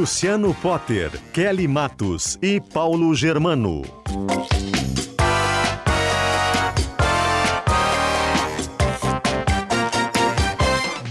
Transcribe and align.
Luciano 0.00 0.54
Potter, 0.54 1.10
Kelly 1.30 1.68
Matos 1.68 2.38
e 2.40 2.58
Paulo 2.58 3.14
Germano. 3.14 3.82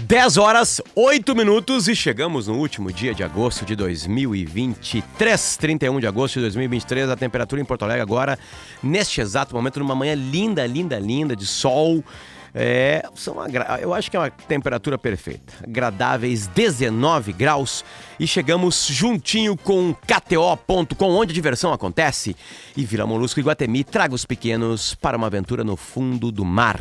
10 0.08 0.36
horas, 0.38 0.82
8 0.96 1.36
minutos 1.36 1.86
e 1.86 1.94
chegamos 1.94 2.48
no 2.48 2.54
último 2.54 2.92
dia 2.92 3.14
de 3.14 3.22
agosto 3.22 3.64
de 3.64 3.76
2023, 3.76 5.56
31 5.56 6.00
de 6.00 6.08
agosto 6.08 6.40
de 6.40 6.40
2023. 6.46 7.10
A 7.10 7.16
temperatura 7.16 7.62
em 7.62 7.64
Porto 7.64 7.84
Alegre 7.84 8.02
agora, 8.02 8.36
neste 8.82 9.20
exato 9.20 9.54
momento, 9.54 9.78
numa 9.78 9.94
manhã 9.94 10.16
linda, 10.16 10.66
linda, 10.66 10.98
linda, 10.98 11.36
de 11.36 11.46
sol. 11.46 12.02
É, 12.54 13.08
são 13.14 13.36
eu 13.80 13.94
acho 13.94 14.10
que 14.10 14.16
é 14.16 14.20
uma 14.20 14.30
temperatura 14.30 14.98
perfeita. 14.98 15.52
Agradáveis 15.62 16.46
19 16.48 17.32
graus 17.32 17.84
e 18.18 18.26
chegamos 18.26 18.86
juntinho 18.88 19.56
com 19.56 19.94
KTO.com, 19.94 21.10
onde 21.10 21.30
a 21.30 21.34
diversão 21.34 21.72
acontece. 21.72 22.36
E 22.76 22.84
Vila 22.84 23.06
Molusco 23.06 23.38
e 23.38 23.42
Guatemi 23.42 23.84
traga 23.84 24.14
os 24.14 24.24
pequenos 24.24 24.94
para 24.94 25.16
uma 25.16 25.28
aventura 25.28 25.62
no 25.62 25.76
fundo 25.76 26.32
do 26.32 26.44
mar. 26.44 26.80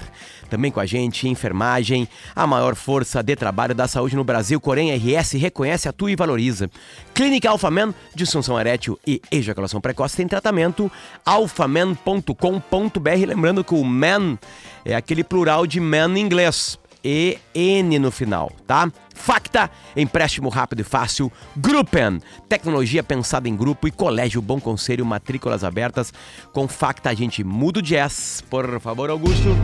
Também 0.50 0.72
com 0.72 0.80
a 0.80 0.86
gente, 0.86 1.28
enfermagem, 1.28 2.08
a 2.36 2.47
maior 2.47 2.75
força 2.75 3.22
de 3.22 3.36
trabalho 3.36 3.75
da 3.75 3.88
saúde 3.88 4.16
no 4.16 4.23
Brasil, 4.23 4.59
Corém 4.59 4.95
RS 4.95 5.33
reconhece, 5.33 5.88
atua 5.88 6.11
e 6.11 6.16
valoriza. 6.16 6.69
Clínica 7.14 7.50
Alphaman, 7.50 7.94
disfunção 8.16 8.59
erétil 8.59 9.00
e 9.05 9.22
ejaculação 9.31 9.80
precoce 9.80 10.17
tem 10.17 10.27
tratamento. 10.27 10.92
alphaman.com.br, 11.25 13.25
lembrando 13.27 13.64
que 13.64 13.73
o 13.73 13.83
man 13.83 14.38
é 14.83 14.95
aquele 14.95 15.23
plural 15.23 15.67
de 15.67 15.80
man 15.80 16.17
em 16.17 16.22
inglês. 16.22 16.80
E-N 17.03 17.97
no 17.97 18.11
final, 18.11 18.52
tá? 18.67 18.92
Facta, 19.16 19.70
empréstimo 19.95 20.50
rápido 20.50 20.81
e 20.81 20.83
fácil. 20.83 21.31
Gruppen, 21.55 22.22
tecnologia 22.47 23.03
pensada 23.03 23.47
em 23.47 23.55
grupo 23.55 23.88
e 23.88 23.92
Colégio 23.92 24.42
Bom 24.42 24.59
Conselho, 24.59 25.05
matrículas 25.05 25.64
abertas. 25.64 26.14
Com 26.52 26.67
Facta 26.67 27.09
a 27.09 27.14
gente 27.14 27.44
muda 27.44 27.80
o 27.80 27.81
jazz. 27.81 28.44
Por 28.50 28.80
favor, 28.80 29.09
Augusto. 29.09 29.55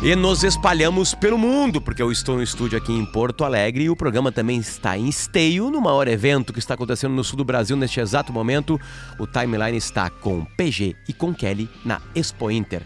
E 0.00 0.14
nos 0.14 0.44
espalhamos 0.44 1.12
pelo 1.12 1.36
mundo, 1.36 1.80
porque 1.80 2.00
eu 2.00 2.12
estou 2.12 2.36
no 2.36 2.42
estúdio 2.42 2.78
aqui 2.78 2.92
em 2.92 3.04
Porto 3.04 3.44
Alegre 3.44 3.82
e 3.82 3.90
o 3.90 3.96
programa 3.96 4.30
também 4.30 4.60
está 4.60 4.96
em 4.96 5.08
esteio 5.08 5.70
no 5.70 5.80
maior 5.80 6.06
evento 6.06 6.52
que 6.52 6.60
está 6.60 6.74
acontecendo 6.74 7.14
no 7.14 7.24
sul 7.24 7.36
do 7.36 7.44
Brasil 7.44 7.76
neste 7.76 7.98
exato 7.98 8.32
momento. 8.32 8.80
O 9.18 9.26
timeline 9.26 9.76
está 9.76 10.08
com 10.08 10.44
PG 10.56 10.94
e 11.08 11.12
com 11.12 11.34
Kelly 11.34 11.68
na 11.84 12.00
Expo 12.14 12.48
Inter. 12.48 12.82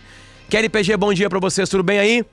Kelly 0.48 0.70
PG, 0.70 0.96
bom 0.96 1.12
dia 1.12 1.28
para 1.28 1.38
vocês, 1.38 1.68
tudo 1.68 1.82
bem 1.82 1.98
aí? 1.98 2.24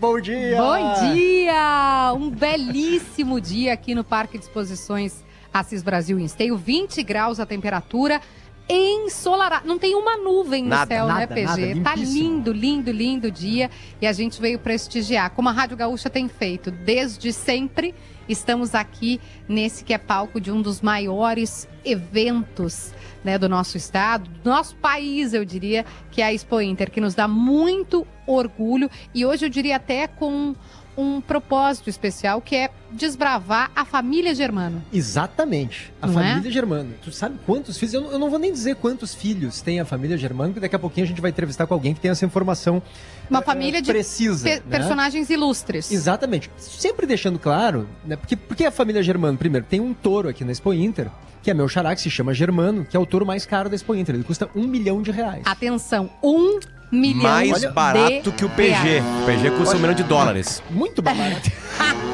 Bom 0.00 0.20
dia! 0.20 0.56
Bom 0.56 1.12
dia! 1.12 2.12
Um 2.14 2.30
belíssimo 2.30 3.40
dia 3.40 3.72
aqui 3.72 3.92
no 3.92 4.04
Parque 4.04 4.38
de 4.38 4.44
Exposições 4.44 5.24
Assis 5.52 5.82
Brasil 5.82 6.16
em 6.16 6.24
Esteio, 6.24 6.56
20 6.56 7.02
graus 7.02 7.40
a 7.40 7.46
temperatura 7.46 8.20
ensolarado. 8.68 9.66
Não 9.66 9.78
tem 9.78 9.94
uma 9.94 10.16
nuvem 10.16 10.62
no 10.62 10.70
nada, 10.70 10.94
céu, 10.94 11.06
nada, 11.06 11.20
né, 11.20 11.26
PG? 11.26 11.74
Nada, 11.74 11.90
tá 11.90 11.96
lindo, 11.96 12.52
lindo, 12.52 12.90
lindo 12.90 13.30
dia. 13.30 13.70
E 14.00 14.06
a 14.06 14.12
gente 14.12 14.40
veio 14.40 14.58
prestigiar. 14.58 15.30
Como 15.30 15.48
a 15.48 15.52
Rádio 15.52 15.76
Gaúcha 15.76 16.10
tem 16.10 16.28
feito 16.28 16.70
desde 16.70 17.32
sempre, 17.32 17.94
estamos 18.28 18.74
aqui 18.74 19.20
nesse 19.48 19.82
que 19.84 19.94
é 19.94 19.98
palco 19.98 20.40
de 20.40 20.52
um 20.52 20.60
dos 20.60 20.80
maiores 20.80 21.66
eventos 21.84 22.92
né, 23.24 23.38
do 23.38 23.48
nosso 23.48 23.76
estado, 23.76 24.30
do 24.42 24.50
nosso 24.50 24.76
país, 24.76 25.34
eu 25.34 25.44
diria, 25.44 25.84
que 26.10 26.22
é 26.22 26.26
a 26.26 26.32
Expo 26.32 26.60
Inter, 26.60 26.90
que 26.90 27.00
nos 27.00 27.14
dá 27.14 27.26
muito 27.26 28.06
orgulho. 28.26 28.90
E 29.14 29.24
hoje 29.24 29.46
eu 29.46 29.50
diria 29.50 29.76
até 29.76 30.06
com 30.06 30.54
um 30.98 31.20
propósito 31.20 31.88
especial 31.88 32.40
que 32.40 32.56
é 32.56 32.70
desbravar 32.90 33.70
a 33.76 33.84
família 33.84 34.34
Germano. 34.34 34.82
Exatamente, 34.92 35.92
a 36.02 36.06
Não 36.08 36.20
é? 36.20 36.30
família 36.30 36.50
Germano. 36.50 36.92
Tu 37.02 37.12
sabe 37.12 37.38
quantos 37.46 37.78
filhos? 37.78 37.94
Eu 37.94 38.00
não, 38.00 38.10
eu 38.12 38.18
não 38.18 38.28
vou 38.30 38.38
nem 38.38 38.50
dizer 38.52 38.74
quantos 38.76 39.14
filhos 39.14 39.60
tem 39.62 39.78
a 39.78 39.84
família 39.84 40.18
Germano, 40.18 40.50
porque 40.50 40.60
daqui 40.60 40.74
a 40.74 40.78
pouquinho 40.78 41.04
a 41.04 41.08
gente 41.08 41.20
vai 41.20 41.30
entrevistar 41.30 41.66
com 41.68 41.74
alguém 41.74 41.94
que 41.94 42.00
tem 42.00 42.10
essa 42.10 42.24
informação 42.26 42.82
Uma 43.30 43.40
família 43.42 43.80
de 43.80 43.90
precisa. 43.92 44.48
Pe- 44.48 44.56
né? 44.56 44.62
personagens 44.68 45.30
ilustres. 45.30 45.92
Exatamente. 45.92 46.50
Sempre 46.56 47.06
deixando 47.06 47.38
claro, 47.38 47.88
né? 48.04 48.16
Porque, 48.16 48.34
porque 48.34 48.64
a 48.64 48.70
família 48.72 49.02
Germano, 49.02 49.38
primeiro, 49.38 49.64
tem 49.68 49.80
um 49.80 49.94
touro 49.94 50.28
aqui 50.28 50.44
na 50.44 50.50
Expo 50.50 50.72
Inter, 50.72 51.08
que 51.42 51.50
é 51.50 51.54
meu 51.54 51.68
xará, 51.68 51.94
que 51.94 52.00
se 52.00 52.10
chama 52.10 52.34
Germano, 52.34 52.84
que 52.84 52.96
é 52.96 53.00
o 53.00 53.06
touro 53.06 53.24
mais 53.24 53.46
caro 53.46 53.68
da 53.68 53.76
Expo 53.76 53.94
Inter. 53.94 54.16
Ele 54.16 54.24
custa 54.24 54.48
um 54.54 54.66
milhão 54.66 55.00
de 55.00 55.12
reais. 55.12 55.42
Atenção, 55.44 56.10
um 56.22 56.58
milhão 56.90 57.22
Mais 57.22 57.60
de 57.60 57.68
barato 57.68 58.32
que 58.32 58.44
o 58.44 58.48
PG. 58.50 58.72
reais. 58.72 59.04
O 59.22 59.26
PG 59.26 59.50
custa 59.52 59.76
um 59.76 59.80
milhão 59.80 59.94
de 59.94 60.02
dólares. 60.02 60.62
Muito 60.70 61.02
barato. 61.02 61.50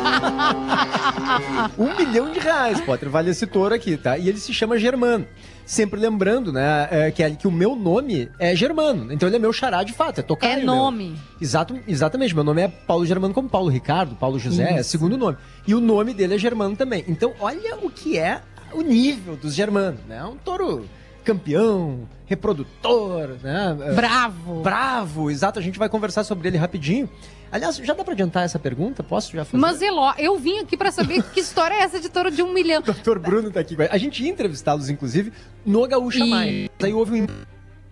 um 1.79 1.97
milhão 1.97 2.31
de 2.31 2.39
reais, 2.39 2.81
Potter, 2.81 3.09
vale 3.09 3.31
esse 3.31 3.47
touro 3.47 3.75
aqui, 3.75 3.97
tá? 3.97 4.19
E 4.19 4.29
ele 4.29 4.39
se 4.39 4.53
chama 4.53 4.79
Germano. 4.79 5.27
Sempre 5.65 5.99
lembrando, 5.99 6.53
né, 6.53 6.89
é, 6.91 7.11
que, 7.11 7.29
que 7.37 7.49
o 7.49 7.51
meu 7.51 7.75
nome 7.75 8.29
é 8.39 8.55
Germano. 8.55 9.11
Então 9.11 9.27
ele 9.29 9.37
é 9.37 9.39
meu 9.39 9.53
xará 9.53 9.83
de 9.83 9.95
fato, 9.95 10.21
é 10.21 10.23
tocar. 10.23 10.47
É 10.47 10.63
nome. 10.63 11.17
Exato, 11.41 11.79
exatamente. 11.89 12.35
Meu 12.35 12.45
nome 12.45 12.63
é 12.63 12.69
Paulo 12.69 13.07
Germano, 13.07 13.33
como 13.33 13.49
Paulo 13.49 13.71
Ricardo, 13.71 14.15
Paulo 14.15 14.39
José, 14.39 14.75
é 14.75 14.81
Isso. 14.81 14.91
segundo 14.91 15.17
nome. 15.17 15.39
E 15.67 15.75
o 15.75 15.81
nome 15.81 16.13
dele 16.13 16.35
é 16.35 16.39
Germano 16.39 16.77
também. 16.77 17.03
Então, 17.09 17.33
olha 17.41 17.77
o 17.77 17.89
que 17.89 18.19
é 18.19 18.43
o 18.75 18.83
nível 18.83 19.37
dos 19.37 19.55
Germanos, 19.55 20.01
né? 20.07 20.23
Um 20.25 20.37
touro 20.37 20.87
campeão, 21.25 22.07
reprodutor, 22.27 23.37
né? 23.43 23.77
Bravo. 23.95 24.63
Bravo, 24.63 25.31
exato. 25.31 25.59
A 25.59 25.63
gente 25.63 25.79
vai 25.79 25.89
conversar 25.89 26.25
sobre 26.25 26.49
ele 26.49 26.57
rapidinho. 26.57 27.09
Aliás, 27.53 27.77
já 27.77 27.95
dá 27.95 28.03
pra 28.03 28.15
adiantar 28.15 28.45
essa 28.45 28.59
pergunta? 28.59 29.03
Posso 29.03 29.31
já 29.33 29.45
fazer? 29.45 29.59
Mas 29.61 29.81
Eló, 29.81 30.13
eu 30.19 30.37
vim 30.39 30.59
aqui 30.59 30.77
pra 30.77 30.91
saber 30.91 31.23
que 31.23 31.39
história 31.41 31.75
é 31.75 31.79
essa 31.83 32.01
de 32.01 32.09
touro 32.09 32.31
de 32.31 32.43
um 32.43 32.53
milhão. 32.53 32.83
O 32.89 32.93
Dr. 32.93 33.19
Bruno 33.19 33.51
tá 33.51 33.61
aqui. 33.61 33.77
a 33.91 33.99
gente. 33.99 34.23
Ia 34.25 34.31
entrevistá-los, 34.31 34.89
inclusive, 34.89 35.33
no 35.65 35.87
Gaúcha 35.87 36.25
E- 36.25 36.29
Mais. 36.31 36.69
Aí 36.83 36.93
houve 36.93 37.23
um... 37.23 37.27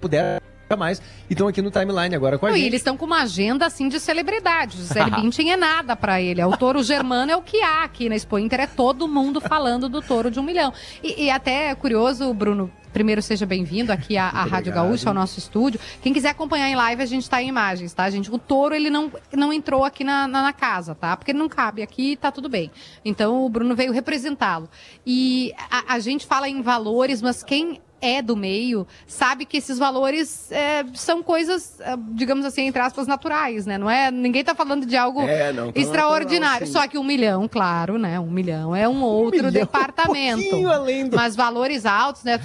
Puder 0.00 0.40
mais. 0.76 1.00
E 1.28 1.34
estão 1.34 1.46
aqui 1.46 1.60
no 1.60 1.70
timeline 1.70 2.14
agora 2.16 2.38
com 2.38 2.46
a 2.46 2.50
e 2.50 2.54
gente. 2.54 2.64
eles 2.66 2.80
estão 2.80 2.96
com 2.96 3.04
uma 3.04 3.22
agenda 3.22 3.66
assim 3.66 3.88
de 3.90 4.00
celebridades. 4.00 4.78
O 4.80 4.82
Zé 4.84 5.04
Bündchen 5.10 5.52
é 5.52 5.56
nada 5.56 5.94
pra 5.94 6.20
ele. 6.20 6.40
É 6.40 6.46
o 6.46 6.56
touro 6.56 6.82
germano 6.82 7.30
é 7.30 7.36
o 7.36 7.42
que 7.42 7.60
há 7.62 7.84
aqui 7.84 8.08
na 8.08 8.16
Expo 8.16 8.38
Inter. 8.38 8.60
É 8.60 8.66
todo 8.66 9.06
mundo 9.06 9.38
falando 9.38 9.86
do 9.88 10.00
touro 10.00 10.30
de 10.30 10.40
um 10.40 10.42
milhão. 10.42 10.72
E, 11.02 11.24
e 11.24 11.30
até 11.30 11.68
é 11.70 11.74
curioso, 11.74 12.32
Bruno. 12.32 12.70
Primeiro, 12.92 13.22
seja 13.22 13.46
bem-vindo 13.46 13.92
aqui 13.92 14.16
à, 14.16 14.28
à 14.30 14.44
Rádio. 14.44 14.72
Gaúcha, 14.72 15.08
ao 15.08 15.14
nosso 15.14 15.38
estúdio. 15.38 15.80
Quem 16.02 16.12
quiser 16.12 16.30
acompanhar 16.30 16.68
em 16.68 16.76
live, 16.76 17.02
a 17.02 17.06
gente 17.06 17.28
tá 17.28 17.42
em 17.42 17.48
imagens, 17.48 17.92
tá, 17.92 18.08
gente? 18.10 18.30
O 18.30 18.38
touro, 18.38 18.74
ele 18.74 18.90
não, 18.90 19.10
não 19.32 19.52
entrou 19.52 19.84
aqui 19.84 20.04
na, 20.04 20.28
na, 20.28 20.42
na 20.42 20.52
casa, 20.52 20.94
tá? 20.94 21.16
Porque 21.16 21.30
ele 21.30 21.38
não 21.38 21.48
cabe 21.48 21.82
aqui, 21.82 22.16
tá 22.16 22.30
tudo 22.30 22.48
bem. 22.48 22.70
Então, 23.04 23.44
o 23.44 23.48
Bruno 23.48 23.74
veio 23.74 23.92
representá-lo. 23.92 24.68
E 25.06 25.52
a, 25.70 25.94
a 25.94 25.98
gente 25.98 26.26
fala 26.26 26.48
em 26.48 26.60
valores, 26.60 27.22
mas 27.22 27.42
quem 27.42 27.80
é 28.02 28.20
do 28.20 28.36
meio 28.36 28.86
sabe 29.06 29.46
que 29.46 29.56
esses 29.58 29.78
valores 29.78 30.50
é, 30.50 30.84
são 30.92 31.22
coisas, 31.22 31.80
é, 31.80 31.96
digamos 32.14 32.44
assim, 32.44 32.62
entre 32.62 32.82
aspas, 32.82 33.06
naturais, 33.06 33.64
né? 33.64 33.78
Não 33.78 33.88
é, 33.88 34.10
ninguém 34.10 34.42
tá 34.42 34.54
falando 34.54 34.84
de 34.84 34.96
algo 34.96 35.22
É, 35.22 35.52
não, 35.52 35.72
extraordinário. 35.74 36.66
natural, 36.66 36.66
sim. 36.66 36.72
Só 36.72 36.88
que 36.88 36.98
um 36.98 37.04
milhão, 37.04 37.46
claro, 37.48 37.96
né? 37.98 38.18
Um 38.18 38.30
milhão 38.30 38.74
é 38.74 38.88
um 38.88 39.02
outro 39.02 39.36
milhão, 39.38 39.52
departamento. 39.52 40.56
Um 40.56 40.68
além 40.68 41.08
do... 41.08 41.16
Mas 41.16 41.36
valores 41.36 41.86
altos, 41.86 42.24
né? 42.24 42.40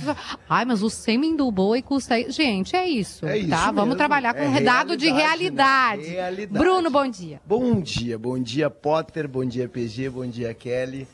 Ai, 0.48 0.64
mas 0.64 0.84
o 0.84 0.90
sêmen 0.90 1.36
do 1.36 1.50
boi 1.52 1.82
custa. 1.82 2.16
Gente, 2.32 2.76
é 2.76 2.88
isso. 2.88 3.26
É 3.26 3.38
isso 3.38 3.50
tá? 3.50 3.66
Vamos 3.68 3.84
mesmo. 3.86 3.96
trabalhar 3.96 4.34
com 4.36 4.42
É 4.44 4.48
um 4.48 4.52
redado 4.52 4.96
de 4.96 5.10
realidade, 5.10 6.04
realidade. 6.04 6.08
né? 6.10 6.14
Realidade. 6.22 6.64
Bruno, 6.64 6.90
bom 6.92 7.08
dia. 7.10 7.42
Bom 7.46 7.82
dia, 7.82 8.18
bom 8.20 8.38
dia 8.40 8.70
Potter, 8.70 9.28
bom 9.28 9.44
dia 9.44 9.68
PG, 9.68 10.10
bom 10.10 10.26
dia 10.28 10.54
Kelly. 10.54 11.08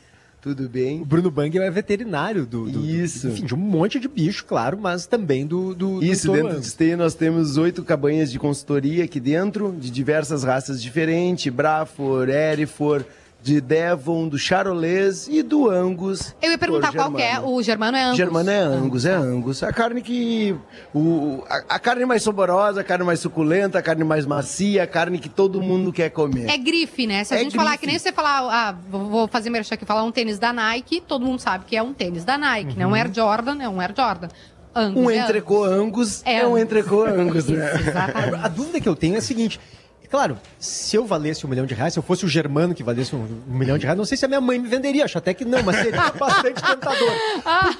Tudo 0.44 0.66
O 0.66 0.68
bem? 0.68 1.02
Bruno 1.02 1.30
Bang 1.30 1.56
é 1.58 1.70
veterinário 1.70 2.44
do, 2.44 2.68
do- 2.70 2.84
Isso. 2.84 3.26
do- 3.28 3.32
enfim, 3.32 3.46
de 3.46 3.54
um 3.54 3.58
monte 3.58 3.98
de 3.98 4.06
bicho, 4.06 4.44
claro, 4.44 4.78
mas 4.78 5.06
também 5.06 5.46
do, 5.46 5.74
do 5.74 6.00
do 6.00 6.04
Isso, 6.04 6.26
touro 6.26 6.36
dentro 6.36 6.50
de 6.50 6.56
angus. 6.58 6.66
Esteio 6.68 6.96
nós 6.98 7.14
temos 7.14 7.56
oito 7.56 7.82
cabanhas 7.82 8.30
de 8.30 8.38
consultoria 8.38 9.04
aqui 9.04 9.18
dentro, 9.18 9.74
de 9.80 9.90
diversas 9.90 10.44
raças 10.44 10.82
diferentes, 10.82 11.50
Brafor, 11.50 12.28
Erifor, 12.28 13.02
de 13.44 13.60
Devon, 13.60 14.26
do 14.26 14.38
Charolês 14.38 15.28
e 15.28 15.42
do 15.42 15.68
Angus. 15.68 16.34
Eu 16.40 16.50
ia 16.52 16.56
perguntar 16.56 16.92
qual 16.94 17.12
que 17.12 17.20
é. 17.20 17.38
O 17.38 17.62
germano 17.62 17.94
é 17.96 18.02
Angus. 18.04 18.16
Germano 18.16 18.50
é 18.50 18.58
Angus, 18.58 19.04
é 19.04 19.12
Angus. 19.12 19.62
A 19.62 19.70
carne 19.70 20.00
que. 20.00 20.56
O, 20.94 21.44
a, 21.46 21.74
a 21.74 21.78
carne 21.78 22.06
mais 22.06 22.22
saborosa, 22.22 22.80
a 22.80 22.84
carne 22.84 23.04
mais 23.04 23.20
suculenta, 23.20 23.78
a 23.78 23.82
carne 23.82 24.02
mais 24.02 24.24
macia, 24.24 24.82
a 24.82 24.86
carne 24.86 25.18
que 25.18 25.28
todo 25.28 25.60
mundo 25.60 25.92
quer 25.92 26.08
comer. 26.08 26.48
É 26.48 26.56
grife, 26.56 27.06
né? 27.06 27.22
Se 27.22 27.34
a 27.34 27.36
É 27.36 27.40
gente 27.44 27.54
falar 27.54 27.72
grife. 27.72 27.80
que 27.82 27.86
nem 27.86 27.98
você 27.98 28.12
falar, 28.12 28.40
ah, 28.50 28.74
vou 28.90 29.28
fazer 29.28 29.50
merchan 29.50 29.74
aqui, 29.74 29.84
falar 29.84 30.04
um 30.04 30.10
tênis 30.10 30.38
da 30.38 30.50
Nike, 30.50 31.02
todo 31.06 31.24
mundo 31.26 31.38
sabe 31.40 31.66
que 31.66 31.76
é 31.76 31.82
um 31.82 31.92
tênis 31.92 32.24
da 32.24 32.38
Nike, 32.38 32.78
né? 32.78 32.86
Um 32.86 32.94
Air 32.94 33.10
Jordan 33.12 33.62
é 33.62 33.68
um 33.68 33.78
Air 33.78 33.92
Jordan. 33.94 34.28
Angus. 34.74 35.02
Um 35.04 35.10
é 35.10 35.18
entrecô 35.18 35.64
Angus. 35.64 35.78
Angus 35.78 36.22
É 36.24 36.36
é, 36.40 36.46
um 36.46 36.56
entrecô 36.58 37.04
Angus, 37.04 37.46
né? 37.50 37.70
exatamente. 37.78 38.34
A 38.42 38.48
dúvida 38.48 38.80
que 38.80 38.88
eu 38.88 38.96
tenho 38.96 39.14
é 39.16 39.18
a 39.18 39.22
seguinte. 39.22 39.60
Claro, 40.10 40.38
se 40.60 40.94
eu 40.96 41.04
valesse 41.06 41.44
um 41.44 41.48
milhão 41.48 41.66
de 41.66 41.74
reais, 41.74 41.92
se 41.92 41.98
eu 41.98 42.02
fosse 42.02 42.24
o 42.24 42.28
germano 42.28 42.74
que 42.74 42.82
valesse 42.84 43.16
um, 43.16 43.26
um 43.48 43.56
milhão 43.58 43.76
de 43.76 43.84
reais, 43.84 43.98
não 43.98 44.04
sei 44.04 44.16
se 44.16 44.24
a 44.24 44.28
minha 44.28 44.40
mãe 44.40 44.58
me 44.58 44.68
venderia, 44.68 45.04
acho 45.04 45.18
até 45.18 45.34
que 45.34 45.44
não, 45.44 45.62
mas 45.62 45.76
seria 45.76 46.10
bastante 46.18 46.62
tentador. 46.62 47.10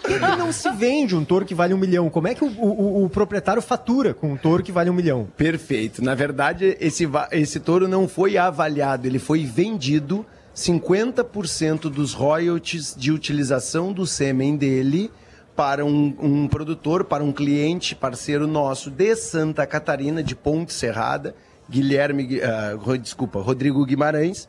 Por 0.02 0.10
que, 0.10 0.14
que 0.18 0.36
não 0.36 0.50
se 0.52 0.70
vende 0.72 1.14
um 1.14 1.24
touro 1.24 1.44
que 1.44 1.54
vale 1.54 1.72
um 1.72 1.78
milhão? 1.78 2.10
Como 2.10 2.26
é 2.26 2.34
que 2.34 2.44
o, 2.44 2.48
o- 2.48 3.04
o 3.04 3.08
proprietário 3.10 3.62
fatura 3.62 4.12
com 4.14 4.32
um 4.32 4.36
touro 4.36 4.62
que 4.62 4.72
vale 4.72 4.90
um 4.90 4.94
milhão? 4.94 5.28
Perfeito. 5.36 6.02
Na 6.02 6.14
verdade, 6.14 6.76
esse, 6.80 7.08
esse 7.30 7.60
touro 7.60 7.86
não 7.86 8.08
foi 8.08 8.36
avaliado, 8.36 9.06
ele 9.06 9.18
foi 9.20 9.44
vendido 9.44 10.26
50% 10.56 11.82
dos 11.90 12.12
royalties 12.14 12.94
de 12.96 13.12
utilização 13.12 13.92
do 13.92 14.06
sêmen 14.06 14.56
dele 14.56 15.10
para 15.54 15.84
um, 15.84 16.14
um 16.20 16.48
produtor, 16.48 17.04
para 17.04 17.22
um 17.22 17.32
cliente 17.32 17.94
parceiro 17.94 18.46
nosso 18.46 18.90
de 18.90 19.14
Santa 19.14 19.64
Catarina, 19.66 20.22
de 20.22 20.34
Ponte 20.34 20.72
Serrada, 20.72 21.34
Guilherme, 21.70 22.24
Gui- 22.24 22.40
ro- 22.78 22.98
desculpa, 22.98 23.40
Rodrigo 23.40 23.84
Guimarães, 23.84 24.48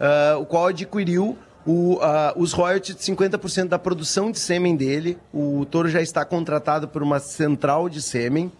ah, 0.00 0.36
o 0.38 0.46
qual 0.46 0.66
adquiriu 0.68 1.36
o, 1.66 1.98
ah, 2.02 2.32
os 2.36 2.52
royalties 2.52 2.96
de 2.96 3.02
50% 3.02 3.68
da 3.68 3.78
produção 3.78 4.30
de 4.30 4.38
sêmen 4.38 4.76
dele. 4.76 5.18
O 5.32 5.64
touro 5.70 5.88
já 5.88 6.00
está 6.02 6.24
contratado 6.24 6.88
por 6.88 7.02
uma 7.02 7.18
central 7.20 7.88
de 7.88 8.00
sêmen. 8.02 8.50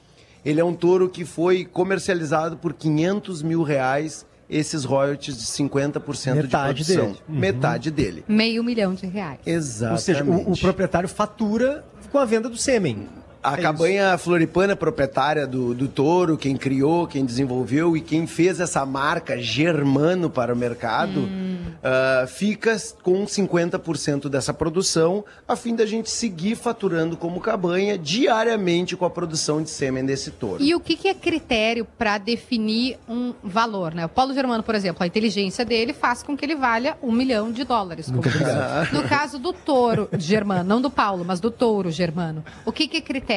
Ele 0.45 0.61
é 0.61 0.65
um 0.65 0.75
touro 0.75 1.09
que 1.09 1.25
foi 1.25 1.65
comercializado 1.65 2.57
por 2.59 2.75
500 2.75 3.43
mil 3.43 3.63
reais, 3.63 4.27
esses 4.49 4.85
royalties 4.85 5.39
de 5.39 5.45
50% 5.47 6.35
Metade 6.35 6.85
de 6.85 6.85
produção. 6.85 7.07
dele. 7.13 7.19
Uhum. 7.29 7.39
Metade 7.39 7.91
dele. 7.91 8.25
Meio 8.29 8.63
milhão 8.63 8.93
de 8.95 9.07
reais. 9.07 9.39
Exatamente. 9.47 9.93
Ou 9.93 9.99
seja, 10.05 10.25
o, 10.25 10.53
o 10.53 10.59
proprietário 10.59 11.09
fatura 11.09 11.83
com 12.13 12.19
a 12.19 12.27
venda 12.27 12.49
do 12.51 12.57
sêmen. 12.59 13.09
A 13.45 13.59
É 13.59 13.63
cabanha 13.63 14.17
floripana 14.17 14.75
proprietária 14.75 15.47
do, 15.47 15.75
do 15.75 15.87
touro, 15.87 16.39
quem 16.39 16.57
criou, 16.57 17.07
quem 17.07 17.27
desenvolveu 17.27 17.95
e 17.95 18.01
quem 18.01 18.27
fez 18.27 18.59
essa 18.59 18.87
marca 18.87 19.37
Germano 19.37 20.31
para 20.31 20.55
o 20.55 20.57
mercado, 20.57 21.29
ah, 21.83 22.27
fica 22.27 22.75
com 23.03 23.27
50% 23.27 24.31
dessa 24.31 24.55
produção, 24.55 25.23
a 25.47 25.55
fim 25.55 25.77
da 25.77 25.85
gente 25.85 26.11
seguir 26.11 26.57
faturando 26.57 27.19
como 27.19 27.39
cabanha 27.39 27.99
diariamente 27.99 28.97
com 28.97 29.05
a 29.05 29.11
produção 29.11 29.63
de 29.63 29.69
sêmen 29.69 30.07
desse 30.07 30.31
touro. 30.31 30.63
E 30.63 30.75
o 30.75 30.81
que, 30.81 30.97
que 30.97 31.09
é 31.09 31.15
critério 31.15 31.87
para 31.99 32.17
definir 32.17 32.97
um 33.07 33.35
valor, 33.43 33.95
né? 33.95 34.07
O 34.07 34.09
Paulo 34.09 34.33
Germano, 34.33 34.63
por 34.63 34.75
exemplo, 34.75 35.03
a 35.03 35.07
inteligência 35.07 35.67
dele 35.67 35.93
faz 35.93 36.23
com 36.23 36.35
que 36.35 36.47
ele 36.47 36.55
valha 36.55 36.97
um 37.03 37.13
milhão 37.13 37.53
de 37.53 37.63
dólares. 37.63 38.11
No 38.93 39.03
caso 39.09 39.39
do 39.39 39.53
touro 39.53 40.09
germano, 40.19 40.65
não 40.65 40.81
do 40.81 40.91
Paulo, 40.91 41.25
mas 41.25 41.41
do 41.41 41.51
touro 41.51 41.91
germano, 41.91 42.45
o 42.65 42.73
que, 42.73 42.89
que 42.89 42.99
é 42.99 43.01
critério? 43.01 43.34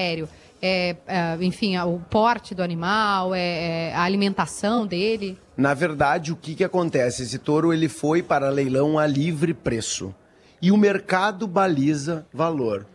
É, 0.60 0.96
é, 1.08 1.38
enfim, 1.42 1.78
o 1.78 2.00
porte 2.10 2.56
do 2.56 2.64
animal, 2.64 3.34
é, 3.36 3.90
é 3.90 3.94
a 3.94 4.02
alimentação 4.02 4.88
dele? 4.88 5.38
Na 5.56 5.74
verdade, 5.74 6.32
o 6.32 6.36
que, 6.36 6.56
que 6.56 6.64
acontece? 6.64 7.24
Esse 7.24 7.38
touro 7.38 7.72
ele 7.72 7.88
foi 7.88 8.24
para 8.24 8.50
leilão 8.50 8.98
a 8.98 9.06
livre 9.06 9.54
preço. 9.54 10.14
E 10.62 10.72
o 10.72 10.78
mercado 10.78 11.48
baliza 11.48 12.26
valor. 12.34 12.88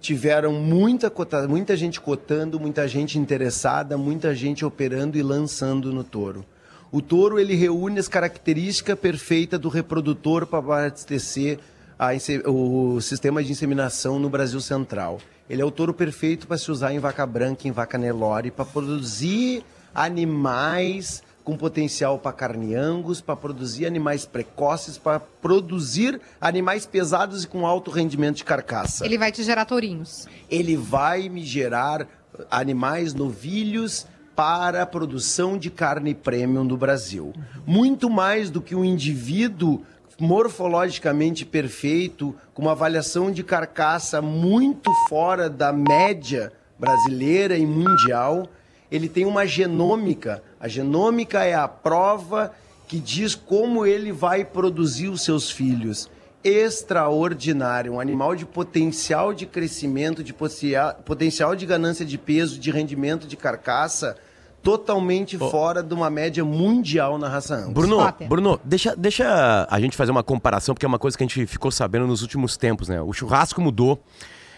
Tiveram 0.00 0.52
muita, 0.52 1.12
muita 1.48 1.76
gente 1.76 2.00
cotando, 2.00 2.58
muita 2.58 2.86
gente 2.86 3.18
interessada, 3.18 3.96
muita 3.96 4.34
gente 4.34 4.64
operando 4.64 5.16
e 5.16 5.22
lançando 5.22 5.92
no 5.92 6.04
touro. 6.04 6.44
O 6.92 7.00
touro 7.00 7.38
ele 7.38 7.54
reúne 7.54 7.98
as 7.98 8.06
características 8.06 8.98
perfeitas 8.98 9.58
do 9.58 9.68
reprodutor 9.68 10.46
para 10.46 10.58
abastecer 10.58 11.58
a 11.98 12.10
o 12.46 13.00
sistema 13.00 13.42
de 13.42 13.52
inseminação 13.52 14.18
no 14.18 14.28
Brasil 14.28 14.60
Central. 14.60 15.18
Ele 15.48 15.60
é 15.60 15.64
o 15.64 15.70
touro 15.70 15.92
perfeito 15.92 16.46
para 16.46 16.56
se 16.56 16.70
usar 16.70 16.92
em 16.92 16.98
vaca 16.98 17.26
branca, 17.26 17.68
em 17.68 17.72
vaca 17.72 17.98
Nelore, 17.98 18.50
para 18.50 18.64
produzir 18.64 19.62
animais 19.94 21.22
com 21.44 21.56
potencial 21.56 22.18
para 22.18 22.32
carne 22.32 22.74
angus, 22.74 23.20
para 23.20 23.36
produzir 23.36 23.84
animais 23.84 24.24
precoces, 24.24 24.96
para 24.96 25.20
produzir 25.20 26.18
animais 26.40 26.86
pesados 26.86 27.44
e 27.44 27.46
com 27.46 27.66
alto 27.66 27.90
rendimento 27.90 28.36
de 28.36 28.44
carcaça. 28.44 29.04
Ele 29.04 29.18
vai 29.18 29.30
te 29.30 29.42
gerar 29.42 29.66
tourinhos. 29.66 30.26
Ele 30.50 30.74
vai 30.74 31.28
me 31.28 31.44
gerar 31.44 32.08
animais 32.50 33.12
novilhos 33.12 34.06
para 34.34 34.82
a 34.82 34.86
produção 34.86 35.56
de 35.56 35.70
carne 35.70 36.14
premium 36.14 36.66
do 36.66 36.76
Brasil. 36.76 37.32
Muito 37.66 38.10
mais 38.10 38.50
do 38.50 38.60
que 38.60 38.74
um 38.74 38.84
indivíduo 38.84 39.82
morfologicamente 40.18 41.44
perfeito, 41.44 42.34
com 42.52 42.62
uma 42.62 42.72
avaliação 42.72 43.30
de 43.30 43.42
carcaça 43.42 44.22
muito 44.22 44.90
fora 45.08 45.50
da 45.50 45.72
média 45.72 46.52
brasileira 46.78 47.56
e 47.56 47.66
mundial. 47.66 48.48
Ele 48.90 49.08
tem 49.08 49.24
uma 49.24 49.46
genômica. 49.46 50.42
A 50.60 50.68
genômica 50.68 51.44
é 51.44 51.54
a 51.54 51.66
prova 51.66 52.52
que 52.86 52.98
diz 52.98 53.34
como 53.34 53.86
ele 53.86 54.12
vai 54.12 54.44
produzir 54.44 55.08
os 55.08 55.22
seus 55.22 55.50
filhos. 55.50 56.08
Extraordinário, 56.42 57.94
um 57.94 58.00
animal 58.00 58.36
de 58.36 58.44
potencial 58.44 59.32
de 59.32 59.46
crescimento, 59.46 60.22
de 60.22 60.34
potencial 60.34 61.56
de 61.56 61.64
ganância 61.64 62.04
de 62.04 62.18
peso, 62.18 62.58
de 62.58 62.70
rendimento 62.70 63.26
de 63.26 63.36
carcaça, 63.36 64.16
totalmente 64.64 65.36
fora 65.36 65.82
de 65.82 65.92
uma 65.92 66.08
média 66.08 66.42
mundial 66.44 67.18
na 67.18 67.28
raça 67.28 67.54
Angus. 67.54 67.74
Bruno, 67.74 67.98
Potter. 67.98 68.28
Bruno, 68.28 68.60
deixa, 68.64 68.96
deixa 68.96 69.68
a 69.70 69.80
gente 69.80 69.94
fazer 69.96 70.10
uma 70.10 70.22
comparação, 70.22 70.74
porque 70.74 70.86
é 70.86 70.88
uma 70.88 70.98
coisa 70.98 71.16
que 71.16 71.22
a 71.22 71.26
gente 71.26 71.46
ficou 71.46 71.70
sabendo 71.70 72.06
nos 72.06 72.22
últimos 72.22 72.56
tempos, 72.56 72.88
né? 72.88 73.00
O 73.02 73.12
churrasco 73.12 73.60
mudou. 73.60 74.02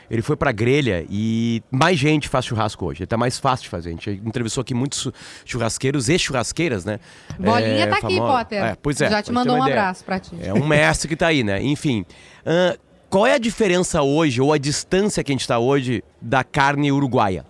Ele 0.09 0.23
foi 0.23 0.37
pra 0.37 0.53
grelha 0.53 1.05
e 1.11 1.61
mais 1.69 1.99
gente 1.99 2.29
faz 2.29 2.45
churrasco 2.45 2.87
hoje. 2.87 3.05
Tá 3.07 3.17
mais 3.17 3.41
fácil 3.41 3.65
de 3.65 3.71
fazer. 3.71 3.89
A 3.89 3.93
gente 3.93 4.23
entrevistou 4.25 4.63
aqui 4.63 4.73
muitos 4.73 5.11
churrasqueiros 5.45 6.09
e 6.09 6.17
churrasqueiras, 6.17 6.85
né? 6.85 7.01
Bolinha 7.37 7.89
tá 7.89 7.97
aqui, 7.97 8.17
Potter. 8.17 8.63
É, 8.63 8.77
pois 8.81 9.01
é. 9.01 9.11
Já 9.11 9.21
te 9.21 9.33
mandou 9.33 9.57
um 9.57 9.59
uma 9.59 9.67
ideia. 9.67 9.81
abraço 9.81 10.05
pra 10.05 10.21
ti. 10.21 10.37
É 10.41 10.55
um 10.55 10.65
mestre 10.65 11.09
que 11.09 11.17
tá 11.17 11.27
aí, 11.27 11.43
né? 11.43 11.61
Enfim. 11.61 12.07
ahn, 12.47 12.77
qual 13.11 13.27
é 13.27 13.35
a 13.35 13.39
diferença 13.39 14.01
hoje, 14.03 14.41
ou 14.41 14.53
a 14.53 14.59
distância 14.59 15.25
que 15.25 15.33
a 15.33 15.35
gente 15.35 15.49
tá 15.49 15.59
hoje, 15.59 16.05
da 16.23 16.45
carne 16.45 16.93
uruguaia? 16.93 17.45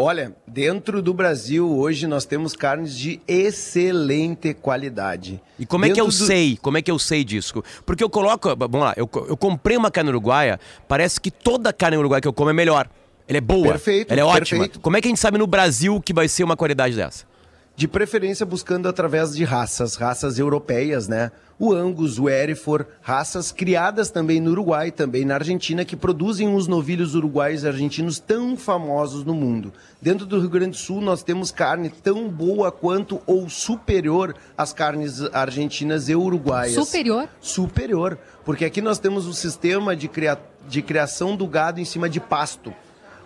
Olha, 0.00 0.32
dentro 0.46 1.02
do 1.02 1.12
Brasil 1.12 1.68
hoje 1.76 2.06
nós 2.06 2.24
temos 2.24 2.54
carnes 2.54 2.96
de 2.96 3.20
excelente 3.26 4.54
qualidade. 4.54 5.42
E 5.58 5.66
como 5.66 5.86
é 5.86 5.90
que 5.90 6.00
eu 6.00 6.04
Dentro 6.04 6.18
do- 6.20 6.26
sei? 6.26 6.56
Como 6.62 6.78
é 6.78 6.82
que 6.82 6.88
eu 6.88 7.00
sei 7.00 7.24
disso? 7.24 7.64
Porque 7.84 8.04
eu 8.04 8.08
coloco. 8.08 8.48
Vamos 8.56 8.78
lá, 8.80 8.94
eu, 8.96 9.10
eu 9.28 9.36
comprei 9.36 9.76
uma 9.76 9.90
carne 9.90 10.10
uruguaia, 10.10 10.60
parece 10.86 11.20
que 11.20 11.32
toda 11.32 11.72
carne 11.72 11.96
uruguaia 11.96 12.20
que 12.20 12.28
eu 12.28 12.32
como 12.32 12.48
é 12.48 12.52
melhor. 12.52 12.88
Ela 13.26 13.38
é 13.38 13.40
boa. 13.40 13.72
Perfeito, 13.72 14.12
Ela 14.12 14.20
é 14.20 14.24
ótima. 14.24 14.60
perfeito. 14.60 14.78
Como 14.80 14.96
é 14.96 15.00
que 15.00 15.08
a 15.08 15.10
gente 15.10 15.18
sabe 15.20 15.36
no 15.36 15.48
Brasil 15.48 16.00
que 16.00 16.14
vai 16.14 16.28
ser 16.28 16.44
uma 16.44 16.56
qualidade 16.56 16.94
dessa? 16.94 17.26
De 17.78 17.86
preferência 17.86 18.44
buscando 18.44 18.88
através 18.88 19.36
de 19.36 19.44
raças, 19.44 19.94
raças 19.94 20.36
europeias, 20.36 21.06
né? 21.06 21.30
O 21.56 21.72
Angus, 21.72 22.18
o 22.18 22.28
Hereford, 22.28 22.84
raças 23.00 23.52
criadas 23.52 24.10
também 24.10 24.40
no 24.40 24.50
Uruguai, 24.50 24.90
também 24.90 25.24
na 25.24 25.34
Argentina, 25.34 25.84
que 25.84 25.94
produzem 25.94 26.52
os 26.52 26.66
novilhos 26.66 27.14
uruguaios 27.14 27.62
e 27.62 27.68
argentinos 27.68 28.18
tão 28.18 28.56
famosos 28.56 29.24
no 29.24 29.32
mundo. 29.32 29.72
Dentro 30.02 30.26
do 30.26 30.40
Rio 30.40 30.50
Grande 30.50 30.72
do 30.72 30.76
Sul, 30.76 31.00
nós 31.00 31.22
temos 31.22 31.52
carne 31.52 31.88
tão 31.88 32.28
boa 32.28 32.72
quanto 32.72 33.20
ou 33.24 33.48
superior 33.48 34.34
às 34.56 34.72
carnes 34.72 35.22
argentinas 35.32 36.08
e 36.08 36.16
uruguaias. 36.16 36.74
Superior? 36.74 37.28
Superior, 37.40 38.18
porque 38.44 38.64
aqui 38.64 38.82
nós 38.82 38.98
temos 38.98 39.24
o 39.24 39.32
sistema 39.32 39.94
de, 39.94 40.08
cria... 40.08 40.36
de 40.68 40.82
criação 40.82 41.36
do 41.36 41.46
gado 41.46 41.78
em 41.78 41.84
cima 41.84 42.08
de 42.08 42.18
pasto. 42.18 42.74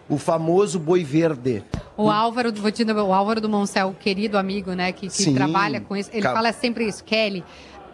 O 0.09 0.19
famoso 0.19 0.79
boi 0.79 1.05
verde. 1.05 1.63
O 1.97 2.11
Álvaro, 2.11 2.53
vou 2.53 2.73
te 2.73 2.85
o 2.85 3.13
Álvaro 3.13 3.41
do 3.41 3.49
Moncel, 3.49 3.95
querido 3.99 4.37
amigo, 4.37 4.73
né, 4.73 4.93
que, 4.93 5.07
que 5.07 5.13
Sim. 5.13 5.35
trabalha 5.35 5.81
com 5.81 5.97
isso, 5.97 6.11
ele 6.13 6.23
fala 6.23 6.53
sempre 6.53 6.87
isso, 6.87 7.05
Kelly, 7.05 7.45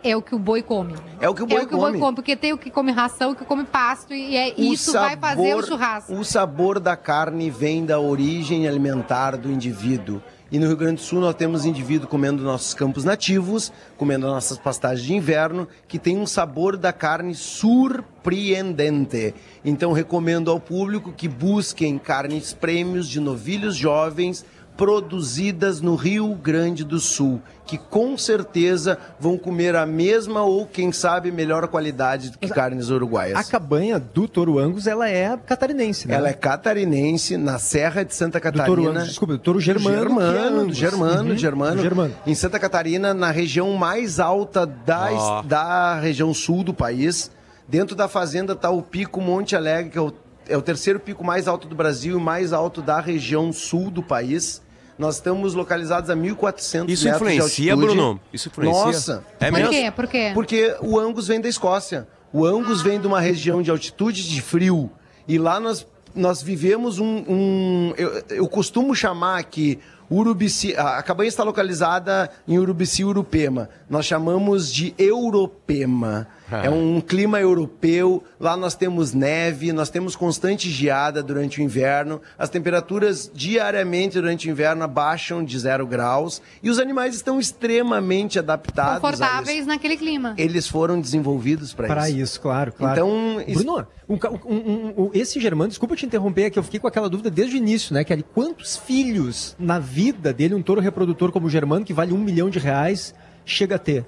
é 0.02 0.16
o 0.16 0.22
que 0.22 0.34
o 0.34 0.38
boi 0.38 0.62
come. 0.62 0.94
É 1.20 1.28
o 1.28 1.34
que 1.34 1.42
o 1.42 1.46
boi 1.46 1.58
é 1.58 1.62
o 1.62 1.66
que 1.66 1.74
o 1.74 1.78
boi 1.78 1.90
come. 1.90 2.00
come, 2.00 2.14
porque 2.14 2.36
tem 2.36 2.52
o 2.52 2.58
que 2.58 2.70
come 2.70 2.92
ração, 2.92 3.32
o 3.32 3.34
que 3.34 3.44
come 3.44 3.64
pasto, 3.64 4.14
e 4.14 4.36
é, 4.36 4.54
O 4.56 4.72
isso 4.72 4.92
vai 4.92 5.16
fazer 5.16 5.54
o 5.54 5.66
churrasco. 5.66 6.14
O 6.14 6.24
sabor 6.24 6.78
da 6.78 6.96
carne 6.96 7.50
vem 7.50 7.84
da 7.84 7.98
origem 7.98 8.68
alimentar 8.68 9.36
do 9.36 9.50
indivíduo. 9.50 10.22
E 10.50 10.58
no 10.58 10.66
Rio 10.66 10.78
Grande 10.78 10.94
do 10.94 11.02
Sul 11.02 11.20
nós 11.20 11.34
temos 11.34 11.66
indivíduo 11.66 12.08
comendo 12.08 12.42
nossos 12.42 12.72
campos 12.72 13.04
nativos, 13.04 13.70
comendo 13.98 14.26
nossas 14.26 14.56
pastagens 14.56 15.06
de 15.06 15.14
inverno, 15.14 15.68
que 15.86 15.98
tem 15.98 16.16
um 16.16 16.26
sabor 16.26 16.78
da 16.78 16.90
carne 16.90 17.34
surpreendente. 17.34 19.34
Então 19.62 19.92
recomendo 19.92 20.50
ao 20.50 20.58
público 20.58 21.12
que 21.12 21.28
busquem 21.28 21.98
carnes 21.98 22.54
prêmios 22.54 23.06
de 23.06 23.20
novilhos 23.20 23.76
jovens 23.76 24.42
produzidas 24.78 25.80
no 25.80 25.94
Rio 25.96 26.34
Grande 26.34 26.84
do 26.84 26.98
Sul, 27.00 27.42
que 27.66 27.76
com 27.76 28.16
certeza 28.16 28.96
vão 29.20 29.36
comer 29.36 29.74
a 29.76 29.84
mesma 29.84 30.42
ou 30.42 30.64
quem 30.66 30.92
sabe 30.92 31.30
melhor 31.30 31.66
qualidade 31.68 32.30
do 32.30 32.38
que 32.38 32.48
carnes 32.48 32.88
uruguaias. 32.88 33.36
A 33.38 33.44
cabanha 33.44 33.98
do 33.98 34.26
Toro 34.26 34.58
Angus, 34.58 34.86
ela 34.86 35.08
é 35.08 35.36
catarinense, 35.36 36.08
né? 36.08 36.14
Ela 36.14 36.28
é 36.30 36.32
catarinense, 36.32 37.36
na 37.36 37.58
Serra 37.58 38.04
de 38.04 38.14
Santa 38.14 38.38
do 38.38 38.42
Catarina. 38.42 38.66
Toro 38.66 38.88
Angus, 38.88 39.08
desculpa, 39.08 39.34
do 39.34 39.38
Toro 39.40 39.60
Germano. 39.60 39.88
que 39.96 39.96
é 39.96 40.00
Germano, 40.32 40.60
Angus. 40.60 40.76
Germano, 40.76 41.30
Uhum, 41.30 41.36
Germano, 41.36 41.82
Germano. 41.82 42.14
Em 42.26 42.34
Santa 42.34 42.58
Catarina, 42.58 43.12
na 43.12 43.30
região 43.30 43.72
mais 43.74 44.18
alta 44.20 44.64
da, 44.64 45.12
es- 45.12 45.46
da 45.46 45.98
região 46.00 46.32
sul 46.32 46.62
do 46.64 46.72
país. 46.72 47.30
Dentro 47.66 47.94
da 47.94 48.08
fazenda 48.08 48.54
está 48.54 48.70
o 48.70 48.80
Pico 48.80 49.20
Monte 49.20 49.54
Alegre, 49.56 49.90
que 49.90 49.98
é 49.98 50.00
o 50.00 50.12
é 50.50 50.56
o 50.56 50.62
terceiro 50.62 50.98
pico 50.98 51.22
mais 51.22 51.46
alto 51.46 51.68
do 51.68 51.74
Brasil 51.76 52.18
e 52.18 52.22
mais 52.22 52.54
alto 52.54 52.80
da 52.80 52.98
região 53.00 53.52
sul 53.52 53.90
do 53.90 54.02
país. 54.02 54.62
Nós 54.98 55.14
estamos 55.16 55.54
localizados 55.54 56.10
a 56.10 56.16
1.400 56.16 56.88
Isso 56.88 57.04
metros 57.04 57.04
de 57.04 57.10
influencia, 57.36 57.72
altitude. 57.72 57.94
Bruno? 57.96 58.20
Isso 58.32 58.48
influencia? 58.48 58.84
Nossa. 58.84 59.24
É 59.38 59.50
Por 59.50 59.58
mesmo? 59.58 59.70
quê? 59.72 59.90
Por 59.92 60.06
quê? 60.08 60.30
Porque 60.34 60.76
o 60.82 60.98
Angus 60.98 61.28
vem 61.28 61.40
da 61.40 61.48
Escócia. 61.48 62.08
O 62.32 62.44
Angus 62.44 62.82
vem 62.82 63.00
de 63.00 63.06
uma 63.06 63.20
região 63.20 63.62
de 63.62 63.70
altitude 63.70 64.28
de 64.28 64.42
frio. 64.42 64.90
E 65.26 65.38
lá 65.38 65.60
nós, 65.60 65.86
nós 66.14 66.42
vivemos 66.42 66.98
um. 66.98 67.24
um- 67.28 67.94
eu, 67.96 68.22
eu 68.30 68.48
costumo 68.48 68.94
chamar 68.94 69.44
que 69.44 69.78
Urubici. 70.10 70.74
A 70.74 70.98
a 70.98 71.02
cabanha 71.02 71.28
está 71.28 71.44
localizada 71.44 72.28
em 72.46 72.58
Urubici, 72.58 73.04
Urupema. 73.04 73.68
Nós 73.88 74.04
chamamos 74.04 74.72
de 74.72 74.94
Europema. 74.98 76.26
É 76.50 76.70
um 76.70 77.00
clima 77.00 77.38
europeu. 77.40 78.22
Lá 78.40 78.56
nós 78.56 78.74
temos 78.74 79.12
neve, 79.12 79.72
nós 79.72 79.90
temos 79.90 80.16
constante 80.16 80.70
geada 80.70 81.22
durante 81.22 81.60
o 81.60 81.62
inverno. 81.62 82.20
As 82.38 82.48
temperaturas 82.48 83.30
diariamente 83.34 84.14
durante 84.14 84.48
o 84.48 84.50
inverno 84.50 84.82
abaixam 84.84 85.44
de 85.44 85.58
zero 85.58 85.86
graus. 85.86 86.40
E 86.62 86.70
os 86.70 86.78
animais 86.78 87.14
estão 87.14 87.38
extremamente 87.38 88.38
adaptados. 88.38 88.78
a 88.78 88.94
isso 88.96 89.00
Confortáveis 89.00 89.66
naquele 89.66 89.96
clima. 89.96 90.34
eles 90.38 90.66
foram 90.68 91.00
desenvolvidos 91.00 91.72
para 91.74 91.86
Para 91.86 92.08
isso. 92.08 92.18
isso, 92.18 92.40
claro, 92.40 92.72
claro. 92.72 92.94
Então, 92.94 93.42
isso- 93.46 93.62
Bruno, 93.64 93.86
um 94.08 94.14
um- 94.14 94.54
um- 94.54 95.02
um- 95.04 95.10
esse 95.12 95.38
Germano, 95.40 95.68
desculpa 95.68 95.94
te 95.96 96.06
interromper, 96.06 96.44
é 96.44 96.50
que 96.50 96.58
eu 96.58 96.62
fiquei 96.62 96.80
com 96.80 96.86
aquela 96.86 97.08
dúvida 97.08 97.30
desde 97.30 97.56
o 97.56 97.58
início, 97.58 97.92
né? 97.94 98.04
Que 98.04 98.12
ali, 98.12 98.22
quantos 98.34 98.76
filhos 98.76 99.54
na 99.58 99.78
vida 99.78 100.32
dele, 100.32 100.54
um 100.54 100.62
touro 100.62 100.80
reprodutor 100.80 101.30
como 101.30 101.46
o 101.46 101.50
Germano, 101.50 101.84
que 101.84 101.92
vale 101.92 102.12
um 102.12 102.18
milhão 102.18 102.48
de 102.50 102.58
reais, 102.58 103.14
chega 103.44 103.76
a 103.76 103.78
ter? 103.78 104.04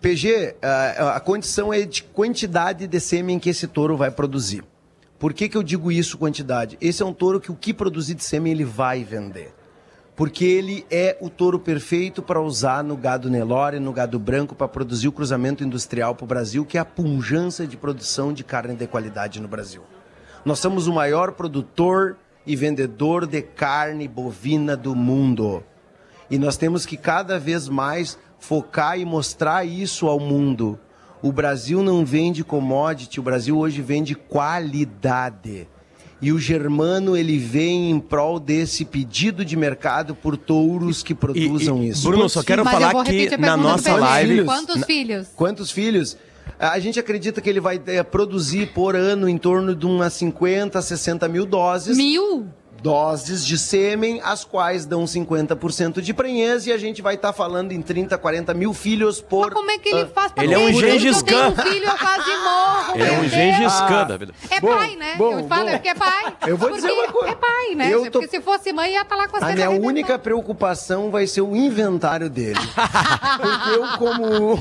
PG, 0.00 0.54
a, 0.62 1.16
a 1.16 1.20
condição 1.20 1.72
é 1.72 1.84
de 1.84 2.04
quantidade 2.04 2.86
de 2.86 3.00
sêmen 3.00 3.38
que 3.38 3.50
esse 3.50 3.66
touro 3.66 3.96
vai 3.96 4.10
produzir. 4.10 4.62
Por 5.18 5.32
que, 5.32 5.48
que 5.48 5.56
eu 5.56 5.62
digo 5.62 5.90
isso, 5.90 6.16
quantidade? 6.16 6.78
Esse 6.80 7.02
é 7.02 7.06
um 7.06 7.12
touro 7.12 7.40
que 7.40 7.50
o 7.50 7.56
que 7.56 7.74
produzir 7.74 8.14
de 8.14 8.22
sêmen 8.22 8.52
ele 8.52 8.64
vai 8.64 9.02
vender. 9.02 9.52
Porque 10.14 10.44
ele 10.44 10.86
é 10.90 11.16
o 11.20 11.28
touro 11.28 11.58
perfeito 11.58 12.22
para 12.22 12.40
usar 12.40 12.84
no 12.84 12.96
gado 12.96 13.28
Nelore, 13.28 13.80
no 13.80 13.92
gado 13.92 14.18
branco, 14.18 14.54
para 14.54 14.68
produzir 14.68 15.08
o 15.08 15.12
cruzamento 15.12 15.64
industrial 15.64 16.14
para 16.14 16.24
o 16.24 16.28
Brasil, 16.28 16.64
que 16.64 16.78
é 16.78 16.80
a 16.80 16.84
punjança 16.84 17.66
de 17.66 17.76
produção 17.76 18.32
de 18.32 18.44
carne 18.44 18.76
de 18.76 18.86
qualidade 18.86 19.40
no 19.40 19.48
Brasil. 19.48 19.82
Nós 20.44 20.60
somos 20.60 20.86
o 20.86 20.92
maior 20.92 21.32
produtor 21.32 22.16
e 22.46 22.54
vendedor 22.54 23.26
de 23.26 23.42
carne 23.42 24.06
bovina 24.06 24.76
do 24.76 24.94
mundo. 24.94 25.64
E 26.30 26.38
nós 26.38 26.56
temos 26.56 26.84
que 26.84 26.96
cada 26.96 27.38
vez 27.38 27.68
mais 27.68 28.18
focar 28.38 28.98
e 28.98 29.04
mostrar 29.04 29.64
isso 29.66 30.06
ao 30.06 30.20
mundo. 30.20 30.78
O 31.22 31.32
Brasil 31.32 31.82
não 31.82 32.04
vende 32.04 32.44
commodity, 32.44 33.18
o 33.18 33.22
Brasil 33.22 33.58
hoje 33.58 33.82
vende 33.82 34.14
qualidade. 34.14 35.66
E 36.20 36.32
o 36.32 36.38
germano 36.38 37.16
ele 37.16 37.38
vem 37.38 37.90
em 37.92 38.00
prol 38.00 38.40
desse 38.40 38.84
pedido 38.84 39.44
de 39.44 39.56
mercado 39.56 40.14
por 40.16 40.36
touros 40.36 41.02
que 41.02 41.14
produzam 41.14 41.82
E- 41.82 41.86
e, 41.86 41.88
isso. 41.90 42.08
Bruno, 42.08 42.28
só 42.28 42.42
quero 42.42 42.64
Mas 42.64 42.72
falar 42.74 43.04
que 43.04 43.36
na 43.36 43.56
nossa 43.56 43.94
live. 43.94 44.44
Quantos 44.44 44.76
na- 44.76 44.86
filhos? 44.86 45.28
Quantos 45.36 45.70
filhos? 45.70 46.16
A 46.58 46.78
gente 46.80 46.98
acredita 46.98 47.40
que 47.40 47.48
ele 47.48 47.60
vai 47.60 47.80
eh, 47.86 48.02
produzir 48.02 48.72
por 48.72 48.96
ano 48.96 49.28
em 49.28 49.38
torno 49.38 49.76
de 49.76 49.86
umas 49.86 50.12
50, 50.14 50.82
60 50.82 51.28
mil 51.28 51.46
doses. 51.46 51.96
Mil? 51.96 52.46
Doses 52.82 53.44
de 53.44 53.58
sêmen, 53.58 54.20
as 54.24 54.44
quais 54.44 54.86
dão 54.86 55.04
50% 55.04 56.00
de 56.00 56.14
prenhez, 56.14 56.66
e 56.66 56.72
a 56.72 56.78
gente 56.78 57.02
vai 57.02 57.14
estar 57.14 57.32
falando 57.32 57.72
em 57.72 57.82
30, 57.82 58.16
40 58.16 58.54
mil 58.54 58.72
filhos 58.72 59.20
por. 59.20 59.46
Mas 59.46 59.54
como 59.54 59.70
é 59.70 59.78
que 59.78 59.88
ele 59.88 60.06
faz 60.06 60.32
pra 60.32 60.44
Ele 60.44 60.54
é 60.54 60.58
um? 60.58 60.72
Gengis 60.72 61.18
Eu 61.18 61.22
tenho 61.24 61.40
Khan. 61.40 61.48
um 61.48 61.56
filho, 61.70 61.84
eu 61.86 61.98
quase 61.98 62.30
morro. 62.36 62.94
Ele 62.94 63.04
é 63.04 63.12
um. 63.20 63.28
Gengis 63.28 63.80
Khan 63.80 64.06
da 64.06 64.16
vida. 64.16 64.32
É 64.50 64.60
Bom, 64.60 64.76
pai, 64.76 64.96
né? 64.96 65.14
bom, 65.16 65.38
eu 65.40 65.48
falo 65.48 65.64
bom. 65.64 65.68
é 65.70 65.72
porque 65.74 65.88
é 65.88 65.94
pai. 65.94 66.34
Eu 66.46 66.56
vou 66.56 66.68
Porque 66.68 66.82
dizer 66.82 66.92
uma 66.92 67.12
coisa. 67.12 67.32
É 67.32 67.34
pai, 67.34 67.74
né? 67.74 67.92
Eu 67.92 68.10
tô- 68.10 68.20
Porque 68.20 68.36
se 68.36 68.42
fosse 68.42 68.72
mãe, 68.72 68.92
ia 68.92 69.02
estar 69.02 69.16
lá 69.16 69.28
com 69.28 69.36
a 69.36 69.48
A 69.48 69.52
minha 69.52 69.70
única 69.70 70.18
preocupação 70.18 71.10
vai 71.10 71.26
ser 71.26 71.40
o 71.42 71.54
inventário 71.56 72.30
dele. 72.30 72.58
Porque 73.40 73.70
eu, 73.70 73.88
como 73.98 74.56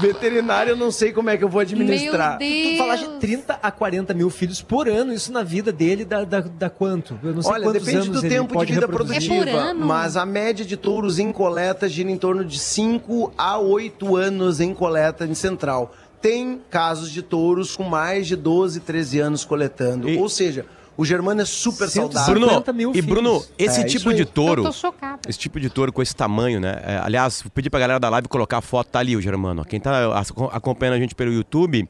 veterinário, 0.00 0.70
eu 0.72 0.76
não 0.76 0.90
sei 0.90 1.12
como 1.12 1.30
é 1.30 1.36
que 1.36 1.44
eu 1.44 1.48
vou 1.48 1.60
administrar. 1.60 2.38
Meu 2.38 2.48
Deus. 2.48 2.72
Tu 2.72 2.78
falar 2.78 2.96
de 2.96 3.08
30 3.20 3.58
a 3.62 3.70
40 3.70 4.14
mil 4.14 4.30
filhos 4.30 4.62
por 4.62 4.88
ano, 4.88 5.12
isso 5.12 5.32
na 5.32 5.42
vida 5.42 5.72
dele 5.72 6.04
dá, 6.04 6.24
dá, 6.24 6.40
dá 6.40 6.70
quanto? 6.70 7.18
Eu 7.22 7.34
não 7.38 7.42
sei 7.42 7.52
Olha, 7.52 7.64
quantos 7.64 7.84
depende 7.84 8.08
anos 8.08 8.22
do 8.22 8.28
tempo 8.28 8.64
de 8.64 8.72
vida 8.74 8.86
reproduzir. 8.86 9.16
É 9.32 9.34
produtiva. 9.36 9.58
ano? 9.58 9.86
mas 9.86 10.16
a 10.16 10.26
média 10.26 10.64
de 10.64 10.76
touros 10.76 11.18
em 11.18 11.32
coleta 11.32 11.88
gira 11.88 12.10
em 12.10 12.16
torno 12.16 12.44
de 12.44 12.58
5 12.58 13.32
a 13.36 13.58
8 13.58 14.16
anos 14.16 14.60
em 14.60 14.74
coleta 14.74 15.24
em 15.26 15.34
central. 15.34 15.94
Tem 16.20 16.60
casos 16.70 17.10
de 17.10 17.22
touros 17.22 17.76
com 17.76 17.84
mais 17.84 18.26
de 18.26 18.36
12, 18.36 18.80
13 18.80 19.20
anos 19.20 19.44
coletando. 19.44 20.08
E- 20.08 20.18
Ou 20.18 20.28
seja, 20.28 20.66
o 20.96 21.04
germano 21.04 21.40
é 21.40 21.44
super 21.44 21.88
saudável. 21.88 22.34
Bruno, 22.34 22.48
50 22.48 22.72
mil 22.72 22.92
e 22.92 23.00
Bruno, 23.00 23.44
esse 23.56 23.82
É, 23.82 23.84
tipo 23.84 24.12
de 24.12 24.24
touro. 24.24 24.62
Eu 24.62 24.66
tô 24.66 24.72
chocada. 24.72 25.20
Esse 25.28 25.38
tipo 25.38 25.60
de 25.60 25.70
touro 25.70 25.92
com 25.92 26.02
esse 26.02 26.16
tamanho, 26.16 26.58
né? 26.58 26.80
É, 26.84 26.98
aliás, 26.98 27.40
vou 27.40 27.52
pedir 27.52 27.70
pra 27.70 27.78
galera 27.78 28.00
da 28.00 28.08
live 28.08 28.26
colocar 28.26 28.58
a 28.58 28.60
foto, 28.60 28.88
tá 28.88 28.98
ali 28.98 29.14
o 29.16 29.20
Germano. 29.22 29.64
Quem 29.64 29.78
tá 29.78 30.18
acompanhando 30.52 30.94
a 30.96 30.98
gente 30.98 31.14
pelo 31.14 31.32
YouTube, 31.32 31.88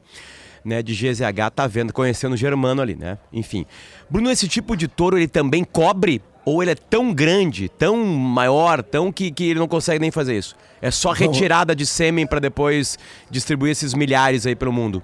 né, 0.69 0.83
de 0.83 0.93
GZH, 0.93 1.51
tá 1.53 1.67
vendo, 1.67 1.91
conhecendo 1.91 2.33
o 2.33 2.37
Germano 2.37 2.81
ali, 2.81 2.95
né? 2.95 3.17
Enfim. 3.33 3.65
Bruno, 4.09 4.29
esse 4.29 4.47
tipo 4.47 4.77
de 4.77 4.87
touro, 4.87 5.17
ele 5.17 5.27
também 5.27 5.63
cobre? 5.63 6.21
Ou 6.45 6.61
ele 6.61 6.71
é 6.71 6.75
tão 6.75 7.13
grande, 7.13 7.67
tão 7.67 7.97
maior, 7.97 8.81
tão 8.81 9.11
que, 9.11 9.29
que 9.31 9.49
ele 9.49 9.59
não 9.59 9.67
consegue 9.67 9.99
nem 9.99 10.11
fazer 10.11 10.37
isso? 10.37 10.55
É 10.81 10.89
só 10.89 11.11
retirada 11.11 11.75
de 11.75 11.85
sêmen 11.85 12.25
pra 12.25 12.39
depois 12.39 12.97
distribuir 13.29 13.71
esses 13.71 13.93
milhares 13.93 14.45
aí 14.45 14.55
pelo 14.55 14.71
mundo? 14.71 15.03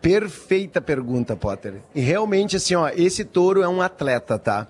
Perfeita 0.00 0.80
pergunta, 0.80 1.36
Potter. 1.36 1.74
E 1.94 2.00
realmente, 2.00 2.56
assim, 2.56 2.74
ó, 2.74 2.88
esse 2.88 3.24
touro 3.24 3.62
é 3.62 3.68
um 3.68 3.82
atleta, 3.82 4.38
tá? 4.38 4.66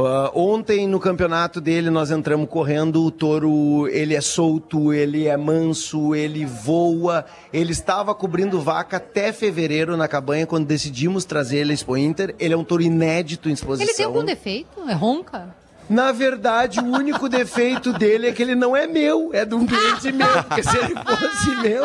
Ah, 0.00 0.30
ontem, 0.32 0.86
no 0.86 1.00
campeonato 1.00 1.60
dele, 1.60 1.90
nós 1.90 2.12
entramos 2.12 2.48
correndo, 2.48 3.04
o 3.04 3.10
touro, 3.10 3.88
ele 3.88 4.14
é 4.14 4.20
solto, 4.20 4.92
ele 4.92 5.26
é 5.26 5.36
manso, 5.36 6.14
ele 6.14 6.46
voa. 6.46 7.24
Ele 7.52 7.72
estava 7.72 8.14
cobrindo 8.14 8.60
vaca 8.60 8.98
até 8.98 9.32
fevereiro 9.32 9.96
na 9.96 10.06
cabanha, 10.06 10.46
quando 10.46 10.66
decidimos 10.66 11.24
trazer 11.24 11.58
ele 11.58 11.72
à 11.72 11.74
Expo 11.74 11.96
Inter. 11.96 12.32
Ele 12.38 12.54
é 12.54 12.56
um 12.56 12.62
touro 12.62 12.82
inédito 12.82 13.48
em 13.48 13.52
exposição. 13.52 13.88
Ele 13.88 13.96
tem 13.96 14.06
algum 14.06 14.24
defeito? 14.24 14.88
É 14.88 14.92
ronca? 14.92 15.52
Na 15.88 16.12
verdade, 16.12 16.80
o 16.80 16.84
único 16.84 17.28
defeito 17.28 17.92
dele 17.92 18.28
é 18.28 18.32
que 18.32 18.42
ele 18.42 18.54
não 18.54 18.76
é 18.76 18.86
meu, 18.86 19.30
é 19.32 19.44
de 19.44 19.54
um 19.54 19.66
cliente 19.66 20.12
meu. 20.12 20.44
Porque 20.44 20.62
se 20.62 20.76
ele 20.76 20.94
fosse 20.94 21.56
meu... 21.62 21.84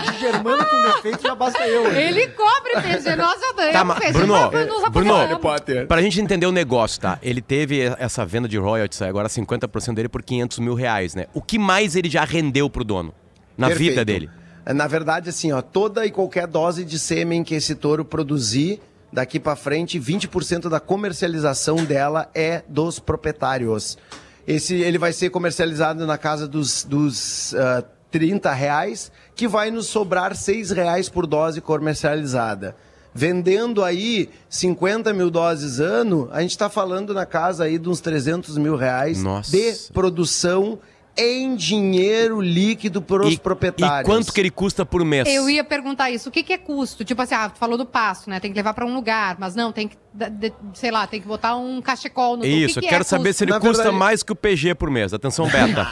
De 0.00 0.18
Germano 0.20 0.64
com 0.64 0.82
defeito 0.82 1.22
já 1.22 1.34
basta 1.34 1.66
eu. 1.66 1.92
Ele 1.92 2.28
cobre 2.28 2.72
PG, 2.82 3.16
nós 3.16 3.40
já 3.40 3.52
damos. 3.52 3.72
Tá, 3.72 4.00
PG, 4.00 4.12
Bruno, 4.12 4.50
Bruno, 4.50 4.86
apaixonamos. 4.86 5.38
Potter. 5.38 5.86
Pra 5.86 6.00
gente 6.02 6.20
entender 6.20 6.46
o 6.46 6.52
negócio, 6.52 7.00
tá? 7.00 7.18
Ele 7.22 7.40
teve 7.40 7.80
essa 7.98 8.24
venda 8.24 8.48
de 8.48 8.58
royalties, 8.58 9.02
agora 9.02 9.28
50% 9.28 9.94
dele 9.94 10.08
por 10.08 10.22
500 10.22 10.58
mil 10.58 10.74
reais, 10.74 11.14
né? 11.14 11.26
O 11.34 11.42
que 11.42 11.58
mais 11.58 11.96
ele 11.96 12.08
já 12.08 12.24
rendeu 12.24 12.68
pro 12.70 12.84
dono 12.84 13.12
na 13.56 13.68
Perfeito. 13.68 13.90
vida 13.90 14.04
dele? 14.04 14.30
Na 14.66 14.86
verdade, 14.86 15.30
assim, 15.30 15.50
ó, 15.52 15.62
toda 15.62 16.06
e 16.06 16.10
qualquer 16.10 16.46
dose 16.46 16.84
de 16.84 16.98
sêmen 16.98 17.42
que 17.42 17.54
esse 17.54 17.74
touro 17.74 18.04
produzir, 18.04 18.80
daqui 19.12 19.40
pra 19.40 19.56
frente, 19.56 19.98
20% 19.98 20.68
da 20.68 20.80
comercialização 20.80 21.76
dela 21.76 22.30
é 22.34 22.62
dos 22.68 22.98
proprietários. 22.98 23.98
Esse, 24.46 24.74
ele 24.74 24.98
vai 24.98 25.12
ser 25.12 25.30
comercializado 25.30 26.06
na 26.06 26.18
casa 26.18 26.48
dos, 26.48 26.84
dos 26.84 27.54
ah, 27.54 27.84
30 28.10 28.52
reais, 28.52 29.12
que 29.34 29.46
vai 29.46 29.70
nos 29.70 29.86
sobrar 29.86 30.34
6 30.34 30.70
reais 30.70 31.08
por 31.08 31.26
dose 31.26 31.60
comercializada. 31.60 32.74
Vendendo 33.12 33.82
aí 33.82 34.30
50 34.48 35.12
mil 35.12 35.30
doses 35.30 35.80
ano, 35.80 36.28
a 36.32 36.42
gente 36.42 36.52
está 36.52 36.68
falando 36.68 37.12
na 37.12 37.26
casa 37.26 37.64
aí 37.64 37.78
de 37.78 37.88
uns 37.88 38.00
300 38.00 38.56
mil 38.56 38.76
reais 38.76 39.22
Nossa. 39.22 39.50
de 39.50 39.74
produção 39.92 40.78
em 41.16 41.54
dinheiro 41.54 42.40
líquido 42.40 43.02
para 43.02 43.26
os 43.26 43.36
proprietários. 43.36 44.00
E 44.00 44.04
quanto 44.04 44.32
que 44.32 44.40
ele 44.40 44.50
custa 44.50 44.86
por 44.86 45.04
mês? 45.04 45.28
Eu 45.28 45.48
ia 45.50 45.62
perguntar 45.64 46.10
isso. 46.10 46.28
O 46.28 46.32
que, 46.32 46.42
que 46.42 46.52
é 46.52 46.58
custo? 46.58 47.04
Tipo 47.04 47.20
assim, 47.22 47.34
ah, 47.34 47.48
tu 47.50 47.58
falou 47.58 47.76
do 47.76 47.84
pasto, 47.84 48.30
né? 48.30 48.40
Tem 48.40 48.50
que 48.50 48.56
levar 48.56 48.72
pra 48.74 48.86
um 48.86 48.94
lugar, 48.94 49.36
mas 49.38 49.54
não, 49.54 49.72
tem 49.72 49.88
que, 49.88 49.96
de- 50.14 50.52
sei 50.74 50.90
lá, 50.90 51.06
tem 51.06 51.20
que 51.20 51.26
botar 51.26 51.56
um 51.56 51.82
cachecol 51.82 52.36
no 52.36 52.44
Isso, 52.46 52.74
que 52.74 52.78
eu 52.78 52.82
que 52.84 52.88
quero 52.88 53.02
é 53.02 53.04
saber 53.04 53.28
custo? 53.30 53.38
se 53.38 53.44
ele 53.44 53.50
Na 53.52 53.60
custa 53.60 53.82
verdade- 53.82 53.98
mais 53.98 54.22
que 54.22 54.32
o 54.32 54.36
PG 54.36 54.74
por 54.74 54.90
mês. 54.90 55.12
Atenção, 55.12 55.46
Beta. 55.48 55.86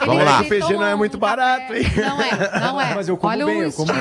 Ele- 0.00 0.06
Vamos 0.06 0.24
lá. 0.24 0.40
O 0.40 0.48
PG 0.48 0.72
não 0.74 0.86
é 0.86 0.94
muito 0.94 1.16
um 1.16 1.20
barato, 1.20 1.68
café. 1.68 1.78
hein? 1.80 1.86
Não 1.96 2.20
é, 2.22 2.60
não 2.60 2.80
é. 2.80 2.94
Mas 2.94 3.08
eu 3.08 3.16
como 3.16 3.32
Olha 3.32 3.46
bem, 3.46 3.58
o 3.58 3.62
eu 3.64 3.72
como 3.72 3.92
bem. 3.92 4.00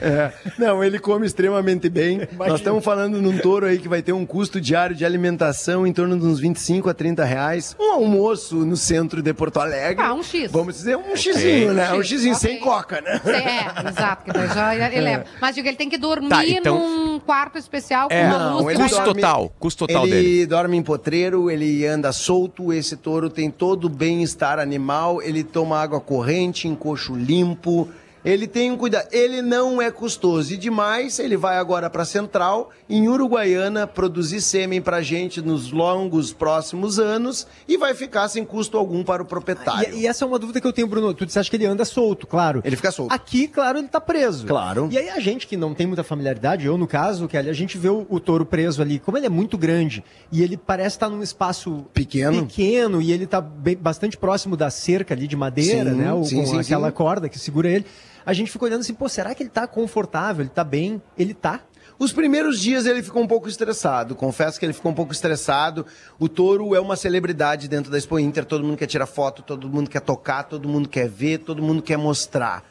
É, 0.00 0.32
não, 0.58 0.82
ele 0.82 0.98
come 0.98 1.26
extremamente 1.26 1.88
bem. 1.88 2.20
Nós 2.36 2.54
estamos 2.60 2.84
falando 2.84 3.20
num 3.20 3.38
touro 3.38 3.66
aí 3.66 3.78
que 3.78 3.88
vai 3.88 4.02
ter 4.02 4.12
um 4.12 4.24
custo 4.26 4.60
diário 4.60 4.94
de 4.96 5.04
alimentação 5.04 5.86
em 5.86 5.92
torno 5.92 6.18
de 6.18 6.24
uns 6.24 6.38
25 6.40 6.88
a 6.88 6.94
30 6.94 7.24
reais. 7.24 7.76
Um 7.78 7.92
almoço 7.92 8.56
no 8.56 8.76
centro 8.76 9.22
de 9.22 9.32
Porto 9.34 9.58
Alegre. 9.60 10.02
Ah, 10.04 10.14
um 10.14 10.22
X. 10.22 10.50
Vamos 10.50 10.74
dizer 10.76 10.96
um 10.96 11.14
xizinho, 11.16 11.72
né? 11.72 11.92
Um 11.92 11.96
X, 12.02 12.08
xizinho 12.08 12.34
ok. 12.34 12.48
sem 12.50 12.58
coca, 12.60 13.00
né? 13.00 13.20
É, 13.24 13.88
exato, 13.88 14.24
que 14.24 14.32
daí 14.32 14.48
já 14.48 14.74
eleva. 14.92 15.24
Mas 15.40 15.54
digo, 15.54 15.68
ele 15.68 15.76
tem 15.76 15.88
que 15.88 15.98
dormir 15.98 16.28
Tá, 16.28 16.46
então- 16.46 16.78
num 16.78 17.20
quarto 17.20 17.58
especial 17.58 18.08
com 18.08 18.14
É, 18.14 18.26
uma 18.26 18.38
Não, 18.38 18.58
luz 18.58 18.74
ele 18.74 18.82
Custo 18.82 18.96
dorme- 18.98 19.14
total, 19.20 19.52
custo 19.58 19.86
total 19.86 20.06
ele 20.06 20.14
dele. 20.14 20.46
dorme 20.46 20.76
em 20.76 20.82
potreiro, 20.82 21.50
ele 21.50 21.86
anda 21.86 22.12
solto, 22.12 22.72
esse 22.72 22.96
touro 22.96 23.28
tem 23.30 23.50
todo 23.50 23.84
o 23.84 23.88
bem-estar 23.88 24.58
animal, 24.58 25.20
ele 25.22 25.44
toma 25.44 25.78
água 25.80 26.00
corrente, 26.00 26.66
em 26.66 26.74
coxo 26.74 27.14
limpo, 27.14 27.88
Ele 28.24 28.46
tem 28.46 28.70
um 28.70 28.76
cuidado. 28.76 29.08
Ele 29.10 29.42
não 29.42 29.82
é 29.82 29.90
custoso 29.90 30.52
e 30.54 30.56
demais. 30.56 31.18
Ele 31.18 31.36
vai 31.36 31.56
agora 31.56 31.90
para 31.90 32.04
Central, 32.04 32.70
em 32.88 33.08
Uruguaiana, 33.08 33.86
produzir 33.86 34.40
sêmen 34.40 34.80
para 34.80 35.02
gente 35.02 35.40
nos 35.40 35.72
longos 35.72 36.32
próximos 36.32 36.98
anos 36.98 37.46
e 37.66 37.76
vai 37.76 37.94
ficar 37.94 38.28
sem 38.28 38.44
custo 38.44 38.78
algum 38.78 39.02
para 39.02 39.22
o 39.22 39.26
proprietário. 39.26 39.94
E, 39.94 40.02
e 40.02 40.06
essa 40.06 40.24
é 40.24 40.28
uma 40.28 40.38
dúvida 40.38 40.60
que 40.60 40.66
eu 40.66 40.72
tenho, 40.72 40.86
Bruno. 40.86 41.12
Tu 41.14 41.26
disseste 41.26 41.50
que 41.50 41.56
ele 41.56 41.66
anda 41.66 41.84
solto, 41.84 42.26
claro. 42.26 42.60
Ele 42.64 42.76
fica 42.76 42.90
solto. 42.92 43.12
Aqui, 43.12 43.48
claro, 43.48 43.78
ele 43.78 43.88
tá 43.88 44.00
preso. 44.00 44.46
Claro. 44.46 44.88
E 44.90 44.98
aí 44.98 45.10
a 45.10 45.18
gente 45.18 45.46
que 45.46 45.56
não 45.56 45.74
tem 45.74 45.86
muita 45.86 46.04
familiaridade, 46.04 46.64
eu 46.66 46.78
no 46.78 46.86
caso, 46.86 47.26
Kelly, 47.26 47.50
a 47.50 47.54
gente 47.54 47.76
vê 47.76 47.88
o, 47.88 48.06
o 48.08 48.20
touro 48.20 48.46
preso 48.46 48.80
ali, 48.82 48.98
como 48.98 49.16
ele 49.16 49.26
é 49.26 49.30
muito 49.30 49.58
grande 49.58 50.04
e 50.30 50.42
ele 50.42 50.56
parece 50.56 50.96
estar 50.96 51.08
num 51.08 51.22
espaço 51.22 51.84
Pequeno. 51.92 52.46
pequeno 52.46 53.02
e 53.02 53.10
ele 53.10 53.26
tá 53.26 53.40
bem- 53.40 53.76
bastante 53.76 54.16
próximo 54.16 54.56
da 54.56 54.70
cerca 54.70 55.12
ali 55.14 55.26
de 55.26 55.36
madeira, 55.36 55.90
Sim, 55.90 55.96
né? 55.96 56.12
O, 56.12 56.24
sim, 56.24 56.36
com 56.40 56.46
sim, 56.46 56.58
aquela 56.60 56.92
corda 56.92 57.28
que 57.28 57.38
segura 57.38 57.68
ele. 57.68 57.84
A 58.24 58.32
gente 58.32 58.50
ficou 58.50 58.68
olhando 58.68 58.80
assim, 58.80 58.94
pô, 58.94 59.08
será 59.08 59.34
que 59.34 59.42
ele 59.42 59.50
tá 59.50 59.66
confortável? 59.66 60.42
Ele 60.42 60.50
tá 60.50 60.64
bem? 60.64 61.00
Ele 61.18 61.34
tá. 61.34 61.60
Os 61.98 62.12
primeiros 62.12 62.58
dias 62.60 62.86
ele 62.86 63.02
ficou 63.02 63.22
um 63.22 63.26
pouco 63.26 63.48
estressado. 63.48 64.14
Confesso 64.16 64.58
que 64.58 64.66
ele 64.66 64.72
ficou 64.72 64.90
um 64.90 64.94
pouco 64.94 65.12
estressado. 65.12 65.86
O 66.18 66.28
touro 66.28 66.74
é 66.74 66.80
uma 66.80 66.96
celebridade 66.96 67.68
dentro 67.68 67.90
da 67.90 67.98
Expo 67.98 68.18
Inter. 68.18 68.44
Todo 68.44 68.64
mundo 68.64 68.76
quer 68.76 68.86
tirar 68.86 69.06
foto, 69.06 69.42
todo 69.42 69.68
mundo 69.68 69.88
quer 69.88 70.00
tocar, 70.00 70.44
todo 70.44 70.68
mundo 70.68 70.88
quer 70.88 71.08
ver, 71.08 71.38
todo 71.38 71.62
mundo 71.62 71.82
quer 71.82 71.96
mostrar. 71.96 72.64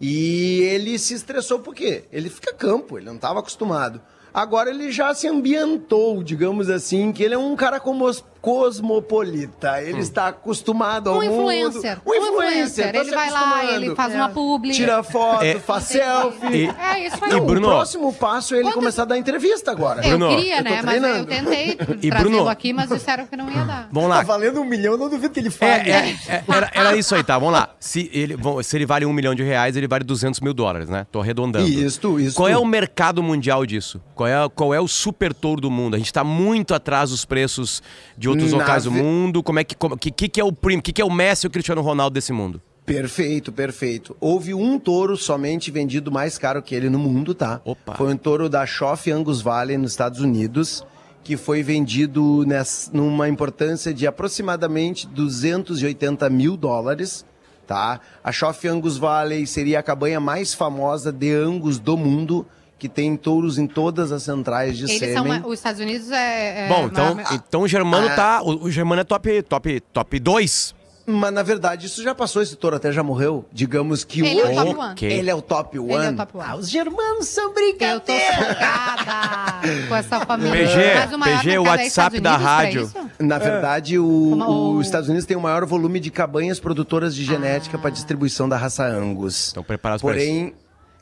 E 0.00 0.60
ele 0.62 0.98
se 0.98 1.14
estressou 1.14 1.58
por 1.58 1.74
quê? 1.74 2.04
Ele 2.12 2.30
fica 2.30 2.54
campo, 2.54 2.96
ele 2.96 3.06
não 3.06 3.16
estava 3.16 3.40
acostumado. 3.40 4.00
Agora 4.32 4.70
ele 4.70 4.92
já 4.92 5.12
se 5.14 5.26
ambientou, 5.26 6.22
digamos 6.22 6.70
assim, 6.70 7.12
que 7.12 7.22
ele 7.22 7.34
é 7.34 7.38
um 7.38 7.56
cara 7.56 7.80
comos- 7.80 8.24
cosmopolita. 8.40 9.82
Ele 9.82 10.00
está 10.00 10.28
acostumado 10.28 11.10
ao 11.10 11.18
Um 11.18 11.22
mundo. 11.24 11.52
influencer. 11.52 11.98
Um 12.06 12.14
influencer. 12.14 12.92
tá 12.92 12.98
Ele 13.00 13.10
vai 13.10 13.30
lá, 13.30 13.64
ele 13.74 13.94
faz 13.94 14.14
uma 14.14 14.28
publi. 14.28 14.72
Tira 14.72 15.02
foto, 15.02 15.44
É. 15.44 15.58
faz 15.58 15.84
selfie. 15.84 16.46
E- 16.64 16.68
É 16.78 17.06
isso 17.06 17.24
aí. 17.24 17.32
E 17.32 17.40
Bruno- 17.40 17.68
O 17.68 17.70
próximo 17.70 18.12
passo 18.12 18.54
é 18.54 18.58
ele 18.58 18.64
Quantas- 18.64 18.78
começar 18.78 19.02
a 19.02 19.06
dar 19.06 19.18
entrevista 19.18 19.70
agora. 19.70 20.04
Eu 20.06 20.18
Bruno, 20.18 20.36
queria, 20.36 20.58
eu 20.58 20.64
né? 20.64 20.82
Mas 20.82 21.02
eu 21.02 21.26
tentei 21.26 21.78
E 22.02 22.10
Bruno- 22.10 22.48
aqui, 22.48 22.72
mas 22.72 22.88
disseram 22.88 23.26
que 23.26 23.36
não 23.36 23.48
ia 23.50 23.64
dar. 23.64 23.88
Vamos 23.92 24.08
Tá 24.10 24.16
lá. 24.16 24.22
valendo 24.22 24.60
um 24.60 24.64
milhão, 24.64 24.92
eu 24.94 24.98
não 24.98 25.08
duvido 25.08 25.32
que 25.32 25.40
ele 25.40 25.50
fale. 25.50 25.90
É, 25.90 25.94
é, 25.96 26.16
é, 26.28 26.44
era, 26.48 26.70
era 26.74 26.96
isso 26.96 27.14
aí, 27.14 27.22
tá? 27.22 27.38
Vamos 27.38 27.54
lá. 27.54 27.70
Se 27.78 28.10
ele, 28.12 28.36
se 28.62 28.76
ele 28.76 28.86
vale 28.86 29.04
um 29.06 29.12
milhão 29.12 29.34
de 29.34 29.42
reais, 29.42 29.76
ele 29.76 29.86
vale 29.88 30.04
200 30.04 30.40
mil 30.40 30.54
dólares, 30.54 30.88
né? 30.88 31.06
Tô 31.10 31.20
arredondando. 31.20 31.68
Isto, 31.68 32.18
isso. 32.20 32.36
Qual 32.36 32.48
é 32.48 32.56
o 32.56 32.64
mercado 32.64 33.22
mundial 33.22 33.64
disso? 33.66 34.00
Qual 34.14 34.26
é, 34.28 34.48
qual 34.54 34.72
é 34.74 34.80
o 34.80 34.88
super 34.88 35.32
touro 35.34 35.60
do 35.60 35.70
mundo? 35.70 35.94
A 35.94 35.98
gente 35.98 36.12
tá 36.12 36.24
muito 36.24 36.74
atrás 36.74 37.10
dos 37.10 37.24
preços 37.24 37.82
de 38.16 38.28
outros 38.28 38.37
Na 38.46 38.58
locais 38.58 38.84
do 38.84 38.90
ve- 38.90 39.02
mundo. 39.02 39.42
Como 39.42 39.58
é 39.58 39.64
que, 39.64 39.74
como, 39.74 39.96
que, 39.96 40.10
que 40.10 40.28
que 40.28 40.40
é 40.40 40.44
o 40.44 40.52
primo? 40.52 40.82
Que, 40.82 40.92
que 40.92 41.02
é 41.02 41.04
o 41.04 41.10
Messi 41.10 41.46
e 41.46 41.48
o 41.48 41.50
Cristiano 41.50 41.80
Ronaldo 41.82 42.14
desse 42.14 42.32
mundo? 42.32 42.60
Perfeito, 42.86 43.52
perfeito. 43.52 44.16
Houve 44.18 44.54
um 44.54 44.78
touro 44.78 45.14
somente 45.16 45.70
vendido 45.70 46.10
mais 46.10 46.38
caro 46.38 46.62
que 46.62 46.74
ele 46.74 46.88
no 46.88 46.98
mundo, 46.98 47.34
tá? 47.34 47.60
Opa. 47.64 47.94
Foi 47.94 48.12
um 48.12 48.16
touro 48.16 48.48
da 48.48 48.64
Schoff 48.64 49.10
Angus 49.12 49.42
Valley 49.42 49.76
nos 49.76 49.90
Estados 49.90 50.20
Unidos, 50.20 50.86
que 51.22 51.36
foi 51.36 51.62
vendido 51.62 52.44
ness- 52.46 52.88
numa 52.90 53.28
importância 53.28 53.92
de 53.92 54.06
aproximadamente 54.06 55.06
280 55.06 56.30
mil 56.30 56.56
dólares, 56.56 57.26
tá? 57.66 58.00
A 58.24 58.32
Schoff 58.32 58.66
Angus 58.66 58.96
Valley 58.96 59.46
seria 59.46 59.80
a 59.80 59.82
cabanha 59.82 60.18
mais 60.18 60.54
famosa 60.54 61.12
de 61.12 61.30
Angus 61.34 61.78
do 61.78 61.96
mundo, 61.96 62.46
que 62.78 62.88
tem 62.88 63.16
touros 63.16 63.58
em 63.58 63.66
todas 63.66 64.12
as 64.12 64.22
centrais 64.22 64.76
de 64.76 64.84
Eles 64.84 64.98
sêmen. 64.98 65.40
são. 65.40 65.48
Os 65.50 65.58
Estados 65.58 65.80
Unidos 65.80 66.10
é. 66.10 66.66
é 66.66 66.68
Bom, 66.68 66.86
então, 66.86 67.16
então 67.32 67.62
o 67.62 67.68
Germano 67.68 68.06
ah. 68.08 68.14
tá. 68.14 68.42
O, 68.42 68.64
o 68.64 68.70
Germano 68.70 69.00
é 69.00 69.04
top, 69.04 69.42
top, 69.42 69.80
top 69.92 70.18
2. 70.18 70.78
Mas 71.10 71.32
na 71.32 71.42
verdade 71.42 71.86
isso 71.86 72.02
já 72.02 72.14
passou, 72.14 72.42
esse 72.42 72.54
touro 72.54 72.76
até 72.76 72.92
já 72.92 73.02
morreu. 73.02 73.46
Digamos 73.50 74.04
que 74.04 74.20
Ele 74.20 74.40
é 74.40 74.44
o 74.44 74.46
hoje 74.48 74.54
top 74.56 74.76
one. 74.78 74.94
Ele 75.00 75.30
é 75.30 75.34
o 75.34 75.40
top 75.40 75.78
one. 75.78 75.92
Ele 75.94 76.04
é 76.04 76.10
o 76.10 76.16
top 76.16 76.32
Ah, 76.38 76.52
one. 76.52 76.60
os 76.60 76.68
germanos 76.68 77.26
são 77.28 77.44
Eu 77.44 77.48
tô 77.48 77.54
brincadeira. 77.54 78.34
chocada 78.34 79.88
com 79.88 79.96
essa 79.96 80.20
família. 80.26 80.52
PG, 80.52 81.14
o 81.14 81.18
PG, 81.18 81.58
o 81.58 81.62
WhatsApp 81.64 82.20
da 82.20 82.36
rádio. 82.36 82.92
Na 83.18 83.38
verdade, 83.38 83.98
o, 83.98 84.76
os 84.76 84.86
Estados 84.86 85.08
Unidos 85.08 85.24
tem 85.24 85.34
o 85.34 85.40
maior 85.40 85.64
volume 85.64 85.98
de 85.98 86.10
cabanhas 86.10 86.60
produtoras 86.60 87.14
de 87.14 87.24
genética 87.24 87.78
para 87.78 87.88
distribuição 87.88 88.46
da 88.46 88.58
raça 88.58 88.84
Angus. 88.84 89.46
Estão 89.46 89.64
preparados 89.64 90.02
para 90.02 90.14
isso. 90.14 90.26
Porém, 90.26 90.54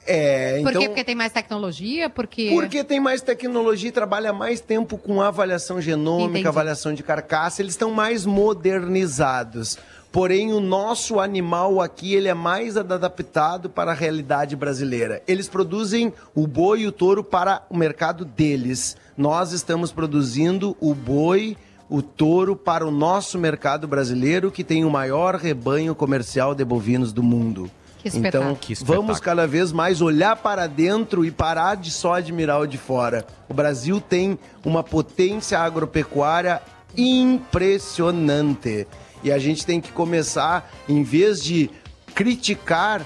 é, 0.07 0.61
Por 0.63 0.71
então, 0.71 0.83
quê? 0.83 0.89
Porque 0.89 1.05
tem 1.05 1.15
mais 1.15 1.33
tecnologia? 1.33 2.09
Porque. 2.09 2.51
porque 2.51 2.85
tem 2.85 3.01
mais 3.01 3.21
tecnologia 3.21 3.89
e 3.89 3.93
trabalha 3.93 4.33
mais 4.33 4.61
tempo 4.61 4.97
com 4.97 5.21
avaliação 5.21 5.81
genômica, 5.81 6.31
Entendi. 6.31 6.49
avaliação 6.49 6.95
de 6.95 7.03
carcaça, 7.03 7.61
eles 7.61 7.73
estão 7.73 7.91
mais 7.91 8.25
modernizados. 8.25 9.79
Porém, 10.13 10.53
o 10.53 10.61
nosso 10.61 11.21
animal 11.21 11.81
aqui, 11.81 12.15
ele 12.15 12.29
é 12.29 12.33
mais 12.33 12.77
adaptado 12.77 13.69
para 13.69 13.91
a 13.91 13.95
realidade 13.95 14.57
brasileira. 14.57 15.23
Eles 15.27 15.47
produzem 15.47 16.11
o 16.35 16.47
boi 16.47 16.81
e 16.81 16.87
o 16.87 16.93
touro 16.93 17.23
para 17.23 17.67
o 17.69 17.77
mercado 17.77 18.25
deles. 18.25 18.97
Nós 19.15 19.53
estamos 19.53 19.93
produzindo 19.93 20.75
o 20.81 20.95
boi, 20.95 21.55
o 21.91 22.01
touro 22.01 22.57
para 22.57 22.87
o 22.87 22.91
nosso 22.91 23.39
mercado 23.39 23.87
brasileiro, 23.87 24.51
que 24.51 24.65
tem 24.65 24.87
o 24.87 24.91
maior 24.91 25.35
rebanho 25.35 25.95
comercial 25.95 26.55
de 26.55 26.65
bovinos 26.65 27.13
do 27.13 27.23
mundo. 27.23 27.71
Que. 28.15 28.29
Então, 28.29 28.55
Que 28.55 28.75
vamos 28.85 29.21
cada 29.21 29.47
vez 29.47 29.73
mais 29.73 30.01
olhar 30.01 30.37
para 30.37 30.67
dentro 30.67 31.25
e 31.25 31.31
parar 31.31 31.77
de 31.77 31.91
só 31.91 32.15
admirar 32.15 32.61
o 32.61 32.67
de 32.67 32.79
fora. 32.79 33.27
O 33.49 33.55
Brasil 33.55 34.01
tem 34.01 34.39
uma 34.65 34.83
potência 34.83 35.59
agropecuária 35.59 36.61
impressionante. 36.97 38.87
E 39.23 39.33
a 39.33 39.39
gente 39.39 39.65
tem 39.67 39.81
que 39.81 39.91
começar, 39.93 40.71
em 40.89 41.03
vez 41.03 41.43
de 41.43 41.71
criticar, 42.15 43.03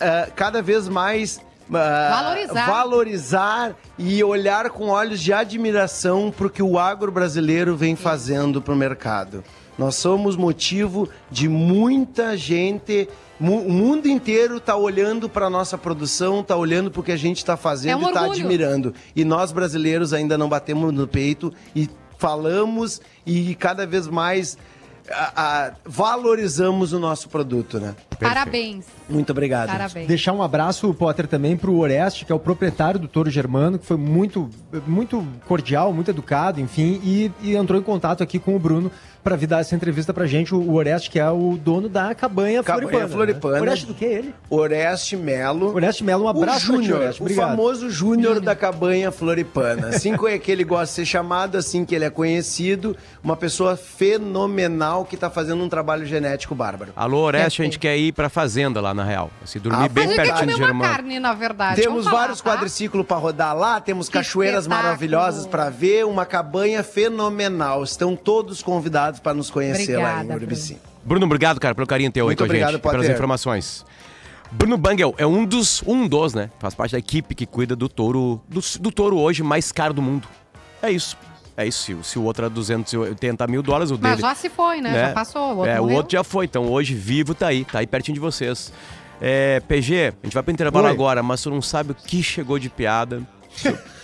eh, 0.00 0.28
cada 0.34 0.60
vez 0.62 0.88
mais. 0.88 1.40
ah, 1.72 2.22
Valorizar. 2.22 2.66
valorizar 2.66 3.76
e 3.98 4.24
olhar 4.24 4.70
com 4.70 4.88
olhos 4.88 5.20
de 5.20 5.32
admiração 5.32 6.30
para 6.30 6.46
o 6.46 6.50
que 6.50 6.62
o 6.62 6.78
agro 6.78 7.12
brasileiro 7.12 7.76
vem 7.76 7.94
fazendo 7.94 8.62
para 8.62 8.72
o 8.72 8.76
mercado. 8.76 9.44
Nós 9.78 9.94
somos 9.94 10.36
motivo 10.36 11.08
de 11.30 11.48
muita 11.48 12.36
gente, 12.36 13.08
o 13.40 13.72
mundo 13.72 14.08
inteiro 14.08 14.56
está 14.56 14.74
olhando 14.74 15.28
para 15.28 15.46
a 15.46 15.50
nossa 15.50 15.78
produção, 15.78 16.40
está 16.40 16.56
olhando 16.56 16.90
para 16.90 17.00
o 17.00 17.04
que 17.04 17.12
a 17.12 17.16
gente 17.16 17.36
está 17.36 17.56
fazendo 17.56 17.92
É 17.92 17.96
um 17.96 18.02
e 18.02 18.08
está 18.08 18.24
admirando. 18.24 18.92
E 19.14 19.24
nós 19.24 19.52
brasileiros 19.52 20.12
ainda 20.12 20.36
não 20.36 20.48
batemos 20.48 20.92
no 20.92 21.06
peito 21.06 21.52
e 21.76 21.88
falamos 22.18 23.00
e 23.24 23.54
cada 23.54 23.86
vez 23.86 24.08
mais 24.08 24.58
ah, 25.10 25.32
ah, 25.36 25.72
valorizamos 25.84 26.92
o 26.92 26.98
nosso 26.98 27.28
produto, 27.28 27.78
né? 27.78 27.94
Parabéns. 28.20 28.84
Muito 29.08 29.30
obrigado. 29.30 29.68
Parabéns. 29.68 30.06
Deixar 30.06 30.32
um 30.32 30.42
abraço, 30.42 30.92
Potter, 30.94 31.26
também 31.26 31.56
pro 31.56 31.76
Oreste, 31.76 32.24
que 32.24 32.32
é 32.32 32.34
o 32.34 32.38
proprietário 32.38 33.00
do 33.00 33.08
Touro 33.08 33.30
Germano, 33.30 33.78
que 33.78 33.86
foi 33.86 33.96
muito, 33.96 34.50
muito 34.86 35.26
cordial, 35.46 35.92
muito 35.92 36.10
educado, 36.10 36.60
enfim, 36.60 37.00
e, 37.02 37.30
e 37.42 37.56
entrou 37.56 37.80
em 37.80 37.82
contato 37.82 38.22
aqui 38.22 38.38
com 38.38 38.54
o 38.54 38.58
Bruno 38.58 38.90
para 39.22 39.36
vir 39.36 39.46
dar 39.46 39.60
essa 39.60 39.74
entrevista 39.74 40.14
pra 40.14 40.26
gente. 40.26 40.54
O, 40.54 40.58
o 40.58 40.74
Oreste, 40.74 41.10
que 41.10 41.18
é 41.18 41.30
o 41.30 41.58
dono 41.62 41.88
da 41.88 42.14
cabanha, 42.14 42.62
Cabanha 42.62 42.88
Floripana. 42.88 43.08
Floripana. 43.08 43.54
Né? 43.56 43.60
Oreste 43.60 43.86
do 43.86 43.94
que 43.94 44.04
ele? 44.04 44.34
Oreste 44.48 45.16
Melo. 45.16 45.74
Oreste 45.74 46.04
Melo, 46.04 46.24
um 46.24 46.28
abraço 46.28 46.72
o 46.72 46.76
Júnior, 46.76 47.00
Oreste. 47.00 47.22
o 47.22 47.28
famoso 47.34 47.90
Júnior 47.90 48.40
da 48.40 48.54
cabanha 48.54 49.10
floripana. 49.10 49.88
Assim 49.88 50.14
é 50.28 50.38
que 50.38 50.50
ele 50.50 50.64
gosta 50.64 50.86
de 50.86 50.92
ser 50.92 51.06
chamado, 51.06 51.56
assim 51.56 51.84
que 51.84 51.94
ele 51.94 52.04
é 52.04 52.10
conhecido, 52.10 52.96
uma 53.22 53.36
pessoa 53.36 53.76
fenomenal 53.76 55.04
que 55.04 55.16
tá 55.16 55.28
fazendo 55.28 55.62
um 55.62 55.68
trabalho 55.68 56.06
genético 56.06 56.54
bárbaro. 56.54 56.92
Alô, 56.96 57.18
Oreste, 57.18 57.62
a 57.62 57.64
gente 57.64 57.78
quer 57.78 57.96
ir 57.96 58.12
pra 58.12 58.28
fazenda 58.28 58.80
lá, 58.80 58.94
na 58.98 59.04
real. 59.04 59.30
Se 59.44 59.58
dormir 59.58 59.84
Ah, 59.84 59.88
bem 59.88 60.08
pertinho 60.14 60.48
de 60.48 60.54
uma 60.60 60.66
Germano. 60.66 60.92
carne, 60.94 61.18
na 61.18 61.32
verdade. 61.32 61.80
Temos 61.80 62.04
falar, 62.04 62.18
vários 62.18 62.40
tá? 62.42 62.50
quadriciclos 62.50 63.06
para 63.06 63.16
rodar 63.16 63.56
lá, 63.56 63.80
temos 63.80 64.08
Que 64.08 64.14
cachoeiras 64.14 64.64
espetáculo. 64.64 64.84
maravilhosas 64.88 65.46
para 65.46 65.70
ver, 65.70 66.04
uma 66.04 66.26
cabanha 66.26 66.82
fenomenal. 66.82 67.82
Estão 67.82 68.14
todos 68.14 68.62
convidados 68.62 69.20
para 69.20 69.32
nos 69.34 69.50
conhecer 69.50 69.96
lá 69.96 70.14
Obrigada, 70.16 70.32
em 70.32 70.36
Urubici. 70.36 70.78
Bruno, 71.04 71.24
obrigado, 71.24 71.58
cara, 71.58 71.74
pelo 71.74 71.86
carinho 71.86 72.12
teu 72.12 72.24
aí 72.24 72.28
Muito 72.28 72.38
com 72.38 72.44
a 72.44 72.46
obrigado, 72.46 72.70
gente. 72.72 72.80
e 72.80 72.82
pelas 72.82 72.96
Potter. 72.96 73.12
informações. 73.14 73.86
Bruno 74.50 74.76
Bangel 74.78 75.14
é 75.18 75.26
um 75.26 75.44
dos, 75.44 75.82
um 75.86 76.06
dos, 76.08 76.34
né? 76.34 76.50
Faz 76.58 76.74
parte 76.74 76.92
da 76.92 76.98
equipe 76.98 77.34
que 77.34 77.46
cuida 77.46 77.76
do 77.76 77.88
touro, 77.88 78.40
do, 78.48 78.60
do 78.80 78.90
touro 78.90 79.18
hoje 79.18 79.42
mais 79.42 79.70
caro 79.72 79.92
do 79.94 80.00
mundo. 80.02 80.26
É 80.82 80.90
isso. 80.90 81.16
É 81.58 81.66
isso. 81.66 81.82
Se, 81.82 81.92
o- 81.94 82.04
se 82.04 82.18
o 82.18 82.22
outro 82.22 82.46
é 82.46 82.48
280 82.48 83.46
mil 83.48 83.62
dólares, 83.62 83.90
o 83.90 83.98
Mas 84.00 84.12
dele. 84.12 84.22
já 84.22 84.34
se 84.34 84.48
foi, 84.48 84.80
né? 84.80 85.08
Já 85.08 85.12
passou. 85.12 85.54
O 85.54 85.56
outro 85.58 85.72
é, 85.72 85.80
o 85.80 85.90
outro 85.90 86.12
já 86.12 86.22
foi. 86.22 86.44
Então 86.44 86.70
hoje 86.70 86.94
vivo 86.94 87.34
tá 87.34 87.48
aí, 87.48 87.64
tá 87.64 87.80
aí 87.80 87.86
pertinho 87.86 88.14
de 88.14 88.20
vocês. 88.20 88.72
É, 89.20 89.58
PG, 89.66 90.14
a 90.22 90.26
gente 90.26 90.34
vai 90.34 90.42
pro 90.44 90.52
intervalo 90.52 90.86
Oi. 90.86 90.92
agora, 90.92 91.20
mas 91.22 91.42
tu 91.42 91.50
não 91.50 91.60
sabe 91.60 91.90
o 91.90 91.94
que 91.94 92.22
chegou 92.22 92.58
de 92.60 92.70
piada. 92.70 93.20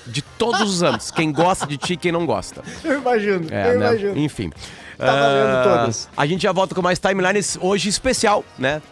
De 0.07 0.21
todos 0.21 0.61
os 0.63 0.83
anos. 0.83 1.11
Quem 1.13 1.31
gosta 1.33 1.65
de 1.67 1.77
ti 1.79 1.93
e 1.93 1.97
quem 1.97 2.11
não 2.13 2.27
gosta. 2.27 2.63
Eu 2.83 2.99
imagino, 3.01 3.47
É, 3.51 3.69
eu 3.75 3.79
né? 3.79 3.87
imagino. 3.87 4.19
Enfim. 4.19 4.51
Tá 4.99 5.07
valendo 5.07 5.57
Ah, 5.57 5.63
todas. 5.79 6.09
A 6.17 6.27
gente 6.27 6.43
já 6.43 6.51
volta 6.53 6.75
com 6.75 6.83
mais 6.83 6.99
timelines 6.99 7.57
hoje 7.61 7.89
especial, 7.89 8.45
né? 8.59 8.83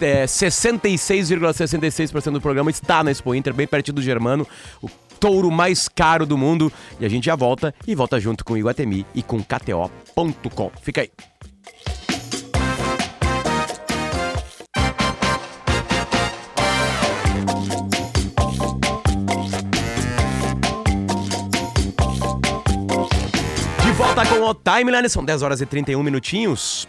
É, 0.00 0.24
66,66% 0.26 2.30
do 2.32 2.40
programa 2.40 2.70
está 2.70 3.02
na 3.04 3.10
Expo 3.10 3.34
Inter, 3.34 3.52
bem 3.54 3.66
pertinho 3.66 3.94
do 3.94 4.02
Germano, 4.02 4.46
o 4.82 4.88
touro 5.20 5.50
mais 5.50 5.88
caro 5.88 6.26
do 6.26 6.36
mundo. 6.36 6.72
E 7.00 7.04
a 7.04 7.08
gente 7.08 7.26
já 7.26 7.36
volta 7.36 7.74
e 7.86 7.94
volta 7.94 8.20
junto 8.20 8.44
com 8.44 8.54
o 8.54 8.58
Iguatemi 8.58 9.06
e 9.14 9.22
com 9.22 9.42
KTO.com. 9.42 10.70
Fica 10.82 11.02
aí. 11.02 11.10
volta 23.96 24.26
com 24.26 24.40
o 24.40 24.54
Timeline, 24.54 25.08
são 25.08 25.24
10 25.24 25.42
horas 25.42 25.60
e 25.60 25.66
31 25.66 26.02
minutinhos. 26.02 26.88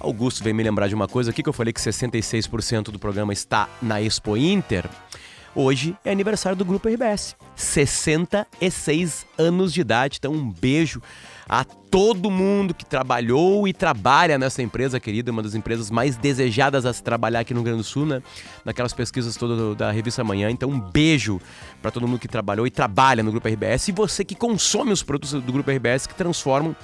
Augusto 0.00 0.42
veio 0.42 0.56
me 0.56 0.62
lembrar 0.62 0.88
de 0.88 0.94
uma 0.94 1.06
coisa 1.06 1.30
aqui 1.30 1.42
que 1.42 1.48
eu 1.48 1.52
falei 1.52 1.72
que 1.72 1.80
66% 1.80 2.84
do 2.84 2.98
programa 2.98 3.32
está 3.32 3.68
na 3.80 4.00
Expo 4.00 4.36
Inter. 4.36 4.88
Hoje 5.54 5.94
é 6.02 6.10
aniversário 6.10 6.56
do 6.56 6.64
Grupo 6.64 6.88
RBS. 6.88 7.36
66 7.54 9.26
anos 9.36 9.70
de 9.70 9.82
idade. 9.82 10.16
Então, 10.18 10.32
um 10.32 10.50
beijo 10.50 11.02
a 11.46 11.62
todo 11.62 12.30
mundo 12.30 12.72
que 12.72 12.86
trabalhou 12.86 13.68
e 13.68 13.74
trabalha 13.74 14.38
nessa 14.38 14.62
empresa 14.62 14.98
querida, 14.98 15.30
uma 15.30 15.42
das 15.42 15.54
empresas 15.54 15.90
mais 15.90 16.16
desejadas 16.16 16.86
a 16.86 16.92
se 16.92 17.02
trabalhar 17.02 17.40
aqui 17.40 17.52
no 17.52 17.60
Rio 17.60 17.64
Grande 17.64 17.82
do 17.82 17.84
Sul, 17.84 18.06
né? 18.06 18.22
Naquelas 18.64 18.94
pesquisas 18.94 19.36
todas 19.36 19.76
da 19.76 19.90
revista 19.90 20.24
Manhã. 20.24 20.50
Então, 20.50 20.70
um 20.70 20.80
beijo 20.80 21.38
para 21.82 21.90
todo 21.90 22.08
mundo 22.08 22.18
que 22.18 22.28
trabalhou 22.28 22.66
e 22.66 22.70
trabalha 22.70 23.22
no 23.22 23.30
Grupo 23.30 23.46
RBS 23.46 23.88
e 23.88 23.92
você 23.92 24.24
que 24.24 24.34
consome 24.34 24.90
os 24.90 25.02
produtos 25.02 25.32
do 25.32 25.52
Grupo 25.52 25.70
RBS 25.70 26.06
que 26.06 26.14
transformam 26.14 26.74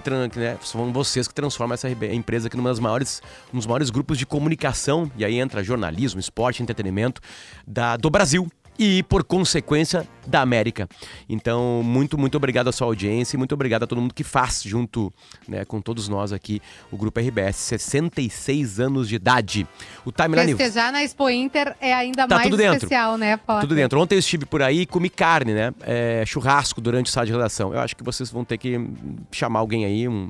que, 0.00 0.38
né, 0.38 0.58
são 0.62 0.92
vocês 0.92 1.28
que 1.28 1.34
transformam 1.34 1.74
essa 1.74 1.88
empresa 1.90 2.48
aqui 2.48 2.56
numa 2.56 2.70
das 2.70 2.78
maiores, 2.78 3.22
um 3.52 3.58
dos 3.58 3.66
maiores 3.66 3.90
grupos 3.90 4.18
de 4.18 4.26
comunicação, 4.26 5.10
e 5.16 5.24
aí 5.24 5.38
entra 5.38 5.62
jornalismo, 5.62 6.18
esporte, 6.18 6.62
entretenimento 6.62 7.20
da, 7.66 7.96
do 7.96 8.10
Brasil 8.10 8.50
e, 8.82 9.00
por 9.04 9.22
consequência, 9.22 10.08
da 10.26 10.40
América. 10.40 10.88
Então, 11.28 11.82
muito, 11.84 12.18
muito 12.18 12.36
obrigado 12.36 12.66
à 12.66 12.72
sua 12.72 12.88
audiência 12.88 13.36
e 13.36 13.38
muito 13.38 13.54
obrigado 13.54 13.84
a 13.84 13.86
todo 13.86 14.00
mundo 14.00 14.12
que 14.12 14.24
faz 14.24 14.60
junto 14.60 15.12
né, 15.46 15.64
com 15.64 15.80
todos 15.80 16.08
nós 16.08 16.32
aqui 16.32 16.60
o 16.90 16.96
Grupo 16.96 17.20
RBS. 17.20 17.54
66 17.54 18.80
anos 18.80 19.08
de 19.08 19.14
idade. 19.14 19.68
O 20.04 20.10
Timeline... 20.10 20.56
Festejar 20.56 20.90
na 20.90 21.04
Expo 21.04 21.30
Inter 21.30 21.76
é 21.80 21.94
ainda 21.94 22.26
tá 22.26 22.34
mais 22.34 22.48
tudo 22.48 22.56
dentro. 22.56 22.76
especial, 22.78 23.16
né, 23.16 23.36
Potter? 23.36 23.60
Tudo 23.60 23.74
dentro. 23.76 24.00
Ontem 24.00 24.16
eu 24.16 24.18
estive 24.18 24.46
por 24.46 24.62
aí 24.62 24.80
e 24.80 24.86
comi 24.86 25.08
carne, 25.08 25.54
né? 25.54 25.72
É, 25.82 26.24
churrasco 26.26 26.80
durante 26.80 27.06
o 27.06 27.10
sala 27.12 27.26
de 27.26 27.32
redação. 27.32 27.72
Eu 27.72 27.78
acho 27.78 27.94
que 27.94 28.02
vocês 28.02 28.30
vão 28.30 28.44
ter 28.44 28.58
que 28.58 28.84
chamar 29.30 29.60
alguém 29.60 29.84
aí, 29.84 30.08
um 30.08 30.28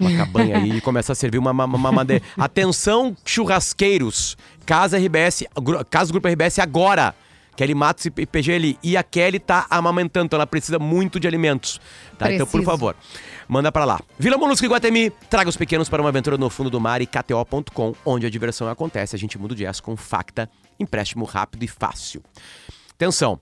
uma 0.00 0.10
cabanha 0.18 0.58
aí 0.58 0.78
e 0.78 0.80
começa 0.80 1.12
a 1.12 1.14
servir 1.14 1.38
uma, 1.38 1.52
uma, 1.52 1.64
uma 1.64 1.92
madeira. 1.92 2.24
Atenção, 2.36 3.16
churrasqueiros. 3.24 4.36
Casa 4.66 4.98
RBS, 4.98 5.44
Casa 5.88 6.10
Grupo 6.10 6.26
RBS 6.26 6.58
agora. 6.58 7.14
Kelly 7.56 7.74
Matos 7.74 8.06
e 8.06 8.10
PGL. 8.10 8.78
E 8.82 8.96
a 8.96 9.02
Kelly 9.02 9.38
tá 9.38 9.66
amamentando, 9.70 10.26
então 10.26 10.36
ela 10.36 10.46
precisa 10.46 10.78
muito 10.78 11.18
de 11.18 11.26
alimentos. 11.26 11.80
Tá? 12.18 12.32
Então, 12.32 12.46
por 12.46 12.62
favor, 12.62 12.96
manda 13.48 13.70
para 13.70 13.84
lá. 13.84 14.00
Vila 14.18 14.36
Molusco 14.36 14.64
e 14.64 14.68
Guatemi, 14.68 15.10
traga 15.30 15.48
os 15.48 15.56
pequenos 15.56 15.88
para 15.88 16.02
uma 16.02 16.08
aventura 16.08 16.36
no 16.36 16.50
fundo 16.50 16.70
do 16.70 16.80
mar 16.80 17.00
e 17.02 17.06
KTO.com, 17.06 17.94
onde 18.04 18.26
a 18.26 18.30
diversão 18.30 18.68
acontece. 18.68 19.16
A 19.16 19.18
gente 19.18 19.38
muda 19.38 19.54
o 19.54 19.56
jazz 19.56 19.80
com 19.80 19.96
Facta, 19.96 20.48
empréstimo 20.78 21.24
rápido 21.24 21.62
e 21.64 21.68
fácil. 21.68 22.22
Atenção, 22.92 23.40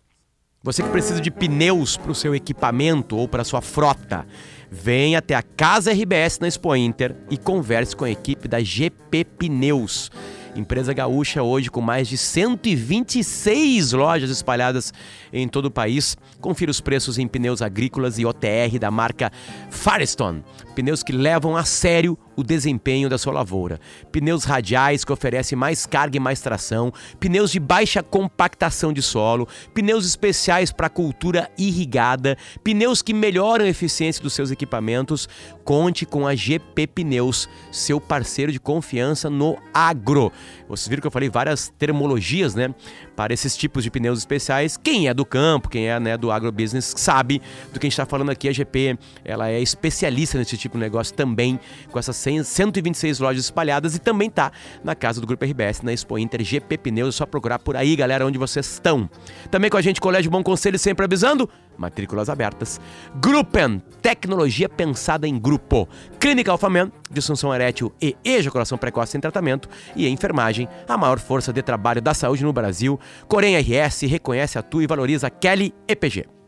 você 0.63 0.83
que 0.83 0.89
precisa 0.91 1.21
de 1.21 1.29
pneus 1.29 1.97
para 1.97 2.13
o 2.13 2.15
seu 2.15 2.35
equipamento 2.37 3.17
ou 3.17 3.27
para 3.27 3.43
sua 3.43 3.61
frota, 3.61 4.25
venha 4.71 5.19
até 5.19 5.35
a 5.35 5.43
Casa 5.43 5.93
RBS 5.93 6.39
na 6.39 6.47
Expo 6.47 6.77
Inter 6.77 7.17
e 7.29 7.37
converse 7.37 7.97
com 7.97 8.05
a 8.05 8.11
equipe 8.11 8.47
da 8.47 8.61
GP 8.61 9.25
Pneus. 9.25 10.09
Empresa 10.55 10.93
gaúcha 10.93 11.43
hoje 11.43 11.71
com 11.71 11.81
mais 11.81 12.07
de 12.07 12.19
126 12.19 13.93
lojas 13.93 14.29
espalhadas 14.29 14.93
em 15.33 15.49
todo 15.49 15.67
o 15.67 15.71
país. 15.71 16.15
Confira 16.41 16.71
os 16.71 16.79
preços 16.79 17.19
em 17.19 17.27
pneus 17.27 17.63
agrícolas 17.63 18.19
e 18.19 18.27
OTR 18.27 18.79
da 18.79 18.91
marca 18.91 19.33
Firestone. 19.71 20.45
Pneus 20.75 21.03
que 21.03 21.13
levam 21.13 21.57
a 21.57 21.65
sério 21.65 22.19
o 22.37 22.43
desempenho 22.43 23.09
da 23.09 23.19
sua 23.19 23.33
lavoura. 23.33 23.81
Pneus 24.11 24.45
radiais 24.45 25.05
que 25.05 25.13
oferecem 25.13 25.57
mais 25.57 25.87
carga 25.87 26.17
e 26.17 26.21
mais 26.21 26.41
tração, 26.41 26.93
pneus 27.19 27.51
de 27.51 27.61
baixa 27.61 28.03
compactação 28.03 28.93
de 28.93 29.03
solo, 29.03 29.49
pneus 29.75 30.07
especiais 30.07 30.73
para 30.73 30.89
cultura 30.89 31.51
irrigada, 31.59 32.37
pneus 32.65 33.03
que 33.03 33.15
melhoram 33.15 33.65
a 33.65 33.69
eficiência 33.69 34.23
dos 34.23 34.33
seus 34.33 34.51
equipamentos. 34.51 35.29
Conte 35.65 36.05
com 36.05 36.27
a 36.27 36.35
GP 36.35 36.87
Pneus, 36.89 37.49
seu 37.71 38.01
parceiro 38.01 38.51
de 38.51 38.59
confiança 38.59 39.31
no 39.31 39.57
agro. 39.73 40.33
Vocês 40.73 40.89
viram 40.89 41.03
que 41.03 41.07
eu 41.07 41.11
falei 41.11 41.29
várias 41.29 41.69
termologias, 41.79 42.55
né? 42.55 42.75
Para 43.15 43.35
esses 43.35 43.55
tipos 43.55 43.85
de 43.85 43.91
pneus 43.91 44.21
especiais. 44.21 44.79
Quem 44.79 45.07
é 45.07 45.13
do 45.13 45.23
campo, 45.23 45.69
quem 45.69 45.87
é 45.87 46.01
né, 46.01 46.17
do 46.17 46.33
agrobusiness, 46.33 46.95
sabe 46.97 47.43
do 47.71 47.79
que 47.79 47.87
a 47.87 47.89
gente 47.89 47.93
está 47.93 48.07
falando 48.07 48.31
aqui. 48.31 48.49
A 48.49 48.53
GP 48.53 48.99
ela 49.23 49.51
é 49.51 49.61
especialista 49.61 50.39
nesse 50.39 50.57
tipo 50.57 50.79
de 50.79 50.81
negócio 50.81 51.15
também, 51.15 51.61
com 51.91 51.99
essas 51.99 52.17
126 52.17 53.21
lojas 53.21 53.45
espalhadas 53.45 53.95
e 53.95 53.99
também 53.99 54.31
tá 54.31 54.51
na 54.83 54.95
casa 54.95 55.21
do 55.21 55.27
Grupo 55.27 55.45
RBS, 55.45 55.83
na 55.83 55.93
Expo 55.93 56.19
Inter 56.19 56.43
GP 56.43 56.79
Pneus. 56.79 57.17
É 57.17 57.19
só 57.19 57.27
procurar 57.27 57.59
por 57.59 57.77
aí, 57.77 57.95
galera, 57.95 58.27
onde 58.27 58.39
vocês 58.39 58.65
estão. 58.65 59.11
Também 59.51 59.69
com 59.69 59.77
a 59.77 59.83
gente, 59.83 60.01
Colégio 60.01 60.31
Bom 60.31 60.43
Conselho, 60.43 60.79
sempre 60.79 61.05
avisando 61.05 61.51
matrículas 61.77 62.29
abertas. 62.29 62.81
Gruppen, 63.17 63.83
tecnologia 64.01 64.69
pensada 64.69 65.27
em 65.27 65.39
grupo. 65.39 65.89
Clínica 66.19 66.53
Alfaman, 66.53 66.93
disfunção 67.11 67.55
erétil 67.55 67.93
e 68.01 68.17
ejaculação 68.25 68.79
precoce 68.79 69.17
em 69.17 69.21
tratamento. 69.21 69.69
E 69.97 70.09
enfermagem, 70.09 70.62
a 70.89 70.97
maior 70.97 71.19
força 71.19 71.53
de 71.53 71.63
trabalho 71.63 72.01
da 72.01 72.15
saúde 72.15 72.45
no 72.45 72.53
Brasil. 72.53 72.99
Corém 73.29 73.57
RS 73.57 74.03
reconhece, 74.03 74.59
atua 74.59 74.85
e 74.85 74.87
valoriza 74.87 75.31
Kelly 75.31 75.75
EPG. 75.87 76.42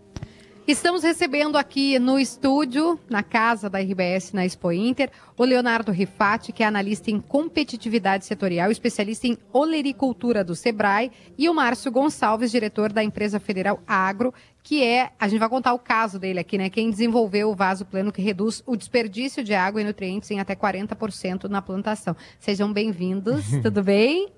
Estamos 0.66 1.03
recebendo 1.03 1.59
aqui 1.59 1.98
no 1.98 2.18
estúdio, 2.18 2.98
na 3.11 3.22
casa 3.22 3.68
da 3.68 3.79
RBS, 3.81 4.33
na 4.33 4.46
Expo 4.46 4.72
Inter, 4.72 5.11
o 5.37 5.44
Leonardo 5.44 5.92
Rifati, 5.92 6.53
que 6.53 6.62
é 6.62 6.66
analista 6.66 7.11
em 7.11 7.20
competitividade 7.20 8.24
setorial, 8.24 8.70
especialista 8.70 9.27
em 9.27 9.37
olericultura 9.53 10.42
do 10.42 10.57
Sebrae, 10.57 11.12
e 11.37 11.50
o 11.50 11.55
Márcio 11.55 11.92
Gonçalves, 11.92 12.50
diretor 12.50 12.90
da 12.90 13.05
empresa 13.05 13.38
federal 13.38 13.79
Agro, 13.87 14.33
que 14.62 14.83
é, 14.83 15.11
a 15.20 15.29
gente 15.29 15.38
vai 15.38 15.50
contar 15.50 15.74
o 15.74 15.79
caso 15.79 16.18
dele 16.18 16.40
aqui, 16.40 16.57
né? 16.57 16.70
Quem 16.70 16.88
desenvolveu 16.88 17.50
o 17.50 17.55
vaso 17.55 17.85
pleno 17.85 18.11
que 18.11 18.22
reduz 18.22 18.62
o 18.64 18.74
desperdício 18.74 19.44
de 19.44 19.53
água 19.53 19.83
e 19.83 19.85
nutrientes 19.85 20.31
em 20.31 20.40
até 20.40 20.57
40% 20.57 21.44
na 21.44 21.61
plantação. 21.61 22.16
Sejam 22.38 22.72
bem-vindos, 22.72 23.44
tudo 23.61 23.83
bem? 23.83 24.33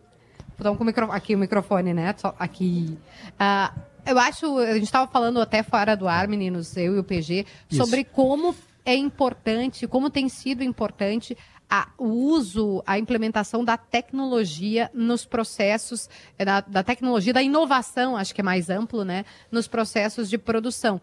Então, 0.59 0.75
com 0.75 0.83
o 0.83 0.87
micro... 0.87 1.13
aqui 1.13 1.37
o 1.37 1.39
microfone, 1.39 1.95
né? 1.95 2.13
Aqui. 2.37 2.99
Uh, 3.35 3.96
eu 4.07 4.19
acho, 4.19 4.59
a 4.59 4.75
gente 4.75 4.85
estava 4.85 5.11
falando 5.11 5.41
até 5.41 5.63
fora 5.63 5.97
do 5.97 6.07
ar, 6.07 6.29
meninos, 6.29 6.77
eu 6.77 6.97
e 6.97 6.99
o 6.99 7.05
PG, 7.05 7.45
Isso. 7.71 7.85
sobre 7.85 8.05
como 8.05 8.55
é 8.85 8.95
importante, 8.95 9.87
como 9.87 10.09
tem 10.09 10.29
sido 10.29 10.63
importante 10.63 11.37
a, 11.69 11.89
o 11.99 12.07
uso, 12.07 12.83
a 12.87 12.99
implementação 12.99 13.65
da 13.65 13.77
tecnologia 13.77 14.89
nos 14.95 15.27
processos, 15.27 16.09
é, 16.39 16.45
da, 16.45 16.61
da 16.61 16.83
tecnologia, 16.83 17.33
da 17.33 17.43
inovação, 17.43 18.17
acho 18.17 18.35
que 18.35 18.41
é 18.41 18.45
mais 18.45 18.71
amplo, 18.71 19.05
né? 19.05 19.25
Nos 19.51 19.67
processos 19.67 20.31
de 20.31 20.39
produção 20.39 21.01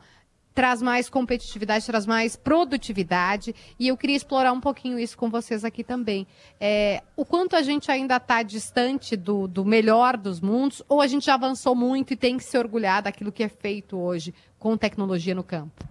traz 0.53 0.81
mais 0.81 1.09
competitividade, 1.09 1.85
traz 1.85 2.05
mais 2.05 2.35
produtividade. 2.35 3.55
E 3.79 3.87
eu 3.87 3.97
queria 3.97 4.15
explorar 4.15 4.51
um 4.53 4.61
pouquinho 4.61 4.99
isso 4.99 5.17
com 5.17 5.29
vocês 5.29 5.65
aqui 5.65 5.83
também. 5.83 6.27
É, 6.59 7.01
o 7.15 7.25
quanto 7.25 7.55
a 7.55 7.61
gente 7.61 7.91
ainda 7.91 8.17
está 8.17 8.43
distante 8.43 9.15
do, 9.15 9.47
do 9.47 9.65
melhor 9.65 10.17
dos 10.17 10.39
mundos, 10.39 10.83
ou 10.87 11.01
a 11.01 11.07
gente 11.07 11.25
já 11.25 11.35
avançou 11.35 11.75
muito 11.75 12.13
e 12.13 12.15
tem 12.15 12.37
que 12.37 12.43
se 12.43 12.57
orgulhar 12.57 13.01
daquilo 13.01 13.31
que 13.31 13.43
é 13.43 13.49
feito 13.49 13.97
hoje 13.97 14.33
com 14.59 14.77
tecnologia 14.77 15.35
no 15.35 15.43
campo? 15.43 15.83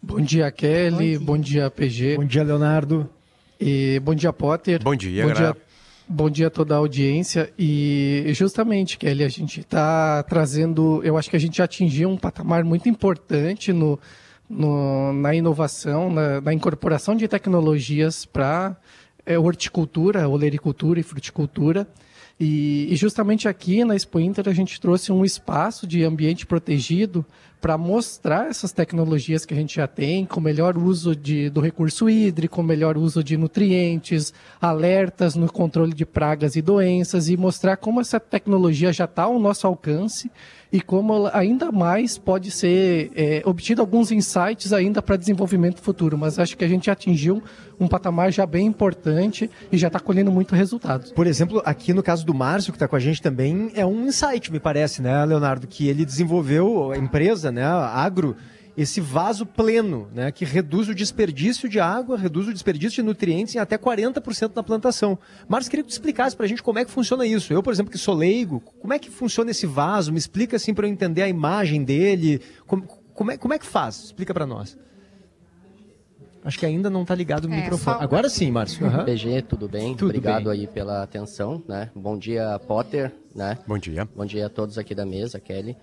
Bom 0.00 0.20
dia, 0.20 0.50
Kelly. 0.50 1.18
Bom 1.18 1.36
dia, 1.36 1.64
Bom 1.64 1.68
dia 1.68 1.70
PG. 1.70 2.16
Bom 2.16 2.24
dia, 2.24 2.42
Leonardo. 2.42 3.10
E 3.58 4.00
bom 4.00 4.14
dia, 4.14 4.32
Potter. 4.32 4.82
Bom 4.82 4.94
dia, 4.94 5.26
Bom 5.26 5.32
dia 5.32 5.56
Bom 6.08 6.30
dia 6.30 6.46
a 6.46 6.50
toda 6.50 6.72
a 6.72 6.78
audiência. 6.78 7.52
E 7.58 8.26
justamente, 8.28 8.96
Kelly, 8.96 9.24
a 9.24 9.28
gente 9.28 9.58
está 9.58 10.22
trazendo. 10.22 11.00
Eu 11.02 11.18
acho 11.18 11.28
que 11.28 11.34
a 11.34 11.40
gente 11.40 11.60
atingiu 11.60 12.08
um 12.08 12.16
patamar 12.16 12.62
muito 12.62 12.88
importante 12.88 13.72
no, 13.72 13.98
no 14.48 15.12
na 15.12 15.34
inovação, 15.34 16.08
na, 16.08 16.40
na, 16.40 16.54
incorporação 16.54 17.16
de 17.16 17.26
tecnologias 17.26 18.24
para 18.24 18.76
é, 19.26 19.36
horticultura, 19.36 20.28
olericultura 20.28 21.00
e 21.00 21.02
fruticultura. 21.02 21.88
E, 22.38 22.86
e, 22.88 22.94
justamente 22.94 23.48
aqui 23.48 23.84
na 23.84 23.96
Expo 23.96 24.20
Inter 24.20 24.48
a 24.48 24.52
gente 24.52 24.80
trouxe 24.80 25.10
um 25.10 25.24
espaço 25.24 25.88
de 25.88 26.04
ambiente 26.04 26.46
protegido 26.46 27.26
para 27.60 27.76
mostrar 27.76 28.48
essas 28.48 28.72
tecnologias 28.72 29.44
que 29.44 29.54
a 29.54 29.56
gente 29.56 29.76
já 29.76 29.86
tem, 29.86 30.24
com 30.24 30.40
melhor 30.40 30.76
uso 30.76 31.16
de, 31.16 31.50
do 31.50 31.60
recurso 31.60 32.08
hídrico, 32.08 32.62
melhor 32.62 32.96
uso 32.96 33.24
de 33.24 33.36
nutrientes, 33.36 34.32
alertas 34.60 35.34
no 35.34 35.50
controle 35.50 35.92
de 35.92 36.06
pragas 36.06 36.56
e 36.56 36.62
doenças 36.62 37.28
e 37.28 37.36
mostrar 37.36 37.76
como 37.76 38.00
essa 38.00 38.20
tecnologia 38.20 38.92
já 38.92 39.04
está 39.04 39.24
ao 39.24 39.38
nosso 39.38 39.66
alcance 39.66 40.30
e 40.72 40.80
como 40.80 41.30
ainda 41.32 41.70
mais 41.70 42.18
pode 42.18 42.50
ser 42.50 43.10
é, 43.14 43.42
obtido 43.44 43.80
alguns 43.80 44.10
insights 44.10 44.72
ainda 44.72 45.00
para 45.00 45.16
desenvolvimento 45.16 45.80
futuro. 45.80 46.18
Mas 46.18 46.38
acho 46.38 46.56
que 46.56 46.64
a 46.64 46.68
gente 46.68 46.90
atingiu 46.90 47.42
um 47.78 47.86
patamar 47.86 48.32
já 48.32 48.46
bem 48.46 48.66
importante 48.66 49.50
e 49.70 49.78
já 49.78 49.86
está 49.88 50.00
colhendo 50.00 50.30
muito 50.30 50.54
resultados. 50.54 51.12
Por 51.12 51.26
exemplo, 51.26 51.62
aqui 51.64 51.92
no 51.92 52.02
caso 52.02 52.24
do 52.24 52.34
Márcio, 52.34 52.72
que 52.72 52.76
está 52.76 52.88
com 52.88 52.96
a 52.96 53.00
gente 53.00 53.22
também, 53.22 53.70
é 53.74 53.84
um 53.84 54.06
insight, 54.06 54.50
me 54.50 54.58
parece, 54.58 55.02
né, 55.02 55.24
Leonardo, 55.24 55.66
que 55.66 55.88
ele 55.88 56.04
desenvolveu, 56.04 56.92
a 56.92 56.98
empresa, 56.98 57.45
né, 57.52 57.64
a 57.64 57.86
Agro, 57.86 58.36
esse 58.76 59.00
vaso 59.00 59.46
pleno, 59.46 60.08
né, 60.14 60.30
que 60.30 60.44
reduz 60.44 60.88
o 60.88 60.94
desperdício 60.94 61.66
de 61.68 61.80
água, 61.80 62.16
reduz 62.18 62.46
o 62.46 62.52
desperdício 62.52 62.96
de 62.96 63.02
nutrientes 63.02 63.54
em 63.54 63.58
até 63.58 63.78
40% 63.78 64.52
na 64.54 64.62
plantação. 64.62 65.18
Marcos, 65.48 65.68
queria 65.68 65.82
que 65.82 65.88
tu 65.88 65.92
explicasse 65.92 66.36
para 66.36 66.44
a 66.44 66.48
gente 66.48 66.62
como 66.62 66.78
é 66.78 66.84
que 66.84 66.90
funciona 66.90 67.24
isso. 67.26 67.52
Eu, 67.52 67.62
por 67.62 67.72
exemplo, 67.72 67.90
que 67.90 67.96
sou 67.98 68.14
leigo, 68.14 68.60
como 68.80 68.92
é 68.92 68.98
que 68.98 69.10
funciona 69.10 69.50
esse 69.50 69.66
vaso? 69.66 70.12
Me 70.12 70.18
explica 70.18 70.56
assim 70.56 70.74
para 70.74 70.86
eu 70.86 70.90
entender 70.92 71.22
a 71.22 71.28
imagem 71.28 71.82
dele. 71.84 72.40
Como, 72.66 72.82
como, 73.14 73.30
é, 73.30 73.38
como 73.38 73.54
é 73.54 73.58
que 73.58 73.64
faz? 73.66 74.04
Explica 74.04 74.34
para 74.34 74.44
nós. 74.46 74.76
Acho 76.44 76.58
que 76.60 76.66
ainda 76.66 76.88
não 76.88 77.02
está 77.02 77.14
ligado 77.14 77.46
o 77.48 77.52
É, 77.52 77.56
microfone. 77.56 77.96
só- 77.96 78.02
Agora 78.02 78.28
sim, 78.28 78.50
Márcio. 78.52 78.86
Aham. 78.86 79.04
PG, 79.04 79.42
tudo 79.42 79.68
bem? 79.68 79.96
Tudo 79.96 80.10
Obrigado 80.10 80.44
bem. 80.50 80.60
aí 80.60 80.66
pela 80.68 81.02
atenção, 81.02 81.60
né? 81.66 81.90
Bom 81.94 82.16
dia, 82.16 82.56
Potter, 82.68 83.10
né? 83.34 83.58
Bom 83.66 83.76
dia. 83.78 84.06
Bom 84.14 84.24
dia 84.24 84.46
a 84.46 84.48
todos 84.48 84.78
aqui 84.78 84.94
da 84.94 85.04
mesa, 85.04 85.40
Kelly. 85.40 85.76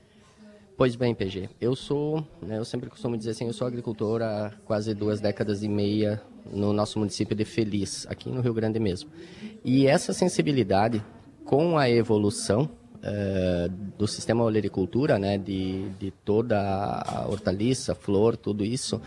Pois 0.83 0.97
bem, 0.97 1.15
PG, 1.15 1.49
eu 1.61 1.77
sou, 1.77 2.27
né, 2.41 2.57
eu 2.57 2.65
sempre 2.65 2.89
costumo 2.89 3.15
dizer 3.15 3.29
assim, 3.29 3.47
eu 3.47 3.53
sou 3.53 3.65
agricultor 3.65 4.21
há 4.21 4.51
quase 4.65 4.93
duas 4.93 5.21
décadas 5.21 5.63
e 5.63 5.69
meia 5.69 6.21
no 6.51 6.73
nosso 6.73 6.99
município 6.99 7.33
de 7.33 7.45
Feliz, 7.45 8.05
aqui 8.09 8.27
no 8.27 8.41
Rio 8.41 8.53
Grande 8.53 8.81
mesmo. 8.81 9.09
E 9.63 9.87
essa 9.87 10.11
sensibilidade 10.11 11.01
com 11.45 11.77
a 11.77 11.89
evolução 11.89 12.69
eh, 13.01 13.69
do 13.97 14.05
sistema 14.09 14.43
olericultura, 14.43 15.17
né, 15.17 15.37
de, 15.37 15.87
de 15.91 16.11
toda 16.11 16.59
a 16.59 17.27
hortaliça, 17.29 17.95
flor, 17.95 18.35
tudo 18.35 18.65
isso, 18.65 19.01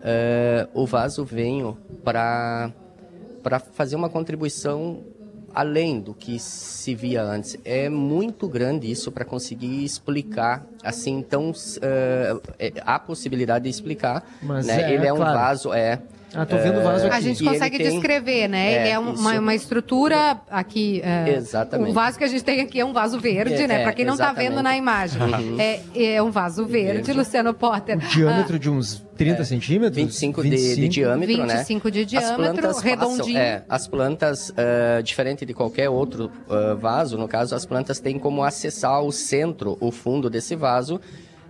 eh, 0.00 0.68
o 0.72 0.86
vaso 0.86 1.24
venho 1.24 1.76
para 2.04 2.72
para 3.42 3.58
fazer 3.58 3.96
uma 3.96 4.08
contribuição 4.08 5.02
além 5.58 5.98
do 5.98 6.14
que 6.14 6.38
se 6.38 6.94
via 6.94 7.20
antes. 7.20 7.58
É 7.64 7.88
muito 7.88 8.46
grande 8.46 8.88
isso 8.88 9.10
para 9.10 9.24
conseguir 9.24 9.82
explicar, 9.82 10.64
assim, 10.84 11.18
então 11.18 11.50
é- 12.60 12.72
há 12.82 12.96
possibilidade 12.96 13.64
de 13.64 13.70
explicar. 13.70 14.24
Mas 14.40 14.64
né? 14.68 14.82
é, 14.82 14.94
Ele 14.94 15.04
é 15.04 15.12
um 15.12 15.16
claro. 15.16 15.36
vaso, 15.36 15.72
é. 15.72 16.00
Ah, 16.34 16.44
tô 16.44 16.56
vendo 16.58 16.78
o 16.80 16.82
vaso 16.82 17.06
A 17.06 17.08
aqui. 17.08 17.22
gente 17.22 17.40
E 17.40 17.46
ele 17.46 17.50
consegue 17.54 17.78
tem- 17.78 17.90
descrever, 17.90 18.48
né? 18.48 18.72
É, 18.72 18.80
ele 18.80 18.88
é 18.90 18.98
um- 18.98 19.14
uma, 19.14 19.32
isso. 19.32 19.40
uma 19.42 19.54
estrutura 19.54 20.38
aqui. 20.50 21.00
é, 21.02 21.30
Exatamente. 21.36 21.90
O 21.90 21.94
vaso 21.94 22.18
que 22.18 22.24
a 22.24 22.26
gente 22.28 22.44
tem 22.44 22.60
aqui 22.60 22.78
é 22.78 22.84
um 22.84 22.92
vaso 22.92 23.18
verde, 23.18 23.54
É, 23.54 23.66
né? 23.66 23.80
é, 23.80 23.82
Para 23.82 23.92
quem 23.94 24.04
não 24.04 24.16
tá 24.16 24.24
exatamente. 24.24 24.50
vendo 24.50 24.62
na 24.62 24.76
imagem. 24.76 25.20
É, 25.58 25.80
é 26.14 26.22
um 26.22 26.30
vaso 26.30 26.66
verde, 26.66 26.92
Verde. 26.98 27.12
Luciano 27.14 27.54
Potter. 27.54 27.96
Um 27.96 27.98
diâmetro 28.08 28.58
de 28.58 28.68
uns 28.68 29.02
30 29.16 29.42
centímetros? 29.44 29.96
25 29.96 30.42
de, 30.42 30.76
de 30.76 30.88
diâmetro, 30.88 31.46
né? 31.46 31.56
25 31.56 31.90
de 31.90 32.00
As 32.00 32.06
diâmetro, 32.06 32.36
plantas 32.36 32.80
redondinho. 32.82 33.18
Passam, 33.18 33.36
é, 33.38 33.62
as 33.68 33.88
plantas, 33.88 34.52
eh, 34.56 35.02
diferente 35.02 35.46
de 35.46 35.54
qualquer 35.54 35.88
outro 35.88 36.30
eh, 36.50 36.74
vaso, 36.74 37.16
no 37.16 37.26
caso, 37.26 37.54
as 37.54 37.64
plantas 37.64 37.98
têm 38.00 38.18
como 38.18 38.44
acessar 38.44 39.02
o 39.02 39.10
centro, 39.10 39.76
o 39.80 39.90
fundo 39.90 40.28
desse 40.30 40.54
vaso, 40.54 41.00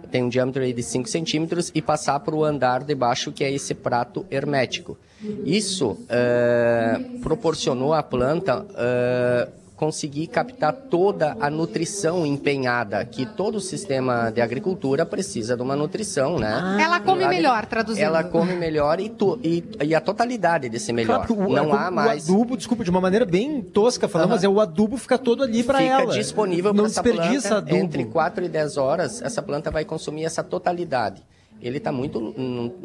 tem 0.08 0.24
um 0.24 0.28
diâmetro 0.28 0.62
aí 0.62 0.72
de 0.72 0.82
5 0.82 1.08
centímetros, 1.08 1.70
e 1.74 1.82
passar 1.82 2.18
para 2.20 2.34
o 2.34 2.44
andar 2.44 2.82
de 2.82 2.94
baixo, 2.94 3.32
que 3.32 3.44
é 3.44 3.52
esse 3.52 3.74
prato 3.74 4.26
hermético. 4.30 4.96
Isso 5.44 5.98
eh, 6.08 7.00
proporcionou 7.22 7.92
à 7.92 8.02
planta 8.02 8.64
eh, 8.76 9.48
conseguir 9.82 10.26
captar 10.26 10.72
toda 10.72 11.36
a 11.40 11.48
nutrição 11.48 12.26
empenhada, 12.26 13.04
que 13.04 13.24
todo 13.24 13.54
o 13.54 13.60
sistema 13.60 14.28
de 14.30 14.40
agricultura 14.40 15.06
precisa 15.06 15.56
de 15.56 15.62
uma 15.62 15.76
nutrição, 15.76 16.36
né? 16.36 16.76
Ela 16.82 16.98
come 16.98 17.22
Agri- 17.22 17.36
melhor, 17.36 17.64
traduzindo. 17.64 18.02
Ela 18.04 18.24
come 18.24 18.54
melhor 18.54 18.98
e, 18.98 19.08
tu- 19.08 19.38
e, 19.40 19.62
e 19.84 19.94
a 19.94 20.00
totalidade 20.00 20.68
desse 20.68 20.92
melhor. 20.92 21.18
Claro, 21.24 21.28
porque 21.34 21.52
o, 21.52 21.54
não 21.54 21.72
há 21.72 21.92
mais. 21.92 22.28
O 22.28 22.32
adubo, 22.34 22.56
desculpa, 22.56 22.82
de 22.82 22.90
uma 22.90 23.00
maneira 23.00 23.24
bem 23.24 23.62
tosca 23.62 24.08
falando, 24.08 24.30
mas 24.30 24.42
é 24.42 24.48
o 24.48 24.60
adubo 24.60 24.96
fica 24.96 25.16
todo 25.16 25.44
ali 25.44 25.62
para 25.62 25.78
Fica 25.78 26.02
ela. 26.02 26.12
disponível 26.12 26.74
Não 26.74 26.82
para 26.84 26.90
essa 26.90 27.02
desperdiça 27.02 27.48
planta. 27.48 27.66
adubo. 27.70 27.76
Entre 27.76 28.04
4 28.04 28.44
e 28.44 28.48
10 28.48 28.76
horas, 28.76 29.22
essa 29.22 29.40
planta 29.40 29.70
vai 29.70 29.84
consumir 29.84 30.24
essa 30.24 30.42
totalidade. 30.42 31.22
Ele 31.60 31.78
está 31.78 31.90
muito 31.90 32.34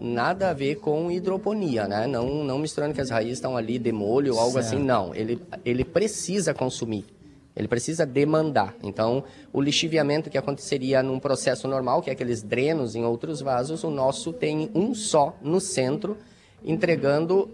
nada 0.02 0.50
a 0.50 0.54
ver 0.54 0.76
com 0.76 1.12
hidroponia, 1.12 1.88
né? 1.88 2.08
Não, 2.08 2.44
não 2.44 2.58
misturando 2.58 2.94
que 2.94 3.02
as 3.02 3.10
raízes 3.10 3.38
estão 3.38 3.56
ali 3.56 3.78
de 3.78 3.92
molho 3.92 4.34
ou 4.34 4.40
algo 4.40 4.58
assim, 4.58 4.80
não. 4.80 5.14
Ele, 5.14 5.40
ele 5.64 5.84
precisa 5.84 6.54
consumir. 6.54 7.06
Ele 7.56 7.68
precisa 7.68 8.04
demandar. 8.04 8.76
Então, 8.82 9.24
o 9.52 9.62
lixiviamento 9.62 10.30
que 10.30 10.38
aconteceria 10.40 11.04
num 11.04 11.20
processo 11.20 11.68
normal, 11.68 12.02
que 12.02 12.10
é 12.10 12.14
aqueles 12.14 12.42
drenos 12.42 12.96
em 12.96 13.04
outros 13.06 13.42
vasos, 13.42 13.84
o 13.84 13.92
nosso 13.92 14.34
tem 14.34 14.72
um 14.74 14.96
só 14.96 15.38
no 15.40 15.60
centro, 15.60 16.18
entregando 16.66 17.52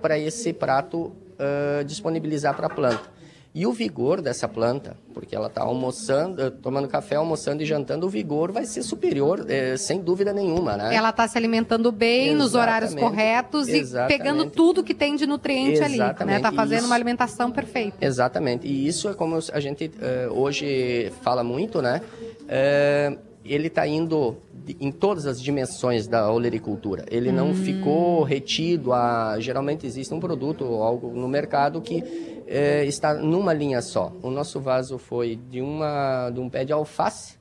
para 0.00 0.16
esse 0.18 0.52
prato 0.52 1.10
ah, 1.40 1.82
disponibilizar 1.84 2.54
para 2.54 2.66
a 2.66 2.70
planta. 2.70 3.19
E 3.52 3.66
o 3.66 3.72
vigor 3.72 4.20
dessa 4.20 4.46
planta, 4.46 4.96
porque 5.12 5.34
ela 5.34 5.48
está 5.48 5.62
almoçando, 5.62 6.40
eh, 6.40 6.50
tomando 6.50 6.86
café, 6.86 7.16
almoçando 7.16 7.64
e 7.64 7.66
jantando, 7.66 8.06
o 8.06 8.08
vigor 8.08 8.52
vai 8.52 8.64
ser 8.64 8.84
superior, 8.84 9.44
eh, 9.48 9.76
sem 9.76 10.00
dúvida 10.00 10.32
nenhuma, 10.32 10.76
né? 10.76 10.94
Ela 10.94 11.10
está 11.10 11.26
se 11.26 11.36
alimentando 11.36 11.90
bem, 11.90 12.32
nos 12.32 12.54
horários 12.54 12.92
Exatamente. 12.92 13.16
corretos 13.16 13.68
e 13.68 13.76
Exatamente. 13.76 14.18
pegando 14.18 14.46
tudo 14.50 14.84
que 14.84 14.94
tem 14.94 15.16
de 15.16 15.26
nutriente 15.26 15.82
ali, 15.82 15.98
né? 15.98 16.04
Exatamente. 16.04 16.42
Tá 16.42 16.52
fazendo 16.52 16.78
Isso. 16.78 16.86
uma 16.86 16.94
alimentação 16.94 17.50
perfeita. 17.50 17.96
Exatamente. 18.00 18.68
E 18.68 18.86
isso 18.86 19.08
é 19.08 19.14
como 19.14 19.36
a 19.52 19.60
gente 19.60 19.90
eh, 20.00 20.28
hoje 20.30 21.10
fala 21.20 21.42
muito, 21.42 21.82
né? 21.82 22.02
Eh, 22.46 23.18
ele 23.44 23.66
está 23.66 23.84
indo 23.84 24.36
em 24.78 24.92
todas 24.92 25.26
as 25.26 25.40
dimensões 25.40 26.06
da 26.06 26.30
olericultura. 26.30 27.04
Ele 27.10 27.32
não 27.32 27.54
ficou 27.54 28.22
retido 28.22 28.92
a... 28.92 29.36
Geralmente 29.40 29.86
existe 29.86 30.12
um 30.12 30.20
produto 30.20 30.64
ou 30.64 30.82
algo 30.82 31.10
no 31.12 31.26
mercado 31.26 31.80
que 31.80 32.04
eh, 32.50 32.84
está 32.84 33.14
numa 33.14 33.52
linha 33.52 33.80
só. 33.80 34.12
O 34.22 34.30
nosso 34.30 34.60
vaso 34.60 34.98
foi 34.98 35.36
de, 35.36 35.60
uma, 35.60 36.30
de 36.30 36.40
um 36.40 36.50
pé 36.50 36.64
de 36.64 36.72
alface 36.72 37.38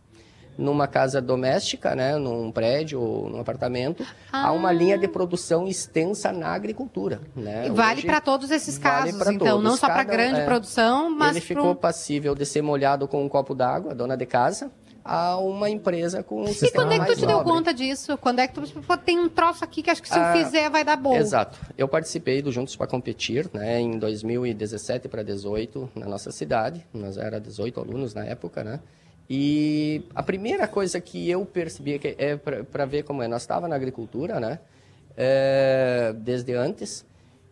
numa 0.59 0.87
casa 0.87 1.21
doméstica, 1.21 1.95
né, 1.95 2.17
num 2.17 2.51
prédio 2.51 2.99
ou 2.99 3.29
num 3.29 3.39
apartamento, 3.39 4.05
a 4.29 4.51
uma 4.51 4.73
linha 4.73 4.97
de 4.97 5.07
produção 5.07 5.65
extensa 5.65 6.33
na 6.33 6.49
agricultura. 6.49 7.21
Né? 7.33 7.67
E 7.67 7.69
vale 7.69 8.01
para 8.03 8.19
todos 8.19 8.51
esses 8.51 8.77
vale 8.77 9.13
casos, 9.13 9.27
então, 9.33 9.47
todos. 9.47 9.63
não 9.63 9.77
só 9.77 9.87
para 9.87 10.03
grande 10.03 10.41
é. 10.41 10.45
produção, 10.45 11.09
mas 11.09 11.37
Ele 11.37 11.45
pro- 11.45 11.55
ficou 11.55 11.75
passível 11.75 12.35
de 12.35 12.45
ser 12.45 12.61
molhado 12.61 13.07
com 13.07 13.23
um 13.23 13.29
copo 13.29 13.55
d'água, 13.55 13.95
dona 13.95 14.17
de 14.17 14.25
casa, 14.25 14.69
a 15.11 15.37
uma 15.39 15.69
empresa 15.69 16.21
com 16.21 16.41
um 16.41 16.45
E 16.45 16.53
sistema 16.53 16.83
quando 16.85 16.91
é 16.93 16.99
que 16.99 17.05
tu 17.13 17.19
te 17.19 17.25
deu 17.25 17.37
nobre. 17.37 17.51
conta 17.51 17.73
disso? 17.73 18.15
Quando 18.19 18.39
é 18.39 18.47
que 18.47 18.53
tu 18.53 18.61
pô, 18.81 18.95
tem 18.95 19.19
um 19.19 19.27
troço 19.27 19.63
aqui 19.63 19.81
que 19.81 19.89
acho 19.89 20.01
que 20.03 20.07
se 20.07 20.13
Ah, 20.19 20.37
eu 20.37 20.45
fizer 20.45 20.69
vai 20.69 20.83
dar 20.83 20.95
bom? 20.95 21.15
Exato. 21.15 21.57
Eu 21.75 21.87
participei 21.87 22.41
do 22.43 22.51
Juntos 22.51 22.75
para 22.75 22.85
Competir, 22.85 23.49
né, 23.51 23.79
em 23.79 23.97
2017 23.97 25.07
para 25.07 25.23
18 25.23 25.89
na 25.95 26.05
nossa 26.07 26.31
cidade. 26.31 26.85
Nós 26.93 27.17
era 27.17 27.39
18 27.39 27.79
alunos 27.79 28.13
na 28.13 28.23
época, 28.23 28.63
né? 28.63 28.79
E 29.27 30.03
a 30.13 30.21
primeira 30.23 30.67
coisa 30.67 30.99
que 31.01 31.29
eu 31.29 31.43
percebi 31.45 31.97
que 31.97 32.15
é 32.17 32.35
para 32.35 32.85
ver 32.85 33.03
como 33.03 33.21
é, 33.23 33.27
nós 33.27 33.41
estava 33.41 33.67
na 33.67 33.75
agricultura, 33.75 34.39
né? 34.39 34.59
É, 35.17 36.13
desde 36.17 36.53
antes. 36.53 37.05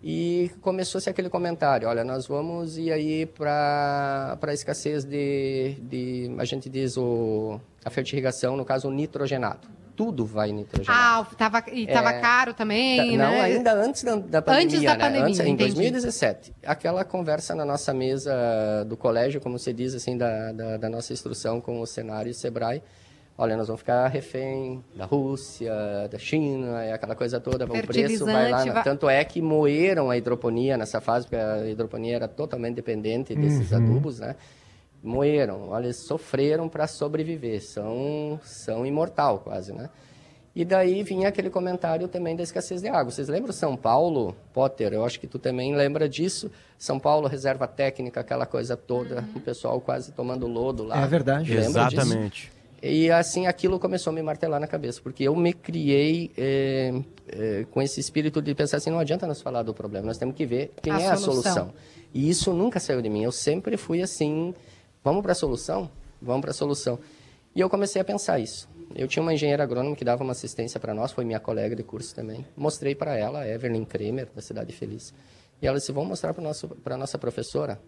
E 0.10 0.50
começou-se 0.62 1.10
aquele 1.10 1.30
comentário, 1.30 1.86
olha, 1.86 2.02
nós 2.02 2.28
vamos 2.28 2.78
ir 2.78 2.94
aí 2.94 3.26
para 3.26 4.38
a 4.42 4.54
escassez 4.54 5.04
de, 5.04 5.76
de, 5.82 6.34
a 6.38 6.46
gente 6.46 6.70
diz, 6.70 6.96
o, 6.96 7.60
a 7.84 7.90
fertirrigação, 7.90 8.56
no 8.56 8.64
caso, 8.64 8.88
o 8.88 8.92
nitrogenado. 8.92 9.68
Tudo 9.98 10.26
vai 10.26 10.54
nitrogenado. 10.54 11.28
Ah, 11.30 11.36
tava, 11.36 11.62
e 11.74 11.86
tava 11.88 12.12
É. 12.12 12.22
caro 12.22 12.54
também, 12.54 13.18
Não, 13.18 13.32
né? 13.32 13.42
ainda 13.42 13.74
antes 13.74 14.02
da, 14.02 14.16
da 14.16 14.42
pandemia, 14.42 14.66
Antes 14.78 14.82
da 14.82 14.96
né? 14.96 15.04
pandemia, 15.04 15.26
Antes, 15.28 15.40
em 15.42 15.50
entendi. 15.50 15.74
2017. 15.74 16.54
Aquela 16.66 17.04
conversa 17.04 17.54
na 17.54 17.66
nossa 17.66 17.94
mesa 17.94 18.34
do 18.88 18.96
colégio, 18.96 19.42
como 19.42 19.60
se 19.60 19.74
diz, 19.74 19.94
assim, 19.94 20.18
da, 20.18 20.54
da, 20.54 20.78
da 20.78 20.90
nossa 20.90 21.12
instrução 21.12 21.60
com 21.60 21.82
o 21.82 21.86
Senário 21.86 22.30
e 22.30 22.32
o 22.32 22.34
Sebrae. 22.34 22.82
Olha, 23.38 23.56
nós 23.56 23.68
vamos 23.68 23.82
ficar 23.82 24.08
refém 24.08 24.84
da 24.96 25.06
Rússia, 25.06 25.72
da 26.10 26.18
China, 26.18 26.84
e 26.84 26.92
aquela 26.92 27.16
coisa 27.16 27.40
toda. 27.40 27.66
O 27.66 27.84
preço 27.86 28.26
vai 28.26 28.50
lá. 28.50 28.66
Vai- 28.66 28.84
Tanto 28.84 29.08
é 29.08 29.24
que 29.24 29.42
moeram 29.42 30.10
a 30.10 30.18
hidroponia 30.18 30.76
nessa 30.76 31.00
fase, 31.00 31.26
porque 31.28 31.36
a 31.36 31.68
hidroponia 31.70 32.16
era 32.16 32.28
totalmente 32.28 32.76
dependente 32.76 33.36
desses 33.36 33.72
Uhum. 33.72 33.78
adubos, 33.78 34.20
né? 34.20 34.36
Moeram, 35.04 35.70
olha, 35.70 35.86
eles 35.86 35.98
sofreram 35.98 36.68
para 36.68 36.88
sobreviver, 36.88 37.62
são, 37.62 38.40
são 38.44 38.84
imortal 38.86 39.40
quase, 39.40 39.72
né? 39.72 39.90
E 40.56 40.66
daí 40.66 41.04
vinha 41.04 41.28
aquele 41.30 41.52
comentário 41.52 42.08
também 42.08 42.36
da 42.36 42.42
escassez 42.42 42.82
de 42.82 42.88
água. 42.88 43.12
Vocês 43.12 43.28
lembram 43.28 43.54
São 43.54 43.78
Paulo, 43.78 44.36
Potter? 44.52 44.92
Eu 44.92 45.06
acho 45.06 45.20
que 45.20 45.28
tu 45.28 45.38
também 45.38 45.76
lembra 45.76 46.10
disso. 46.10 46.50
São 46.80 46.98
Paulo, 47.00 47.28
reserva 47.28 47.68
técnica, 47.68 48.22
aquela 48.22 48.48
coisa 48.48 48.76
toda, 48.76 49.24
o 49.36 49.40
pessoal 49.40 49.80
quase 49.80 50.12
tomando 50.12 50.48
lodo 50.48 50.82
lá. 50.84 51.04
É 51.04 51.06
verdade. 51.06 51.54
Lembra 51.54 51.86
disso? 51.90 52.02
E 52.82 53.10
assim, 53.10 53.48
aquilo 53.48 53.80
começou 53.80 54.12
a 54.12 54.14
me 54.14 54.22
martelar 54.22 54.60
na 54.60 54.68
cabeça, 54.68 55.02
porque 55.02 55.24
eu 55.24 55.36
me 55.36 55.52
criei 55.52 56.32
eh, 56.38 57.02
eh, 57.28 57.66
com 57.72 57.82
esse 57.82 58.00
espírito 58.00 58.40
de 58.40 58.54
pensar 58.54 58.78
assim, 58.78 58.92
não 58.92 59.00
adianta 59.00 59.26
nós 59.26 59.42
falar 59.42 59.64
do 59.64 59.74
problema, 59.74 60.06
nós 60.06 60.18
temos 60.18 60.36
que 60.36 60.46
ver 60.46 60.72
quem 60.82 60.94
A 60.94 61.00
é 61.02 61.08
a 61.08 61.18
solução. 61.18 61.54
solução. 61.54 61.74
E 62.14 62.30
isso 62.30 62.54
nunca 62.54 62.80
saiu 62.80 63.02
de 63.02 63.10
mim, 63.10 63.24
eu 63.24 63.32
sempre 63.32 63.78
fui 63.78 64.02
assim, 64.02 64.54
vamos 65.04 65.24
para 65.24 65.32
a 65.32 65.36
solução? 65.36 65.90
Vamos 66.22 66.42
para 66.42 66.52
a 66.52 66.54
solução. 66.54 67.00
E 67.56 67.60
eu 67.60 67.70
comecei 67.70 68.00
a 68.00 68.06
pensar 68.06 68.40
isso. 68.40 68.70
Eu 68.96 69.08
tinha 69.08 69.24
uma 69.24 69.34
engenheira 69.34 69.64
agrônoma 69.64 69.96
que 69.96 70.06
dava 70.06 70.24
uma 70.24 70.34
assistência 70.34 70.80
para 70.80 70.94
nós, 70.94 71.12
foi 71.12 71.26
minha 71.26 71.40
colega 71.40 71.76
de 71.76 71.82
curso 71.82 72.14
também. 72.14 72.46
Mostrei 72.56 72.94
para 72.94 73.18
ela, 73.18 73.40
a 73.42 73.50
Evelyn 73.50 73.86
Kremer, 73.86 74.28
da 74.36 74.42
Cidade 74.42 74.72
Feliz. 74.72 75.14
E 75.60 75.66
ela 75.66 75.80
disse, 75.80 75.92
vamos 75.92 76.10
mostrar 76.10 76.34
para 76.36 76.96
a 76.96 76.98
nossa 76.98 77.18
professora 77.18 77.80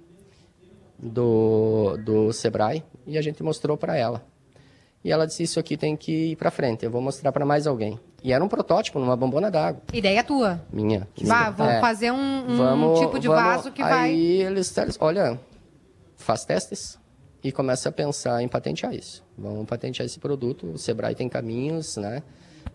do, 0.98 1.96
do 1.98 2.34
Sebrae. 2.34 2.84
E 3.06 3.18
a 3.18 3.22
gente 3.22 3.44
mostrou 3.44 3.78
para 3.78 3.96
ela. 3.96 4.26
E 5.04 5.12
ela 5.12 5.26
disse: 5.26 5.44
Isso 5.44 5.60
aqui 5.60 5.78
tem 5.78 5.96
que 5.96 6.32
ir 6.32 6.36
para 6.36 6.52
frente, 6.52 6.84
eu 6.86 6.92
vou 6.92 7.02
mostrar 7.02 7.32
para 7.32 7.46
mais 7.46 7.66
alguém. 7.68 8.00
E 8.24 8.34
era 8.34 8.44
um 8.44 8.50
protótipo, 8.50 9.00
numa 9.00 9.16
bombona 9.16 9.50
d'água. 9.50 9.82
Ideia 9.94 10.22
tua. 10.24 10.62
Minha. 10.74 11.08
Vá, 11.24 11.50
vamos 11.50 11.74
É. 11.76 11.80
fazer 11.80 12.12
um, 12.12 12.52
um 12.52 12.58
Vamos- 12.58 13.00
tipo 13.00 13.18
de 13.18 13.28
vamos- 13.30 13.44
vaso 13.44 13.72
que 13.72 13.82
aí 13.82 13.90
vai. 13.90 14.14
eles 14.14 14.68
disseram, 14.68 14.92
olha, 15.00 15.40
faz 16.18 16.44
testes 16.44 17.00
e 17.42 17.50
começa 17.52 17.88
a 17.88 17.92
pensar 17.94 18.42
em 18.44 18.48
patentear 18.50 18.94
isso. 18.94 19.24
Vamos 19.38 19.66
patentear 19.66 20.06
esse 20.06 20.20
produto. 20.20 20.68
O 20.68 20.78
Sebrae 20.78 21.16
tem 21.16 21.30
caminhos, 21.30 21.96
né? 21.96 22.22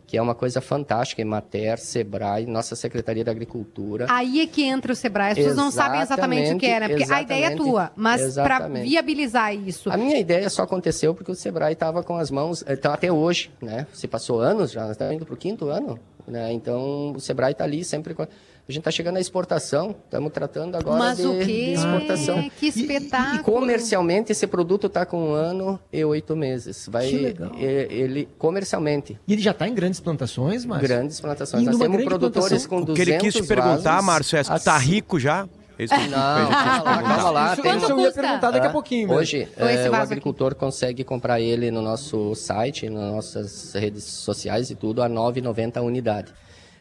Que 0.06 0.16
é 0.16 0.22
uma 0.22 0.34
coisa 0.34 0.60
fantástica, 0.60 1.22
Emater, 1.22 1.78
Sebrae, 1.78 2.46
nossa 2.46 2.76
Secretaria 2.76 3.24
da 3.24 3.30
Agricultura. 3.30 4.06
Aí 4.08 4.40
é 4.40 4.46
que 4.46 4.62
entra 4.62 4.92
o 4.92 4.96
Sebrae. 4.96 5.32
As 5.32 5.38
pessoas 5.38 5.56
não 5.56 5.70
sabem 5.70 6.00
exatamente 6.00 6.52
o 6.52 6.58
que 6.58 6.66
é, 6.66 6.80
né? 6.80 6.88
Porque 6.88 7.12
a 7.12 7.22
ideia 7.22 7.46
é 7.46 7.56
tua, 7.56 7.92
mas 7.96 8.34
para 8.34 8.68
viabilizar 8.68 9.54
isso. 9.54 9.90
A 9.90 9.96
minha 9.96 10.18
ideia 10.18 10.48
só 10.50 10.62
aconteceu 10.62 11.14
porque 11.14 11.30
o 11.30 11.34
Sebrae 11.34 11.72
estava 11.72 12.02
com 12.02 12.16
as 12.16 12.30
mãos, 12.30 12.64
então 12.68 12.92
até 12.92 13.10
hoje, 13.12 13.50
né? 13.60 13.86
Se 13.92 14.06
passou 14.06 14.40
anos 14.40 14.70
já, 14.72 14.82
nós 14.82 14.92
estamos 14.92 15.14
indo 15.14 15.24
para 15.24 15.34
o 15.34 15.36
quinto 15.36 15.68
ano, 15.68 15.98
né? 16.26 16.52
Então 16.52 17.12
o 17.12 17.20
Sebrae 17.20 17.52
está 17.52 17.64
ali 17.64 17.84
sempre 17.84 18.14
com 18.14 18.26
a 18.66 18.72
gente 18.72 18.80
está 18.80 18.90
chegando 18.90 19.18
à 19.18 19.20
exportação, 19.20 19.94
estamos 20.04 20.32
tratando 20.32 20.74
agora 20.76 20.98
Mas 20.98 21.18
de, 21.18 21.26
o 21.26 21.38
quê? 21.38 21.44
de 21.44 21.72
exportação. 21.72 22.38
É, 22.38 22.50
que 22.50 22.66
espetáculo! 22.68 23.36
E, 23.36 23.40
e, 23.40 23.42
comercialmente 23.42 24.32
esse 24.32 24.46
produto 24.46 24.86
está 24.86 25.04
com 25.04 25.30
um 25.30 25.32
ano 25.34 25.78
e 25.92 26.02
oito 26.02 26.34
meses. 26.34 26.88
Vai, 26.90 27.08
que 27.08 27.18
legal. 27.18 27.52
Ele, 27.56 28.26
comercialmente. 28.38 29.20
E 29.28 29.32
ele 29.34 29.42
já 29.42 29.50
está 29.50 29.68
em 29.68 29.74
grandes 29.74 30.00
plantações, 30.00 30.64
Márcio? 30.64 30.88
Grandes 30.88 31.20
plantações. 31.20 31.66
Nós 31.66 31.78
temos 31.78 32.04
produtores 32.04 32.66
com 32.66 32.80
200 32.80 32.92
O 32.92 32.94
que 32.94 33.02
ele 33.02 33.18
quis 33.18 33.34
te 33.34 33.42
perguntar, 33.42 34.00
Márcio, 34.00 34.38
é 34.38 34.42
se 34.42 34.52
está 34.54 34.78
rico 34.78 35.20
já? 35.20 35.46
Esse 35.78 35.92
não, 35.92 36.10
calma 36.10 36.82
lá, 36.82 37.02
calma 37.02 37.30
lá. 37.30 37.52
Isso, 37.52 37.62
tem... 37.62 37.76
isso 37.76 37.90
eu 37.90 38.00
ia 38.00 38.12
perguntar 38.12 38.50
daqui 38.50 38.66
a 38.66 38.70
pouquinho. 38.70 39.12
Hoje, 39.12 39.48
é, 39.56 39.90
o 39.90 39.94
agricultor 39.94 40.52
aqui. 40.52 40.60
consegue 40.60 41.04
comprar 41.04 41.40
ele 41.40 41.70
no 41.70 41.82
nosso 41.82 42.34
site, 42.34 42.88
nas 42.88 43.12
nossas 43.12 43.74
redes 43.74 44.04
sociais 44.04 44.70
e 44.70 44.74
tudo, 44.74 45.02
a 45.02 45.08
9,90 45.08 45.76
a 45.78 45.82
unidade. 45.82 46.32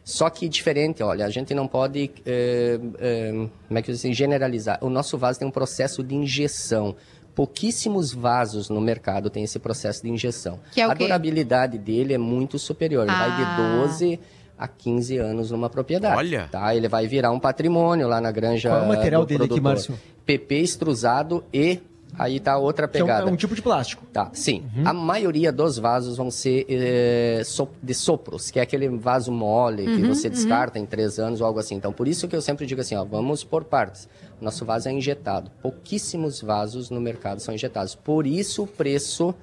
Só 0.03 0.29
que 0.29 0.49
diferente, 0.49 1.01
olha, 1.01 1.25
a 1.25 1.29
gente 1.29 1.53
não 1.53 1.67
pode, 1.67 2.11
é, 2.25 2.79
é, 2.99 3.31
como 3.67 3.79
é 3.79 3.81
que 3.81 3.89
eu 3.89 3.95
assim, 3.95 4.13
generalizar. 4.13 4.77
O 4.81 4.89
nosso 4.89 5.17
vaso 5.17 5.39
tem 5.39 5.47
um 5.47 5.51
processo 5.51 6.03
de 6.03 6.13
injeção. 6.13 6.95
Pouquíssimos 7.33 8.13
vasos 8.13 8.69
no 8.69 8.81
mercado 8.81 9.29
têm 9.29 9.43
esse 9.43 9.57
processo 9.57 10.03
de 10.03 10.09
injeção. 10.09 10.59
Que 10.71 10.81
é 10.81 10.87
o 10.87 10.91
a 10.91 10.95
quê? 10.95 11.05
durabilidade 11.05 11.77
dele 11.77 12.13
é 12.13 12.17
muito 12.17 12.59
superior. 12.59 13.03
Ele 13.03 13.11
ah. 13.11 13.27
vai 13.27 13.37
de 13.37 13.81
12 13.87 14.19
a 14.57 14.67
15 14.67 15.17
anos 15.17 15.51
numa 15.51 15.69
propriedade. 15.69 16.17
Olha! 16.17 16.47
Tá? 16.51 16.75
Ele 16.75 16.87
vai 16.87 17.07
virar 17.07 17.31
um 17.31 17.39
patrimônio 17.39 18.07
lá 18.07 18.19
na 18.19 18.31
granja 18.31 18.69
Qual 18.69 18.81
é 18.81 18.85
o 18.85 18.87
material 18.87 19.25
dele 19.25 19.39
produtor. 19.39 19.57
aqui, 19.57 19.63
Márcio? 19.63 19.99
PP 20.25 20.55
extrusado 20.55 21.43
e 21.51 21.79
Aí 22.17 22.39
tá 22.39 22.57
outra 22.57 22.87
pegada. 22.87 23.13
Que 23.13 23.21
é 23.21 23.25
um, 23.25 23.29
é 23.29 23.31
um, 23.33 23.35
tipo 23.35 23.55
de 23.55 23.61
plástico. 23.61 24.05
Tá, 24.11 24.29
sim. 24.33 24.63
Uhum. 24.75 24.87
A 24.87 24.93
maioria 24.93 25.51
dos 25.51 25.77
vasos 25.77 26.17
vão 26.17 26.29
ser 26.29 26.65
é, 26.69 27.41
de 27.81 27.93
sopros, 27.93 28.51
que 28.51 28.59
é 28.59 28.61
aquele 28.61 28.87
vaso 28.89 29.31
mole 29.31 29.85
que 29.85 30.01
uhum, 30.01 30.13
você 30.13 30.29
descarta 30.29 30.77
uhum. 30.77 30.85
em 30.85 30.87
três 30.87 31.17
anos 31.19 31.41
ou 31.41 31.47
algo 31.47 31.59
assim. 31.59 31.75
Então, 31.75 31.91
por 31.91 32.07
isso 32.07 32.27
que 32.27 32.35
eu 32.35 32.41
sempre 32.41 32.65
digo 32.65 32.81
assim, 32.81 32.95
ó, 32.95 33.03
vamos 33.03 33.43
por 33.43 33.63
partes. 33.63 34.07
Nosso 34.39 34.65
vaso 34.65 34.89
é 34.89 34.91
injetado. 34.91 35.49
Pouquíssimos 35.61 36.41
vasos 36.41 36.89
no 36.89 37.01
mercado 37.01 37.39
são 37.39 37.53
injetados. 37.53 37.95
Por 37.95 38.27
isso 38.27 38.63
o 38.63 38.67
preço... 38.67 39.33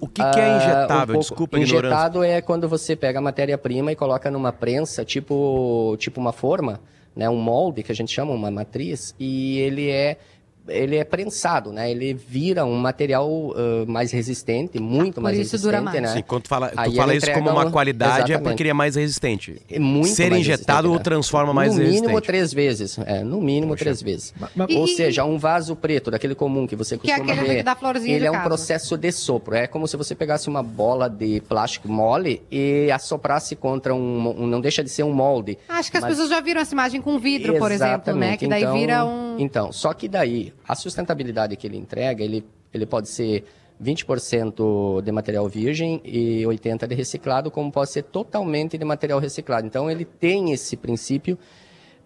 O 0.00 0.06
que, 0.06 0.22
que 0.22 0.38
é 0.38 0.56
injetável? 0.56 1.14
Uh, 1.16 1.18
um 1.18 1.20
Desculpa 1.20 1.58
Injetado 1.58 2.22
é 2.22 2.40
quando 2.40 2.68
você 2.68 2.94
pega 2.94 3.18
a 3.18 3.22
matéria-prima 3.22 3.90
e 3.90 3.96
coloca 3.96 4.30
numa 4.30 4.52
prensa, 4.52 5.04
tipo, 5.04 5.96
tipo 5.98 6.20
uma 6.20 6.32
forma, 6.32 6.80
né, 7.16 7.28
um 7.28 7.34
molde, 7.34 7.82
que 7.82 7.90
a 7.90 7.94
gente 7.94 8.12
chama, 8.12 8.32
uma 8.32 8.48
matriz, 8.48 9.12
e 9.18 9.58
ele 9.58 9.90
é 9.90 10.16
ele 10.68 10.96
é 10.96 11.04
prensado, 11.04 11.72
né? 11.72 11.90
Ele 11.90 12.14
vira 12.14 12.64
um 12.64 12.76
material 12.76 13.28
uh, 13.28 13.54
mais 13.86 14.12
resistente, 14.12 14.78
muito 14.78 15.18
ah, 15.18 15.22
mais 15.22 15.38
isso 15.38 15.52
resistente, 15.52 15.62
dura 15.62 15.82
mais. 15.82 16.02
né? 16.02 16.08
Sim, 16.08 16.22
quando 16.26 16.42
tu 16.42 16.48
fala, 16.48 16.68
tu 16.68 16.94
fala 16.94 17.14
isso 17.14 17.32
como 17.32 17.50
uma 17.50 17.70
qualidade 17.70 18.32
exatamente. 18.32 18.34
é 18.34 18.38
porque 18.38 18.62
ele 18.62 18.70
é 18.70 18.74
mais 18.74 18.96
resistente. 18.96 19.60
É 19.70 19.78
muito 19.78 20.08
Ser 20.08 20.30
mais 20.30 20.40
injetado 20.40 20.92
o 20.92 20.98
transforma 20.98 21.52
mais 21.52 21.72
no 21.72 21.78
resistente. 21.78 22.02
No 22.02 22.08
mínimo 22.08 22.20
três 22.20 22.52
vezes, 22.52 22.98
é, 22.98 23.22
no 23.22 23.40
mínimo 23.40 23.72
Poxa. 23.72 23.84
três 23.84 24.02
vezes. 24.02 24.34
Mas, 24.54 24.70
Ou 24.70 24.84
e, 24.84 24.88
seja, 24.88 25.24
um 25.24 25.38
vaso 25.38 25.74
preto, 25.76 26.10
daquele 26.10 26.34
comum 26.34 26.66
que 26.66 26.76
você 26.76 26.96
costuma 26.96 27.24
que 27.24 27.30
é 27.30 27.34
ver, 27.34 27.62
da 27.62 27.74
florzinha 27.74 28.14
ele 28.14 28.26
é 28.26 28.30
um 28.30 28.40
processo 28.40 28.96
de 28.96 29.10
sopro. 29.12 29.54
É 29.54 29.66
como 29.66 29.86
se 29.86 29.96
você 29.96 30.14
pegasse 30.14 30.48
uma 30.48 30.62
bola 30.62 31.08
de 31.08 31.40
plástico 31.42 31.88
mole 31.88 32.42
e 32.50 32.90
assoprasse 32.90 33.56
contra 33.56 33.94
um, 33.94 34.42
um 34.42 34.46
não 34.46 34.60
deixa 34.60 34.82
de 34.82 34.90
ser 34.90 35.02
um 35.02 35.12
molde. 35.12 35.58
Acho 35.68 35.90
que 35.90 35.96
as 35.96 36.02
mas... 36.02 36.12
pessoas 36.12 36.30
já 36.30 36.40
viram 36.40 36.60
essa 36.60 36.74
imagem 36.74 37.00
com 37.00 37.18
vidro, 37.18 37.58
por 37.58 37.70
exemplo, 37.70 38.14
né? 38.14 38.36
Que 38.36 38.46
daí 38.46 38.62
então, 38.62 38.74
vira 38.74 39.04
um... 39.04 39.36
Então, 39.38 39.72
só 39.72 39.92
que 39.92 40.08
daí, 40.08 40.52
a 40.66 40.74
sustentabilidade 40.74 41.56
que 41.56 41.66
ele 41.66 41.76
entrega, 41.76 42.22
ele, 42.22 42.44
ele 42.72 42.86
pode 42.86 43.08
ser 43.08 43.44
20% 43.82 45.02
de 45.02 45.12
material 45.12 45.48
virgem 45.48 46.00
e 46.04 46.42
80% 46.42 46.86
de 46.86 46.94
reciclado, 46.94 47.50
como 47.50 47.70
pode 47.70 47.90
ser 47.90 48.02
totalmente 48.04 48.76
de 48.76 48.84
material 48.84 49.18
reciclado. 49.18 49.66
Então, 49.66 49.90
ele 49.90 50.04
tem 50.04 50.52
esse 50.52 50.76
princípio 50.76 51.38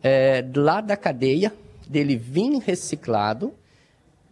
é, 0.03 0.45
lá 0.55 0.81
da 0.81 0.97
cadeia, 0.97 1.53
dele 1.89 2.17
vir 2.17 2.59
reciclado, 2.59 3.53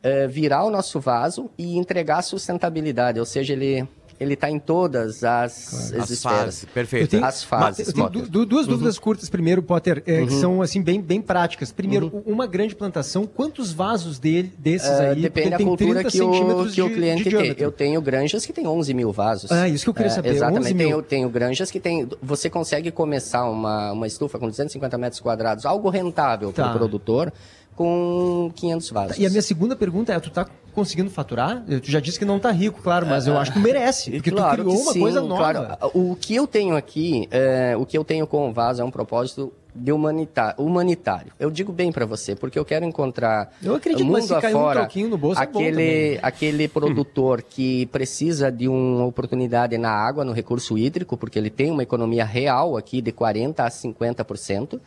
é, 0.02 0.26
virar 0.26 0.64
o 0.64 0.70
nosso 0.70 0.98
vaso 1.00 1.50
e 1.58 1.76
entregar 1.76 2.22
sustentabilidade, 2.22 3.18
ou 3.18 3.26
seja, 3.26 3.52
ele 3.52 3.86
ele 4.20 4.34
está 4.34 4.50
em 4.50 4.58
todas 4.58 5.24
as, 5.24 5.72
as, 5.72 5.92
as 5.94 6.10
esferas. 6.10 6.40
Fases, 6.40 6.64
perfeito. 6.66 7.08
Tenho, 7.08 7.24
as 7.24 7.42
fases. 7.42 7.88
Eu 7.88 7.94
tenho 7.94 8.10
du 8.10 8.44
duas 8.44 8.66
uhum. 8.66 8.72
dúvidas 8.72 8.98
curtas 8.98 9.30
primeiro, 9.30 9.62
Potter, 9.62 10.02
é, 10.06 10.20
uhum. 10.20 10.26
que 10.26 10.34
são 10.34 10.60
assim 10.60 10.82
bem, 10.82 11.00
bem 11.00 11.22
práticas. 11.22 11.72
Primeiro, 11.72 12.10
uhum. 12.12 12.34
uma 12.34 12.46
grande 12.46 12.76
plantação, 12.76 13.26
quantos 13.26 13.72
vasos 13.72 14.18
dele, 14.18 14.52
desses 14.58 14.86
uh, 14.90 15.02
aí 15.02 15.22
depende 15.22 15.48
tem 15.48 15.58
da 15.58 15.64
cultura 15.64 16.04
que 16.04 16.20
o, 16.20 16.66
que 16.66 16.72
de, 16.72 16.82
o 16.82 16.90
cliente 16.90 17.30
tem. 17.30 17.54
Eu 17.56 17.72
tenho 17.72 18.02
granjas 18.02 18.44
que 18.44 18.52
tem 18.52 18.66
11 18.66 18.92
mil 18.92 19.10
vasos. 19.10 19.50
Ah, 19.50 19.66
isso 19.66 19.84
que 19.84 19.90
eu 19.90 19.94
queria 19.94 20.10
saber. 20.10 20.28
É, 20.28 20.32
exatamente. 20.32 20.74
Tenho, 20.76 21.02
tenho 21.02 21.28
granjas 21.30 21.70
que 21.70 21.80
tem. 21.80 22.06
Você 22.22 22.50
consegue 22.50 22.90
começar 22.90 23.48
uma, 23.48 23.92
uma 23.92 24.06
estufa 24.06 24.38
com 24.38 24.48
250 24.48 24.98
metros 24.98 25.20
quadrados, 25.20 25.64
algo 25.64 25.88
rentável 25.88 26.52
tá. 26.52 26.64
para 26.64 26.74
o 26.74 26.78
produtor 26.78 27.32
com 27.74 28.50
500 28.54 28.90
vasos. 28.90 29.18
E 29.18 29.26
a 29.26 29.30
minha 29.30 29.42
segunda 29.42 29.74
pergunta 29.74 30.12
é, 30.12 30.20
tu 30.20 30.30
tá 30.30 30.46
conseguindo 30.72 31.10
faturar? 31.10 31.62
Tu 31.64 31.90
já 31.90 32.00
disse 32.00 32.18
que 32.18 32.24
não 32.24 32.38
tá 32.38 32.50
rico, 32.50 32.80
claro, 32.82 33.06
mas 33.06 33.26
eu 33.26 33.36
acho 33.38 33.52
que 33.52 33.58
merece, 33.58 34.10
porque 34.12 34.30
claro 34.30 34.62
tu 34.62 34.68
criou 34.68 34.82
uma 34.82 34.92
sim, 34.92 35.00
coisa 35.00 35.20
nova. 35.20 35.76
Claro. 35.76 35.90
O 35.94 36.16
que 36.16 36.34
eu 36.34 36.46
tenho 36.46 36.76
aqui, 36.76 37.28
é, 37.30 37.76
o 37.76 37.84
que 37.84 37.96
eu 37.96 38.04
tenho 38.04 38.26
com 38.26 38.48
o 38.48 38.52
vaso 38.52 38.80
é 38.82 38.84
um 38.84 38.90
propósito 38.90 39.52
de 39.74 39.92
humanitário. 39.92 40.62
humanitário. 40.62 41.32
Eu 41.38 41.50
digo 41.50 41.72
bem 41.72 41.92
para 41.92 42.04
você, 42.04 42.34
porque 42.34 42.58
eu 42.58 42.64
quero 42.64 42.84
encontrar 42.84 43.52
eu 43.62 43.74
acredito, 43.74 44.04
mundo 44.04 44.14
mas 44.14 44.24
se 44.24 44.34
afora, 44.34 44.88
um 44.96 45.08
no 45.08 45.18
bolso 45.18 45.40
aquele, 45.40 46.14
é 46.14 46.18
aquele 46.22 46.68
produtor 46.68 47.42
que 47.48 47.86
precisa 47.86 48.50
de 48.50 48.68
uma 48.68 49.04
oportunidade 49.04 49.76
na 49.78 49.90
água, 49.90 50.24
no 50.24 50.32
recurso 50.32 50.76
hídrico, 50.76 51.16
porque 51.16 51.38
ele 51.38 51.50
tem 51.50 51.70
uma 51.70 51.82
economia 51.82 52.24
real 52.24 52.76
aqui 52.76 53.00
de 53.00 53.12
40% 53.12 53.60
a 53.60 53.70
50%. 53.70 54.80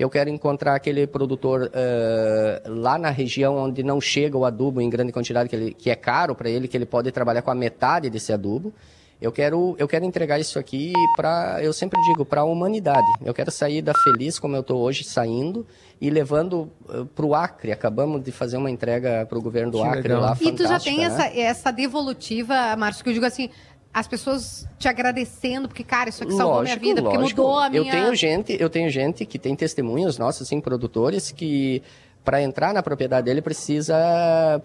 Eu 0.00 0.08
quero 0.08 0.30
encontrar 0.30 0.74
aquele 0.76 1.06
produtor 1.06 1.70
uh, 1.70 2.70
lá 2.80 2.96
na 2.96 3.10
região 3.10 3.58
onde 3.58 3.82
não 3.82 4.00
chega 4.00 4.34
o 4.34 4.46
adubo 4.46 4.80
em 4.80 4.88
grande 4.88 5.12
quantidade, 5.12 5.46
que, 5.46 5.54
ele, 5.54 5.74
que 5.74 5.90
é 5.90 5.94
caro 5.94 6.34
para 6.34 6.48
ele, 6.48 6.66
que 6.66 6.74
ele 6.74 6.86
pode 6.86 7.12
trabalhar 7.12 7.42
com 7.42 7.50
a 7.50 7.54
metade 7.54 8.08
desse 8.08 8.32
adubo. 8.32 8.72
Eu 9.20 9.30
quero, 9.30 9.76
eu 9.78 9.86
quero 9.86 10.06
entregar 10.06 10.38
isso 10.38 10.58
aqui 10.58 10.94
para, 11.14 11.62
eu 11.62 11.74
sempre 11.74 12.00
digo, 12.04 12.24
para 12.24 12.40
a 12.40 12.44
humanidade. 12.44 13.06
Eu 13.22 13.34
quero 13.34 13.50
sair 13.50 13.82
da 13.82 13.92
Feliz, 13.92 14.38
como 14.38 14.56
eu 14.56 14.62
estou 14.62 14.80
hoje, 14.80 15.04
saindo 15.04 15.66
e 16.00 16.08
levando 16.08 16.70
uh, 16.88 17.04
para 17.04 17.26
o 17.26 17.34
Acre. 17.34 17.70
Acabamos 17.70 18.24
de 18.24 18.32
fazer 18.32 18.56
uma 18.56 18.70
entrega 18.70 19.26
para 19.26 19.38
o 19.38 19.42
governo 19.42 19.70
do 19.70 19.82
que 19.82 19.86
Acre 19.86 20.08
legal. 20.08 20.22
lá, 20.22 20.38
E 20.40 20.52
tu 20.52 20.66
já 20.66 20.80
tem 20.80 21.00
né? 21.00 21.04
essa, 21.04 21.26
essa 21.26 21.70
devolutiva, 21.70 22.74
Márcio, 22.74 23.04
que 23.04 23.10
eu 23.10 23.14
digo 23.14 23.26
assim, 23.26 23.50
as 23.92 24.06
pessoas 24.06 24.68
te 24.78 24.86
agradecendo, 24.86 25.68
porque, 25.68 25.82
cara, 25.82 26.08
isso 26.08 26.22
aqui 26.22 26.32
salvou 26.32 26.58
lógico, 26.58 26.80
minha 26.80 26.94
vida, 26.94 27.02
porque 27.02 27.18
lógico. 27.18 27.42
mudou 27.42 27.58
a 27.58 27.68
minha... 27.68 27.82
Eu 27.82 27.90
tenho 27.90 28.14
gente, 28.14 28.56
eu 28.60 28.70
tenho 28.70 28.88
gente 28.90 29.26
que 29.26 29.38
tem 29.38 29.56
testemunhos 29.56 30.16
nossos, 30.16 30.42
assim, 30.42 30.60
produtores, 30.60 31.32
que 31.32 31.82
para 32.24 32.40
entrar 32.42 32.72
na 32.72 32.82
propriedade 32.82 33.24
dele 33.24 33.42
precisa, 33.42 33.96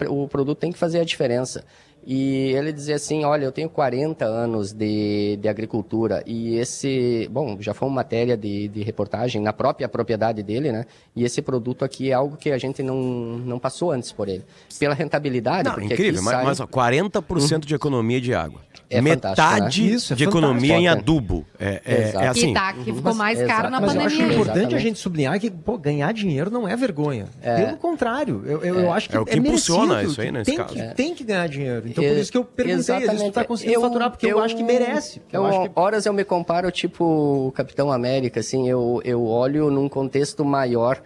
o 0.10 0.28
produto 0.28 0.60
tem 0.60 0.72
que 0.72 0.78
fazer 0.78 1.00
a 1.00 1.04
diferença. 1.06 1.64
E 2.06 2.54
ele 2.54 2.72
dizia 2.72 2.96
assim, 2.98 3.26
olha, 3.26 3.46
eu 3.46 3.52
tenho 3.52 3.68
40 3.68 4.26
anos 4.26 4.72
de, 4.72 5.38
de 5.42 5.50
agricultura 5.50 6.22
e 6.26 6.56
esse, 6.56 7.28
bom, 7.32 7.58
já 7.60 7.74
foi 7.74 7.88
uma 7.88 7.96
matéria 7.96 8.38
de, 8.38 8.68
de 8.68 8.84
reportagem 8.84 9.42
na 9.42 9.52
própria 9.52 9.90
propriedade 9.90 10.44
dele, 10.44 10.72
né? 10.72 10.86
E 11.16 11.24
esse 11.24 11.42
produto 11.42 11.84
aqui 11.84 12.12
é 12.12 12.14
algo 12.14 12.38
que 12.38 12.52
a 12.52 12.60
gente 12.60 12.84
não, 12.84 12.96
não 12.96 13.58
passou 13.58 13.92
antes 13.92 14.12
por 14.12 14.30
ele. 14.30 14.44
Pela 14.78 14.94
rentabilidade, 14.94 15.68
não, 15.68 15.82
incrível, 15.84 16.22
mas, 16.22 16.34
sai... 16.34 16.44
mas 16.44 16.60
40% 16.60 17.56
hum. 17.56 17.60
de 17.60 17.74
economia 17.74 18.22
de 18.22 18.36
água. 18.36 18.62
É 18.90 19.02
Metade 19.02 19.82
né? 19.82 19.88
Isso, 19.90 20.14
é 20.14 20.16
de 20.16 20.24
economia 20.24 20.78
em 20.78 20.88
adubo. 20.88 21.46
É, 21.60 21.82
é, 21.86 22.12
é 22.16 22.28
assim. 22.28 22.48
Que, 22.48 22.54
tá, 22.54 22.74
que 22.74 22.94
ficou 22.94 23.02
mas, 23.02 23.18
mais 23.18 23.44
caro 23.44 23.70
na 23.70 23.82
mas 23.82 23.94
pandemia. 23.94 24.04
eu 24.04 24.08
acho 24.08 24.34
importante 24.34 24.50
Exatamente. 24.50 24.76
a 24.76 24.80
gente 24.80 25.00
sublinhar 25.00 25.40
que 25.40 25.50
pô, 25.50 25.78
ganhar 25.78 26.14
dinheiro 26.14 26.52
não 26.52 26.68
é 26.68 26.76
vergonha. 26.76 27.26
É. 27.42 27.66
Pelo 27.66 27.78
contrário, 27.78 28.44
eu, 28.46 28.64
eu, 28.64 28.80
eu 28.82 28.94
acho 28.94 29.10
que 29.10 29.16
É 29.16 29.20
o 29.20 29.26
que 29.26 29.38
impulsiona 29.38 29.96
merecido, 29.96 30.12
isso 30.12 30.22
aí, 30.22 30.32
nesse 30.32 30.52
tem 30.52 30.58
caso. 30.58 30.74
Que, 30.74 30.82
É. 30.82 30.88
Tem 30.94 31.16
que 31.16 31.24
ganhar 31.24 31.48
dinheiro. 31.48 31.90
Então, 32.04 32.14
por 32.14 32.20
isso 32.22 32.32
que 32.32 32.38
eu 32.38 32.44
perguntei 32.46 32.76
tu 32.78 33.02
exatamente. 33.04 33.32
tá 33.34 33.44
conseguindo 33.46 33.78
Eu- 33.78 33.82
faturar, 33.82 34.10
porque 34.12 34.28
eu, 34.28 34.40
acho 34.40 34.56
que 34.56 34.64
merece. 34.64 35.22
Eu, 35.32 35.42
Eu, 35.42 35.46
acho 35.46 35.62
que... 35.64 35.80
Horas 35.80 36.06
eu 36.06 36.14
me 36.14 36.24
comparo, 36.24 36.70
tipo, 36.72 37.52
Capitão 37.56 37.92
América, 37.92 38.40
assim, 38.40 38.68
eu, 38.70 39.02
eu 39.06 39.26
olho 39.26 39.70
num 39.72 39.88
contexto 39.90 40.44
maior. 40.44 41.02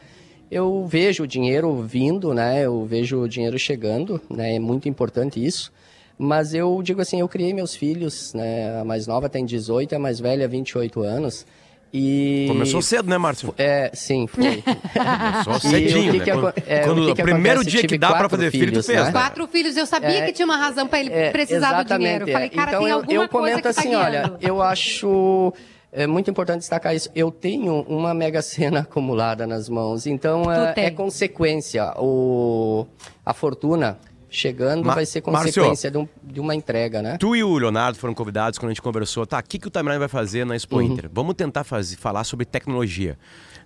Eu 0.51 0.85
vejo 0.87 1.23
o 1.23 1.27
dinheiro 1.27 1.75
vindo, 1.83 2.33
né? 2.33 2.65
Eu 2.65 2.83
vejo 2.85 3.21
o 3.21 3.29
dinheiro 3.29 3.59
chegando, 3.59 4.19
né? 4.29 4.55
É 4.55 4.59
muito 4.59 4.89
importante 4.89 5.43
isso. 5.43 5.71
Mas 6.17 6.53
eu 6.53 6.81
digo 6.83 7.01
assim, 7.01 7.19
eu 7.21 7.29
criei 7.29 7.53
meus 7.53 7.75
filhos, 7.75 8.33
né? 8.33 8.79
A 8.79 8.83
mais 8.83 9.05
nova 9.07 9.29
tem 9.29 9.45
18, 9.45 9.95
a 9.95 9.99
mais 9.99 10.19
velha 10.19 10.47
28 10.47 11.01
anos. 11.01 11.45
E... 11.91 12.45
Começou 12.47 12.81
cedo, 12.81 13.09
né, 13.09 13.17
Márcio? 13.17 13.53
É, 13.57 13.89
sim, 13.93 14.27
foi. 14.27 14.61
Começou 15.43 15.55
E 15.55 15.59
cedinho, 15.59 16.09
o 16.09 16.11
que 16.13 16.19
né? 16.19 16.25
que 16.25 16.31
Quando, 16.31 16.47
aco- 16.49 16.59
é, 16.67 16.79
quando 16.81 17.03
o 17.11 17.15
que 17.15 17.21
primeiro 17.23 17.59
acontece? 17.61 17.77
dia 17.77 17.87
que 17.87 17.97
dá 17.97 18.07
pra 18.09 18.17
quatro 18.19 18.29
fazer 18.37 18.51
filho, 18.51 18.65
tu 18.65 18.69
filhos, 18.69 18.85
fez, 18.85 18.99
né? 18.99 19.05
né? 19.05 19.11
Quatro 19.11 19.47
filhos, 19.47 19.75
eu 19.77 19.85
sabia 19.85 20.09
É, 20.19 20.21
que 20.27 20.33
tinha 20.33 20.45
uma 20.45 20.57
razão 20.57 20.87
pra 20.87 20.99
ele 20.99 21.11
É, 21.11 21.31
precisar 21.31 21.81
do 21.81 21.97
dinheiro. 21.97 22.25
Eu 22.25 22.29
é. 22.29 22.31
falei, 22.31 22.49
cara, 22.49 22.69
então 22.71 22.81
tem 22.81 22.89
eu, 22.91 22.95
alguma 22.97 23.13
eu 23.13 23.17
coisa 23.29 23.29
comento 23.29 23.55
que 23.57 23.63
tá 23.63 23.69
assim, 23.81 23.95
olha, 23.95 24.21
guiando. 24.21 24.37
eu 24.41 24.61
acho 24.61 25.53
É 25.91 26.05
muito 26.05 26.29
importante 26.29 26.59
destacar 26.59 26.95
isso. 26.95 27.09
Eu 27.15 27.31
tenho 27.31 27.81
uma 27.87 28.13
mega 28.13 28.43
cena 28.43 28.81
acumulada 28.85 29.47
nas 29.47 29.67
mãos, 29.67 30.05
então 30.05 30.43
é, 30.51 30.73
é, 30.75 30.91
consequência. 30.91 31.91
O, 31.97 32.85
a 33.25 33.33
fortuna 33.33 33.97
chegando 34.29 34.85
Ma 34.85 34.95
vai 34.95 35.05
ser 35.05 35.21
consequência 35.21 35.89
de, 35.89 35.97
um, 35.97 36.07
de, 36.23 36.39
uma 36.39 36.53
entrega, 36.53 37.01
né? 37.01 37.17
Tu 37.17 37.35
e 37.35 37.43
o 37.43 37.57
Leonardo 37.57 37.97
foram 37.97 38.13
convidados 38.13 38.59
quando 38.59 38.69
a 38.69 38.73
gente 38.73 38.81
conversou. 38.81 39.25
Tá, 39.25 39.39
o 39.39 39.43
que, 39.43 39.57
que 39.57 39.67
o 39.67 39.69
Timeline 39.69 39.99
vai 39.99 40.07
fazer 40.07 40.45
na 40.45 40.55
Expo 40.55 40.77
uhum. 40.77 40.83
Inter? 40.83 41.09
Vamos 41.11 41.35
tentar 41.35 41.63
fazer, 41.63 41.95
falar 41.97 42.23
sobre 42.23 42.45
tecnologia. 42.45 43.17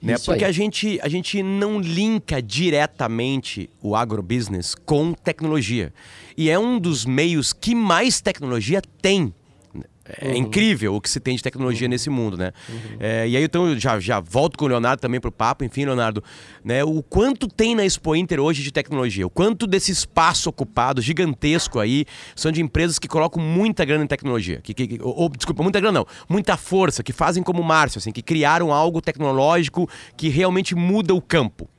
Né? 0.01 0.15
Porque 0.25 0.43
a 0.43 0.51
gente, 0.51 0.99
a 1.01 1.07
gente 1.07 1.41
não 1.41 1.79
linka 1.79 2.41
diretamente 2.41 3.69
o 3.81 3.95
agrobusiness 3.95 4.75
com 4.75 5.13
tecnologia. 5.13 5.93
E 6.35 6.49
é 6.49 6.59
um 6.59 6.77
dos 6.77 7.05
meios 7.05 7.53
que 7.53 7.73
mais 7.73 8.19
tecnologia 8.19 8.81
tem 9.01 9.33
é 10.05 10.29
uhum. 10.29 10.35
incrível 10.35 10.95
o 10.95 11.01
que 11.01 11.09
se 11.09 11.19
tem 11.19 11.35
de 11.35 11.41
tecnologia 11.41 11.85
uhum. 11.85 11.91
nesse 11.91 12.09
mundo, 12.09 12.37
né? 12.37 12.51
Uhum. 12.67 12.97
É, 12.99 13.27
e 13.27 13.37
aí 13.37 13.43
então 13.43 13.77
já, 13.79 13.99
já 13.99 14.19
volto 14.19 14.57
com 14.57 14.65
o 14.65 14.67
Leonardo 14.67 15.01
também 15.01 15.19
para 15.19 15.29
o 15.29 15.31
papo, 15.31 15.63
enfim, 15.63 15.85
Leonardo, 15.85 16.23
né? 16.63 16.83
O 16.83 17.01
quanto 17.01 17.47
tem 17.47 17.73
na 17.73 17.85
Expo 17.85 18.15
Inter 18.15 18.39
hoje 18.39 18.63
de 18.63 18.71
tecnologia? 18.71 19.25
O 19.25 19.29
quanto 19.29 19.65
desse 19.65 19.91
espaço 19.91 20.49
ocupado 20.49 21.01
gigantesco 21.01 21.79
aí 21.79 22.05
são 22.35 22.51
de 22.51 22.61
empresas 22.61 22.99
que 22.99 23.07
colocam 23.07 23.41
muita 23.41 23.85
grana 23.85 24.03
em 24.03 24.07
tecnologia, 24.07 24.59
que, 24.61 24.73
que, 24.73 24.99
ou, 25.01 25.29
desculpa, 25.29 25.63
muita 25.63 25.79
grana 25.79 25.99
não, 25.99 26.07
muita 26.27 26.57
força, 26.57 27.01
que 27.01 27.13
fazem 27.13 27.41
como 27.41 27.61
o 27.61 27.65
Márcio, 27.65 27.99
assim, 27.99 28.11
que 28.11 28.21
criaram 28.21 28.73
algo 28.73 29.01
tecnológico 29.01 29.89
que 30.17 30.27
realmente 30.27 30.75
muda 30.75 31.13
o 31.13 31.21
campo. 31.21 31.69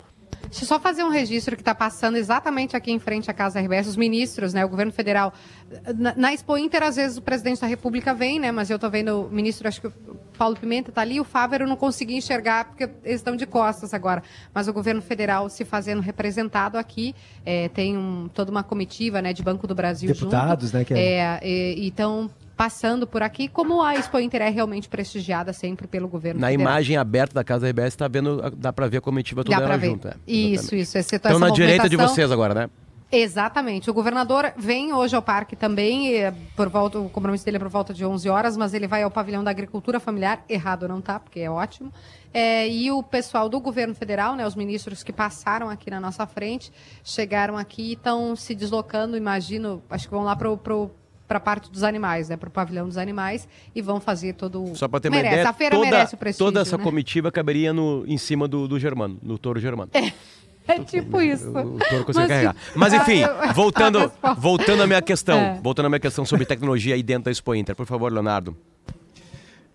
Deixa 0.43 0.65
eu 0.65 0.69
só 0.69 0.79
fazer 0.79 1.03
um 1.03 1.09
registro 1.09 1.57
que 1.57 1.63
está 1.63 1.75
passando 1.75 2.17
exatamente 2.17 2.77
aqui 2.77 2.93
em 2.93 2.99
frente 2.99 3.31
à 3.31 3.35
Casa 3.35 3.61
RBS, 3.61 3.89
os 3.89 3.97
ministros, 3.97 4.55
né, 4.55 4.65
o 4.65 4.69
governo 4.69 4.93
federal. 4.93 5.33
Na, 5.97 6.15
na, 6.17 6.33
Expo 6.33 6.57
Inter, 6.57 6.83
às 6.83 6.97
vezes 6.97 7.17
o 7.17 7.23
presidente 7.23 7.61
da 7.61 7.67
República 7.67 8.15
vem, 8.15 8.39
né, 8.39 8.53
mas 8.53 8.71
eu 8.71 8.77
estou 8.77 8.91
vendo 8.91 9.23
o 9.23 9.31
ministro, 9.31 9.67
acho 9.67 9.81
que 9.81 9.87
o 9.89 9.93
Paulo 10.39 10.57
Pimenta 10.57 10.91
está 10.91 11.01
ali, 11.01 11.21
o 11.21 11.25
Fávero 11.25 11.67
não 11.67 11.77
consegui 11.77 12.17
enxergar 12.17 12.67
porque 12.67 12.85
eles 13.05 13.21
estão 13.21 13.37
de 13.37 13.47
costas 13.47 13.93
agora. 13.93 14.23
Mas 14.53 14.69
o 14.69 14.73
governo 14.73 15.03
federal 15.03 15.49
se 15.49 15.65
fazendo 15.65 16.01
representado 16.01 16.79
aqui, 16.79 17.15
é, 17.45 17.69
tem 17.69 17.97
um, 17.97 18.29
toda 18.33 18.51
uma 18.51 18.63
comitiva, 18.63 19.21
né, 19.21 19.33
de 19.33 19.43
Banco 19.43 19.67
do 19.67 19.75
Brasil 19.75 20.09
Deputados, 20.09 20.71
junto. 20.71 20.79
né? 20.79 20.85
Que 20.85 20.95
é... 20.95 21.39
é, 21.43 21.75
então 21.79 22.31
passando 22.57 23.07
por 23.07 23.23
aqui, 23.23 23.49
como 23.49 23.83
a 23.83 23.95
Expo 23.95 24.19
Inter 24.19 24.43
é 24.43 24.49
realmente 24.49 24.89
prestigiada 24.89 25.53
sempre 25.53 25.87
pelo 25.87 26.09
governo 26.09 26.41
Na 26.41 26.49
federal. 26.49 26.71
imagem 26.71 26.97
aberta 26.97 27.35
da 27.35 27.45
Casa 27.45 27.69
RBS, 27.69 27.97
tá 27.97 28.09
vendo, 28.09 28.51
dá 28.57 28.73
para 28.73 28.87
ver 28.87 28.99
a 28.99 29.01
comitiva 29.01 29.45
toda 29.45 29.57
ela 29.57 29.79
junto. 29.79 30.09
É, 30.09 30.15
isso, 30.27 30.75
isso. 30.75 30.97
Então 30.99 31.39
na 31.39 31.51
direita 31.51 31.89
de 31.89 31.97
vocês 31.97 32.31
agora, 32.31 32.55
né? 32.55 32.71
Exatamente. 33.11 33.89
O 33.89 33.95
governador 33.95 34.53
vem 34.57 34.93
hoje 34.93 35.15
ao 35.15 35.23
parque 35.23 35.55
também, 35.55 36.13
por 36.57 36.69
volta, 36.69 36.99
o 36.99 37.09
compromisso 37.09 37.45
dele 37.45 37.59
é 37.59 37.61
por 37.61 37.69
volta 37.69 37.95
de 37.95 38.05
11 38.05 38.29
horas, 38.29 38.57
mas 38.57 38.75
ele 38.75 38.89
vai 38.89 39.05
ao 39.05 39.11
pavilhão 39.11 39.45
da 39.45 39.51
agricultura 39.51 40.01
familiar, 40.01 40.45
errado 40.49 40.89
não 40.89 41.01
tá, 41.01 41.21
porque 41.21 41.39
é 41.39 41.51
ótimo. 41.51 41.93
É, 42.33 42.69
e 42.69 42.91
o 42.91 43.03
pessoal 43.03 43.49
do 43.49 43.61
governo 43.61 43.95
federal, 43.95 44.35
né, 44.35 44.45
os 44.45 44.57
ministros 44.57 45.05
que 45.05 45.13
passaram 45.13 45.71
aqui 45.71 45.91
na 45.91 46.01
nossa 46.01 46.27
frente, 46.27 46.73
chegaram 47.05 47.57
aqui 47.57 47.91
e 47.91 47.93
estão 47.93 48.35
se 48.35 48.53
deslocando, 48.55 49.17
imagino, 49.17 49.81
acho 49.89 50.09
que 50.09 50.15
vão 50.15 50.25
lá 50.25 50.35
pro, 50.35 50.57
pro 50.57 50.91
para 51.27 51.39
a 51.39 51.41
parte 51.41 51.71
dos 51.71 51.83
animais, 51.83 52.29
né, 52.29 52.37
para 52.37 52.49
o 52.49 52.53
pavilhão 52.53 52.87
dos 52.87 52.99
animais 52.99 53.49
e 53.75 53.81
vão 53.81 54.01
fazer 54.01 54.35
todo 54.35 54.75
Só 54.75 54.87
para 54.87 55.01
ter 55.01 55.09
uma 55.09 55.17
merece. 55.17 55.35
ideia, 55.35 55.49
a 55.49 55.53
feira 55.53 55.77
toda, 55.77 55.91
merece 55.91 56.15
o 56.15 56.19
prestígio, 56.19 56.47
toda 56.47 56.61
essa 56.61 56.77
né? 56.77 56.85
comitiva 56.85 57.33
caberia 57.33 57.73
no 57.73 58.05
em 58.07 58.19
cima 58.19 58.47
do, 58.47 58.69
do 58.69 58.79
Germano, 58.79 59.19
no 59.23 59.39
touro 59.39 59.61
Germano. 59.61 59.91
É. 59.95 60.13
É 60.67 60.79
tipo 60.79 61.21
isso. 61.21 61.51
O, 61.51 61.77
o 61.77 61.79
touro 61.79 62.05
consegue 62.07 62.27
Mas, 62.27 62.29
carregar. 62.29 62.57
Mas 62.75 62.95
enfim, 62.95 63.21
voltando, 63.55 64.11
voltando 64.39 64.83
à 64.83 64.87
minha 64.87 65.03
questão, 65.03 65.39
é. 65.39 65.61
voltando 65.63 65.87
à 65.87 65.89
minha 65.91 66.01
questão 66.01 66.25
sobre 66.25 66.47
tecnologia 66.47 66.95
aí 66.95 67.03
dentro 67.03 67.25
da 67.25 67.31
Expo 67.31 67.55
Inter, 67.55 67.77
por 67.77 67.85
favor, 67.85 68.11
Leonardo. 68.11 68.57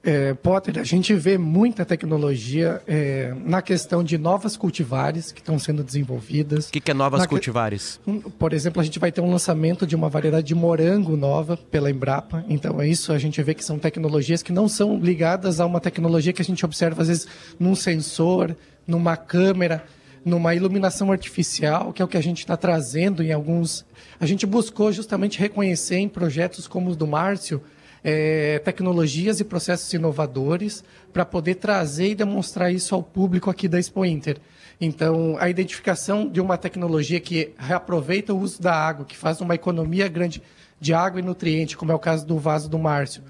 É, 0.02 0.34
Potter, 0.34 0.80
a 0.80 0.84
gente 0.84 1.14
vê 1.14 1.38
muita 1.38 1.84
tecnologia 1.84 2.82
é, 2.88 3.34
na 3.44 3.62
questão 3.62 4.02
de 4.02 4.18
novas 4.18 4.56
cultivares 4.56 5.34
que 5.34 5.42
estão 5.42 5.60
sendo 5.60 5.84
desenvolvidas. 5.84 6.70
O 6.70 6.72
que, 6.72 6.80
que, 6.80 6.92
é 6.92 6.94
novas 6.94 7.22
na 7.22 7.28
cultivares? 7.28 8.00
Que, 8.06 8.30
por 8.32 8.54
exemplo, 8.54 8.80
a 8.80 8.84
gente 8.84 8.98
vai 8.98 9.12
ter 9.12 9.20
um 9.20 9.30
lançamento 9.30 9.86
de 9.86 9.98
uma 9.98 10.08
variedade 10.08 10.48
de 10.48 10.56
morango 10.56 11.18
nova 11.18 11.58
pela 11.58 11.92
Embrapa. 11.92 12.46
Então, 12.48 12.80
é 12.80 12.88
isso. 12.88 13.12
A 13.12 13.18
gente 13.18 13.44
vê 13.44 13.54
que 13.54 13.64
são 13.64 13.78
tecnologias 13.78 14.42
que 14.42 14.54
não 14.54 14.70
são 14.70 14.98
ligadas 14.98 15.60
a 15.60 15.66
uma 15.66 15.82
tecnologia 15.82 16.32
que 16.32 16.42
a 16.42 16.46
gente 16.46 16.64
observa, 16.64 17.02
às 17.02 17.10
vezes, 17.10 17.28
num 17.60 17.76
sensor, 17.76 18.56
numa 18.88 19.18
câmera, 19.18 19.84
numa 20.24 20.56
iluminação 20.56 21.12
artificial, 21.12 21.92
que 21.92 22.02
é 22.02 22.06
o 22.06 22.08
que 22.08 22.18
a 22.18 22.24
gente 22.24 22.40
está 22.40 22.56
trazendo 22.56 23.22
em 23.22 23.34
alguns. 23.34 23.86
A 24.18 24.26
gente 24.26 24.46
buscou 24.46 24.94
justamente 24.94 25.38
reconhecer 25.38 25.98
em 25.98 26.08
projetos 26.08 26.70
como 26.70 26.90
os 26.90 26.96
do 26.96 27.06
Márcio 27.06 27.62
é, 28.04 28.60
tecnologias 28.60 29.40
e 29.40 29.44
processos 29.44 29.92
inovadores 29.94 30.84
para 31.12 31.26
poder 31.26 31.56
trazer 31.56 32.10
e 32.10 32.16
demonstrar 32.16 32.72
isso 32.72 32.96
ao 32.96 33.04
público 33.04 33.50
aqui 33.50 33.68
da 33.68 33.80
Expo 33.80 34.06
Inter. 34.06 34.38
Então, 34.80 35.36
a 35.40 35.50
identificação 35.50 36.28
de 36.28 36.40
uma 36.40 36.58
tecnologia 36.58 37.20
que 37.20 37.52
reaproveita 37.58 38.34
o 38.34 38.40
uso 38.40 38.62
da 38.62 38.74
água, 38.74 39.06
que 39.06 39.18
faz 39.18 39.42
uma 39.42 39.56
economia 39.56 40.08
grande 40.08 40.42
de 40.80 40.94
água 40.94 41.20
e 41.20 41.24
nutriente, 41.24 41.76
como 41.76 41.92
é 41.92 41.96
o 41.96 42.00
caso 42.00 42.26
do 42.26 42.38
vaso 42.38 42.70
do 42.70 42.80
Márcio. 42.80 43.22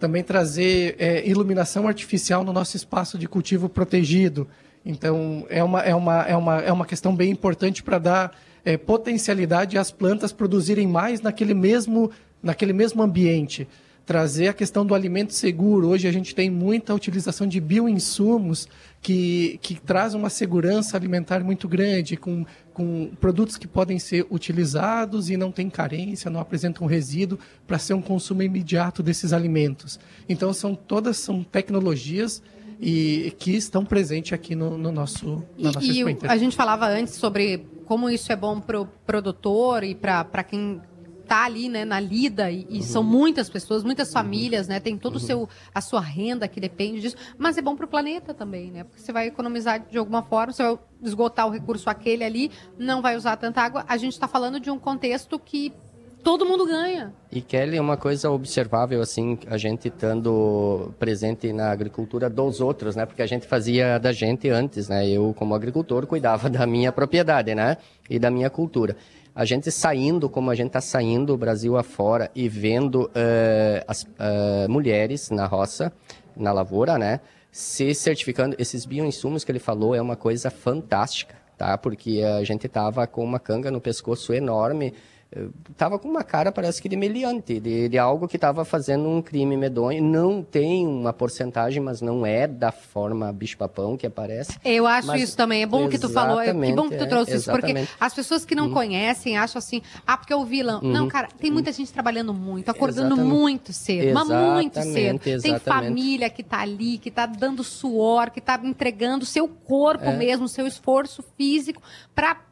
Também 0.00 0.24
trazer 0.24 0.96
é, 0.98 1.26
iluminação 1.26 1.86
artificial 1.86 2.42
no 2.42 2.52
nosso 2.52 2.76
espaço 2.76 3.16
de 3.16 3.28
cultivo 3.28 3.68
protegido. 3.68 4.48
Então, 4.84 5.46
é 5.48 5.62
uma, 5.62 5.80
é 5.80 5.94
uma, 5.94 6.22
é 6.22 6.36
uma, 6.36 6.60
é 6.60 6.72
uma 6.72 6.84
questão 6.84 7.14
bem 7.14 7.30
importante 7.30 7.82
para 7.84 7.98
dar 7.98 8.36
é, 8.64 8.76
potencialidade 8.76 9.78
às 9.78 9.92
plantas 9.92 10.32
produzirem 10.32 10.88
mais 10.88 11.20
naquele 11.20 11.54
mesmo, 11.54 12.10
naquele 12.42 12.72
mesmo 12.72 13.00
ambiente 13.00 13.68
trazer 14.06 14.46
a 14.46 14.52
questão 14.52 14.86
do 14.86 14.94
alimento 14.94 15.34
seguro. 15.34 15.88
Hoje 15.88 16.06
a 16.06 16.12
gente 16.12 16.32
tem 16.32 16.48
muita 16.48 16.94
utilização 16.94 17.44
de 17.44 17.60
bioinsumos 17.60 18.68
que, 19.02 19.58
que 19.60 19.74
traz 19.74 20.14
uma 20.14 20.30
segurança 20.30 20.96
alimentar 20.96 21.42
muito 21.42 21.66
grande, 21.66 22.16
com, 22.16 22.46
com 22.72 23.10
produtos 23.20 23.56
que 23.56 23.66
podem 23.66 23.98
ser 23.98 24.24
utilizados 24.30 25.28
e 25.28 25.36
não 25.36 25.50
tem 25.50 25.68
carência, 25.68 26.30
não 26.30 26.38
apresentam 26.38 26.86
resíduo 26.86 27.36
para 27.66 27.80
ser 27.80 27.94
um 27.94 28.00
consumo 28.00 28.42
imediato 28.42 29.02
desses 29.02 29.32
alimentos. 29.32 29.98
Então 30.28 30.52
são 30.52 30.72
todas 30.76 31.16
são 31.16 31.42
tecnologias 31.42 32.40
e 32.80 33.34
que 33.38 33.56
estão 33.56 33.84
presentes 33.84 34.32
aqui 34.32 34.54
no, 34.54 34.78
no 34.78 34.92
nosso 34.92 35.42
na 35.58 35.72
nossa 35.72 35.86
e, 35.86 36.02
e 36.02 36.16
a 36.28 36.36
gente 36.36 36.54
falava 36.54 36.86
antes 36.86 37.14
sobre 37.14 37.66
como 37.86 38.08
isso 38.10 38.30
é 38.30 38.36
bom 38.36 38.60
para 38.60 38.80
o 38.80 38.86
produtor 38.86 39.82
e 39.82 39.94
para 39.94 40.44
quem 40.44 40.80
tá 41.26 41.44
ali, 41.44 41.68
né, 41.68 41.84
na 41.84 41.98
lida 41.98 42.50
e, 42.50 42.66
e 42.68 42.76
uhum. 42.76 42.82
são 42.82 43.02
muitas 43.02 43.48
pessoas, 43.48 43.82
muitas 43.82 44.12
famílias, 44.12 44.68
né, 44.68 44.80
tem 44.80 44.96
todo 44.96 45.16
o 45.16 45.18
uhum. 45.18 45.26
seu 45.26 45.48
a 45.74 45.80
sua 45.80 46.00
renda 46.00 46.46
que 46.48 46.60
depende 46.60 47.00
disso, 47.00 47.16
mas 47.36 47.58
é 47.58 47.62
bom 47.62 47.74
para 47.74 47.84
o 47.84 47.88
planeta 47.88 48.32
também, 48.32 48.70
né? 48.70 48.84
Porque 48.84 49.00
você 49.00 49.12
vai 49.12 49.26
economizar 49.26 49.84
de 49.90 49.98
alguma 49.98 50.22
forma, 50.22 50.52
você 50.52 50.62
vai 50.62 50.78
esgotar 51.02 51.46
o 51.46 51.50
recurso 51.50 51.90
aquele 51.90 52.24
ali, 52.24 52.50
não 52.78 53.02
vai 53.02 53.16
usar 53.16 53.36
tanta 53.36 53.60
água. 53.60 53.84
A 53.88 53.96
gente 53.96 54.12
está 54.12 54.28
falando 54.28 54.60
de 54.60 54.70
um 54.70 54.78
contexto 54.78 55.38
que 55.38 55.72
todo 56.22 56.44
mundo 56.44 56.66
ganha. 56.66 57.14
E 57.30 57.40
Kelly, 57.40 57.78
uma 57.78 57.96
coisa 57.96 58.30
observável 58.30 59.00
assim, 59.00 59.38
a 59.46 59.56
gente 59.56 59.86
estando 59.86 60.92
presente 60.98 61.52
na 61.52 61.70
agricultura 61.70 62.28
dos 62.28 62.60
outros, 62.60 62.96
né? 62.96 63.06
Porque 63.06 63.22
a 63.22 63.26
gente 63.26 63.46
fazia 63.46 63.98
da 63.98 64.12
gente 64.12 64.48
antes, 64.48 64.88
né? 64.88 65.08
Eu 65.08 65.32
como 65.34 65.54
agricultor 65.54 66.06
cuidava 66.06 66.50
da 66.50 66.66
minha 66.66 66.90
propriedade, 66.90 67.54
né? 67.54 67.76
E 68.10 68.18
da 68.18 68.30
minha 68.30 68.50
cultura 68.50 68.96
a 69.36 69.44
gente 69.44 69.70
saindo 69.70 70.30
como 70.30 70.50
a 70.50 70.54
gente 70.54 70.68
está 70.68 70.80
saindo 70.80 71.34
o 71.34 71.36
Brasil 71.36 71.76
afora 71.76 72.30
e 72.34 72.48
vendo 72.48 73.02
uh, 73.02 73.84
as 73.86 74.02
uh, 74.04 74.66
mulheres 74.66 75.28
na 75.28 75.44
roça, 75.44 75.92
na 76.34 76.52
lavoura, 76.52 76.96
né? 76.96 77.20
Se 77.52 77.94
certificando, 77.94 78.56
esses 78.58 78.86
bioinsumos 78.86 79.44
que 79.44 79.52
ele 79.52 79.58
falou 79.58 79.94
é 79.94 80.00
uma 80.00 80.16
coisa 80.16 80.50
fantástica, 80.50 81.34
tá? 81.58 81.76
Porque 81.76 82.22
a 82.22 82.42
gente 82.44 82.66
tava 82.66 83.06
com 83.06 83.22
uma 83.22 83.38
canga 83.38 83.70
no 83.70 83.78
pescoço 83.78 84.32
enorme, 84.32 84.94
tava 85.76 85.98
com 85.98 86.08
uma 86.08 86.22
cara, 86.22 86.52
parece 86.52 86.80
que 86.80 86.88
de 86.88 86.96
meliante, 86.96 87.58
de, 87.58 87.88
de 87.88 87.98
algo 87.98 88.28
que 88.28 88.36
estava 88.36 88.64
fazendo 88.64 89.08
um 89.08 89.20
crime 89.20 89.56
medonho. 89.56 90.02
Não 90.02 90.42
tem 90.42 90.86
uma 90.86 91.12
porcentagem, 91.12 91.82
mas 91.82 92.00
não 92.00 92.24
é 92.24 92.46
da 92.46 92.70
forma 92.70 93.32
bicho-papão 93.32 93.96
que 93.96 94.06
aparece. 94.06 94.58
Eu 94.64 94.86
acho 94.86 95.08
mas, 95.08 95.22
isso 95.22 95.36
também. 95.36 95.62
É 95.62 95.66
bom 95.66 95.88
que 95.88 95.98
tu 95.98 96.08
falou, 96.08 96.40
é, 96.40 96.46
que 96.46 96.72
bom 96.72 96.88
que 96.88 96.96
tu 96.96 97.04
é, 97.04 97.06
trouxe 97.06 97.36
isso, 97.36 97.50
porque 97.50 97.74
as 97.98 98.14
pessoas 98.14 98.44
que 98.44 98.54
não 98.54 98.68
hum. 98.68 98.72
conhecem 98.72 99.36
acham 99.36 99.58
assim, 99.58 99.82
ah, 100.06 100.16
porque 100.16 100.32
é 100.32 100.36
o 100.36 100.44
vilão. 100.44 100.80
Uhum. 100.82 100.92
Não, 100.92 101.08
cara, 101.08 101.28
tem 101.38 101.50
muita 101.50 101.72
gente 101.72 101.92
trabalhando 101.92 102.32
muito, 102.32 102.70
acordando 102.70 103.14
exatamente. 103.14 103.34
muito 103.34 103.72
cedo, 103.72 104.14
mas 104.14 104.28
muito 104.28 104.82
cedo. 104.82 105.20
Exatamente. 105.24 105.42
Tem 105.42 105.58
família 105.58 106.30
que 106.30 106.42
está 106.42 106.60
ali, 106.60 106.98
que 106.98 107.08
está 107.08 107.26
dando 107.26 107.64
suor, 107.64 108.30
que 108.30 108.38
está 108.38 108.60
entregando 108.62 109.26
seu 109.26 109.48
corpo 109.48 110.04
é. 110.04 110.16
mesmo, 110.16 110.48
seu 110.48 110.66
esforço 110.66 111.22
físico 111.36 111.82
para 112.14 112.45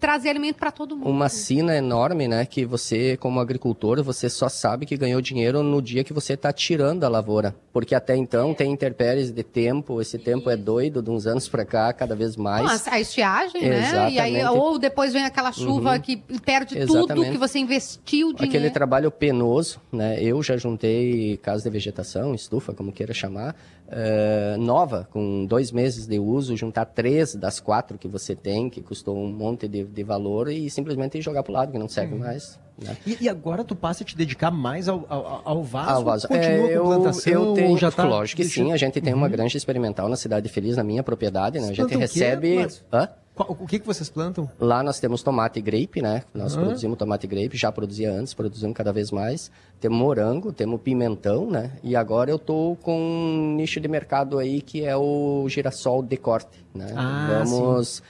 trazer 0.00 0.30
alimento 0.30 0.56
para 0.56 0.70
todo 0.72 0.96
mundo. 0.96 1.08
Uma 1.08 1.28
sina 1.28 1.76
enorme, 1.76 2.26
né? 2.26 2.46
Que 2.46 2.64
você, 2.64 3.16
como 3.18 3.38
agricultor, 3.38 4.02
você 4.02 4.30
só 4.30 4.48
sabe 4.48 4.86
que 4.86 4.96
ganhou 4.96 5.20
dinheiro 5.20 5.62
no 5.62 5.82
dia 5.82 6.02
que 6.02 6.12
você 6.12 6.32
está 6.32 6.52
tirando 6.52 7.04
a 7.04 7.08
lavoura. 7.08 7.54
Porque 7.72 7.94
até 7.94 8.16
então 8.16 8.54
tem 8.54 8.72
intempéries 8.72 9.30
de 9.30 9.42
tempo, 9.42 10.00
esse 10.00 10.18
tempo 10.18 10.48
é 10.48 10.56
doido, 10.56 11.02
de 11.02 11.10
uns 11.10 11.26
anos 11.26 11.48
para 11.48 11.64
cá, 11.64 11.92
cada 11.92 12.16
vez 12.16 12.34
mais. 12.34 12.64
Nossa, 12.64 12.94
a 12.94 13.00
estiagem, 13.00 13.60
né? 13.62 14.10
E 14.10 14.18
aí, 14.18 14.36
Exatamente. 14.36 14.58
ou 14.58 14.78
depois 14.78 15.12
vem 15.12 15.24
aquela 15.24 15.52
chuva 15.52 15.98
que 15.98 16.16
perde 16.44 16.74
tudo 16.80 16.98
Exatamente. 16.98 17.32
que 17.32 17.38
você 17.38 17.58
investiu 17.58 18.32
dinheiro. 18.32 18.44
Aquele 18.44 18.70
trabalho 18.70 19.10
penoso, 19.10 19.80
né? 19.92 20.20
Eu 20.22 20.42
já 20.42 20.56
juntei 20.56 21.36
casa 21.42 21.62
de 21.62 21.70
vegetação, 21.70 22.34
estufa, 22.34 22.72
como 22.72 22.90
queira 22.90 23.12
chamar, 23.12 23.54
eh, 23.90 24.56
nova, 24.58 25.08
com 25.10 25.44
dois 25.44 25.72
meses 25.72 26.06
de 26.06 26.18
uso, 26.18 26.56
juntar 26.56 26.84
três 26.84 27.34
das 27.34 27.58
quatro 27.58 27.98
que 27.98 28.06
você 28.06 28.36
tem, 28.36 28.70
que 28.70 28.80
custou 28.80 29.16
um 29.16 29.30
monte 29.32 29.66
de, 29.66 29.84
de 29.84 30.02
valor, 30.04 30.48
e 30.48 30.70
simplesmente 30.70 31.20
jogar 31.20 31.42
pro 31.42 31.52
lado, 31.52 31.72
que 31.72 31.78
não 31.78 31.88
serve 31.88 32.14
mais. 32.14 32.58
Né? 32.82 32.96
E, 33.06 33.18
e 33.22 33.28
agora 33.28 33.62
tu 33.64 33.74
passa 33.74 34.02
a 34.02 34.06
te 34.06 34.16
dedicar 34.16 34.50
mais 34.50 34.88
ao, 34.88 35.04
ao, 35.08 35.42
ao 35.44 35.62
vaso? 35.62 35.90
Ah, 35.90 35.98
o 35.98 36.04
vaso. 36.04 36.28
Continua 36.28 36.70
É, 36.70 36.78
com 36.78 36.84
plantação? 36.84 37.32
eu, 37.32 37.44
eu 37.44 37.54
tenho, 37.54 37.76
já 37.78 37.90
tá 37.90 38.04
lógico 38.04 38.40
que 38.40 38.48
sim, 38.48 38.72
a 38.72 38.76
gente 38.76 39.00
tem 39.00 39.12
uma 39.12 39.28
grande 39.28 39.56
experimental 39.56 40.08
na 40.08 40.16
Cidade 40.16 40.48
Feliz, 40.48 40.76
na 40.76 40.84
minha 40.84 41.02
propriedade, 41.02 41.58
né? 41.58 41.68
A 41.68 41.72
gente 41.72 41.82
o 41.82 41.88
quê, 41.88 41.96
recebe... 41.96 42.56
Márcio? 42.56 42.84
Hã? 42.92 43.08
O 43.48 43.66
que, 43.66 43.78
que 43.78 43.86
vocês 43.86 44.08
plantam? 44.08 44.48
Lá 44.58 44.82
nós 44.82 45.00
temos 45.00 45.22
tomate 45.22 45.58
e 45.58 45.62
grape, 45.62 46.02
né? 46.02 46.22
Nós 46.34 46.54
produzimos 46.56 46.98
tomate 46.98 47.26
e 47.26 47.28
grape, 47.28 47.56
já 47.56 47.72
produzia 47.72 48.12
antes, 48.12 48.34
produzimos 48.34 48.76
cada 48.76 48.92
vez 48.92 49.10
mais. 49.10 49.50
Temos 49.80 49.98
morango, 49.98 50.52
temos 50.52 50.80
pimentão, 50.80 51.50
né? 51.50 51.72
E 51.82 51.96
agora 51.96 52.30
eu 52.30 52.38
tô 52.38 52.76
com 52.82 53.00
um 53.00 53.54
nicho 53.56 53.80
de 53.80 53.88
mercado 53.88 54.38
aí 54.38 54.60
que 54.60 54.84
é 54.84 54.96
o 54.96 55.46
girassol 55.48 56.02
de 56.02 56.16
corte, 56.16 56.64
né? 56.74 56.92
Ah, 56.96 57.42
vamos 57.44 58.02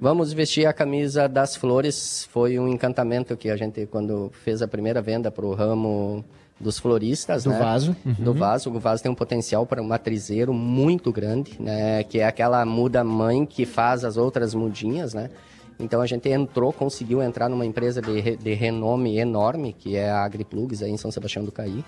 vamos 0.00 0.32
vestir 0.32 0.66
a 0.66 0.72
camisa 0.72 1.28
das 1.28 1.56
flores. 1.56 2.28
Foi 2.30 2.58
um 2.58 2.68
encantamento 2.68 3.36
que 3.36 3.50
a 3.50 3.56
gente 3.56 3.86
quando 3.86 4.30
fez 4.44 4.62
a 4.62 4.68
primeira 4.68 5.02
venda 5.02 5.30
pro 5.30 5.52
ramo 5.54 6.24
dos 6.60 6.78
floristas, 6.78 7.44
Do 7.44 7.50
né? 7.50 7.58
vaso. 7.58 7.96
Do 8.04 8.34
vaso. 8.34 8.70
O 8.70 8.80
vaso 8.80 9.02
tem 9.02 9.10
um 9.10 9.14
potencial 9.14 9.64
para 9.66 9.80
um 9.80 9.86
matrizeiro 9.86 10.52
muito 10.52 11.12
grande, 11.12 11.56
né? 11.60 12.02
Que 12.04 12.20
é 12.20 12.26
aquela 12.26 12.64
muda 12.64 13.04
mãe 13.04 13.46
que 13.46 13.64
faz 13.64 14.04
as 14.04 14.16
outras 14.16 14.54
mudinhas, 14.54 15.14
né? 15.14 15.30
Então 15.78 16.00
a 16.00 16.06
gente 16.06 16.28
entrou, 16.28 16.72
conseguiu 16.72 17.22
entrar 17.22 17.48
numa 17.48 17.64
empresa 17.64 18.02
de, 18.02 18.36
de 18.36 18.54
renome 18.54 19.18
enorme, 19.18 19.72
que 19.72 19.96
é 19.96 20.10
a 20.10 20.24
AgriPlugs, 20.24 20.82
aí 20.82 20.90
em 20.90 20.96
São 20.96 21.10
Sebastião 21.10 21.44
do 21.44 21.52
Caí. 21.52 21.84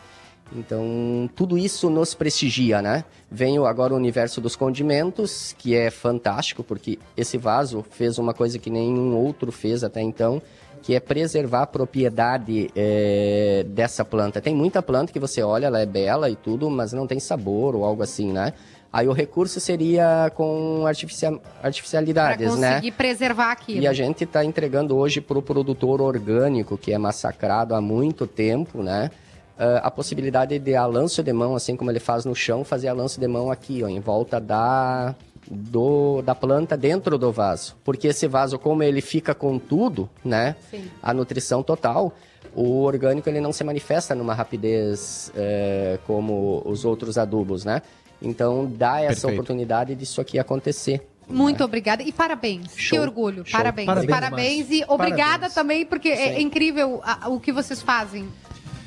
Então, 0.54 1.30
tudo 1.36 1.56
isso 1.56 1.88
nos 1.88 2.12
prestigia, 2.14 2.82
né? 2.82 3.04
Vem 3.30 3.58
o- 3.58 3.66
agora 3.66 3.92
o 3.94 3.96
universo 3.96 4.40
dos 4.40 4.56
condimentos, 4.56 5.54
que 5.58 5.74
é 5.76 5.90
fantástico, 5.90 6.64
porque 6.64 6.98
esse 7.16 7.38
vaso 7.38 7.84
fez 7.90 8.18
uma 8.18 8.34
coisa 8.34 8.58
que 8.58 8.68
nenhum 8.70 9.14
outro 9.16 9.52
fez 9.52 9.84
até 9.84 10.00
então, 10.02 10.42
que 10.82 10.94
é 10.94 10.98
preservar 11.00 11.62
a 11.62 11.66
propriedade 11.66 12.68
eh, 12.74 13.64
dessa 13.68 14.04
planta. 14.04 14.40
Tem 14.40 14.54
muita 14.54 14.82
planta 14.82 15.12
que 15.12 15.20
você 15.20 15.42
olha, 15.42 15.66
ela 15.66 15.78
é 15.80 15.86
bela 15.86 16.28
e 16.30 16.34
tudo, 16.36 16.68
mas 16.70 16.92
não 16.92 17.06
tem 17.06 17.20
sabor 17.20 17.76
ou 17.76 17.84
algo 17.84 18.02
assim, 18.02 18.32
né? 18.32 18.52
Aí 18.92 19.06
o 19.06 19.12
recurso 19.12 19.60
seria 19.60 20.32
com 20.34 20.84
artificia- 20.84 21.30
Pra 21.30 21.40
artificialidades, 21.62 22.56
né? 22.56 22.70
conseguir 22.70 22.90
preservar 22.92 23.52
aquilo. 23.52 23.82
E 23.82 23.86
a 23.86 23.92
gente 23.92 24.24
está 24.24 24.44
entregando 24.44 24.96
hoje 24.96 25.20
para 25.20 25.38
o 25.38 25.42
produtor 25.42 26.00
orgânico, 26.02 26.76
que 26.76 26.92
é 26.92 26.98
massacrado 26.98 27.72
há 27.74 27.80
muito 27.80 28.26
tempo, 28.26 28.82
né? 28.82 29.10
Ah, 29.58 29.80
a 29.84 29.90
possibilidade 29.90 30.58
de 30.58 30.74
a 30.74 30.86
lanço 30.86 31.22
de 31.22 31.32
mão, 31.32 31.54
assim 31.54 31.76
como 31.76 31.90
ele 31.90 32.00
faz 32.00 32.24
no 32.24 32.34
chão, 32.34 32.64
fazer 32.64 32.88
a 32.88 32.92
lanço 32.92 33.18
de 33.20 33.26
mão 33.28 33.50
aqui, 33.50 33.82
ó, 33.82 33.88
em 33.88 34.00
volta 34.00 34.40
da, 34.40 35.14
do, 35.50 36.22
da 36.22 36.34
planta 36.34 36.76
dentro 36.76 37.18
do 37.18 37.30
vaso. 37.32 37.76
Porque 37.84 38.08
esse 38.08 38.26
vaso, 38.26 38.58
como 38.58 38.82
ele 38.82 39.00
fica 39.00 39.34
com 39.34 39.58
tudo, 39.58 40.08
né? 40.24 40.56
Sim. 40.70 40.84
A 41.02 41.12
nutrição 41.14 41.62
total, 41.62 42.12
o 42.54 42.82
orgânico 42.82 43.28
ele 43.28 43.40
não 43.40 43.52
se 43.52 43.62
manifesta 43.64 44.14
numa 44.14 44.34
rapidez 44.34 45.30
eh, 45.36 45.98
como 46.06 46.62
os 46.64 46.84
outros 46.84 47.16
adubos, 47.18 47.64
né? 47.64 47.82
Então 48.22 48.66
dá 48.66 49.00
essa 49.00 49.06
Perfeito. 49.22 49.32
oportunidade 49.34 49.94
disso 49.94 50.20
aqui 50.20 50.38
acontecer. 50.38 51.06
Muito 51.28 51.62
obrigada 51.62 52.02
e 52.02 52.10
parabéns. 52.10 52.74
Que 52.74 52.82
Show. 52.82 53.00
orgulho. 53.00 53.46
Show. 53.46 53.56
Parabéns. 53.56 53.86
Parabéns, 53.86 54.10
Parabéns, 54.10 54.70
e 54.70 54.84
obrigada 54.88 55.24
Parabéns. 55.48 55.54
também, 55.54 55.86
porque 55.86 56.08
é 56.08 56.34
Sim. 56.34 56.42
incrível 56.42 57.00
a- 57.04 57.28
o 57.28 57.38
que 57.38 57.52
vocês 57.52 57.80
fazem 57.80 58.28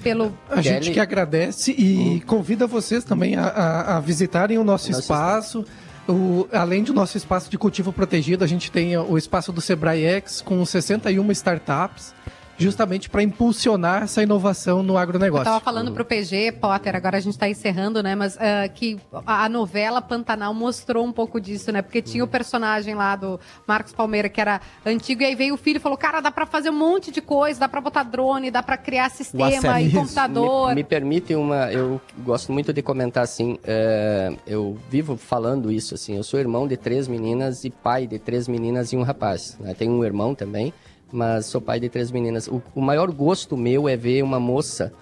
pelo. 0.04 0.38
A 0.50 0.62
gente 0.62 0.92
que 0.92 1.00
agradece 1.00 1.72
e 1.72 2.22
convida 2.28 2.68
vocês 2.68 3.04
também 3.04 3.36
a, 3.36 3.46
a- 3.46 3.98
a 3.98 4.00
visitarem 4.00 4.58
o 4.58 4.64
nosso 4.64 4.90
Nosso 4.92 5.02
espaço. 5.02 5.66
O- 6.08 6.48
além 6.52 6.84
do 6.84 6.94
nosso 6.94 7.16
espaço 7.18 7.50
de 7.50 7.58
cultivo 7.58 7.94
protegido, 7.94 8.44
a 8.44 8.48
gente 8.48 8.70
tem 8.70 8.98
o 8.98 9.18
espaço 9.18 9.54
do 9.54 9.62
Sebrae 9.62 10.04
X 10.06 10.42
com 10.42 10.64
61 10.66 11.32
startups, 11.32 12.14
justamente 12.58 13.10
para 13.10 13.22
impulsionar 13.24 14.04
essa 14.04 14.22
inovação 14.24 14.82
no 14.84 14.94
Eu 14.94 14.98
agronegócio. 14.98 15.46
tava 15.46 15.60
falando 15.60 15.92
pro 15.92 16.06
PG, 16.06 16.54
Potter, 16.54 16.96
agora 16.96 17.18
a 17.18 17.20
gente 17.20 17.38
tá 17.38 17.48
encerrando, 17.50 18.02
né? 18.02 18.16
Mas 18.16 18.38
ah, 18.40 18.68
que 18.68 19.00
a 19.26 19.44
a 19.44 19.50
novela 19.50 20.02
Pantanal 20.02 20.54
mostrou 20.54 21.06
um 21.06 21.12
pouco 21.12 21.40
disso, 21.42 21.72
né? 21.72 21.82
Porque 21.82 22.02
tinha 22.02 22.24
o 22.24 22.28
personagem 22.28 22.96
lá 22.96 23.16
do 23.16 23.40
Marcos 23.68 23.92
Palmeira, 23.92 24.30
que 24.30 24.40
era 24.40 24.62
antigo, 24.86 25.22
e 25.22 25.26
aí 25.26 25.36
veio 25.36 25.56
o 25.56 25.58
filho 25.58 25.78
e 25.78 25.80
falou: 25.80 25.98
Cara, 25.98 26.22
dá 26.22 26.32
pra 26.32 26.46
fazer 26.46 26.70
um 26.70 26.78
monte 26.78 27.12
de 27.12 27.22
coisa, 27.22 27.60
dá 27.60 27.68
pra 27.68 27.82
botar 27.82 28.04
drone, 28.04 28.50
dá 28.50 28.64
pra 28.64 28.78
criar 28.78 29.10
sistema 29.10 29.82
e 29.82 29.92
computador. 29.92 30.70
Me, 30.70 30.76
me 30.76 30.84
permite 30.84 31.36
uma. 31.36 31.72
Eu 31.72 32.00
gosto 32.20 32.52
muito 32.54 32.72
de 32.72 32.82
comentar 32.82 33.24
assim. 33.24 33.58
é, 33.64 34.34
eu 34.48 34.78
vivo 34.90 35.18
falando 35.18 35.72
isso 35.72 35.94
assim. 35.96 36.16
Eu 36.16 36.24
sou 36.24 36.40
irmão 36.40 36.68
de 36.68 36.78
três 36.78 37.08
meninas 37.08 37.64
e 37.66 37.70
pai 37.70 38.08
de 38.08 38.20
três 38.20 38.48
meninas 38.48 38.94
e 38.94 38.98
um 38.98 39.04
rapaz. 39.04 39.58
né? 39.60 39.74
Tenho 39.74 39.92
um 39.92 40.06
irmão 40.06 40.34
também, 40.34 40.74
mas 41.12 41.46
sou 41.46 41.62
pai 41.62 41.80
de 41.80 41.90
três 41.90 42.12
meninas. 42.12 42.48
O, 42.48 42.62
o 42.76 42.82
maior 42.82 43.12
gosto 43.12 43.56
meu 43.56 43.88
é 43.88 43.96
ver 43.96 44.24
uma 44.24 44.40
moça 44.40 44.94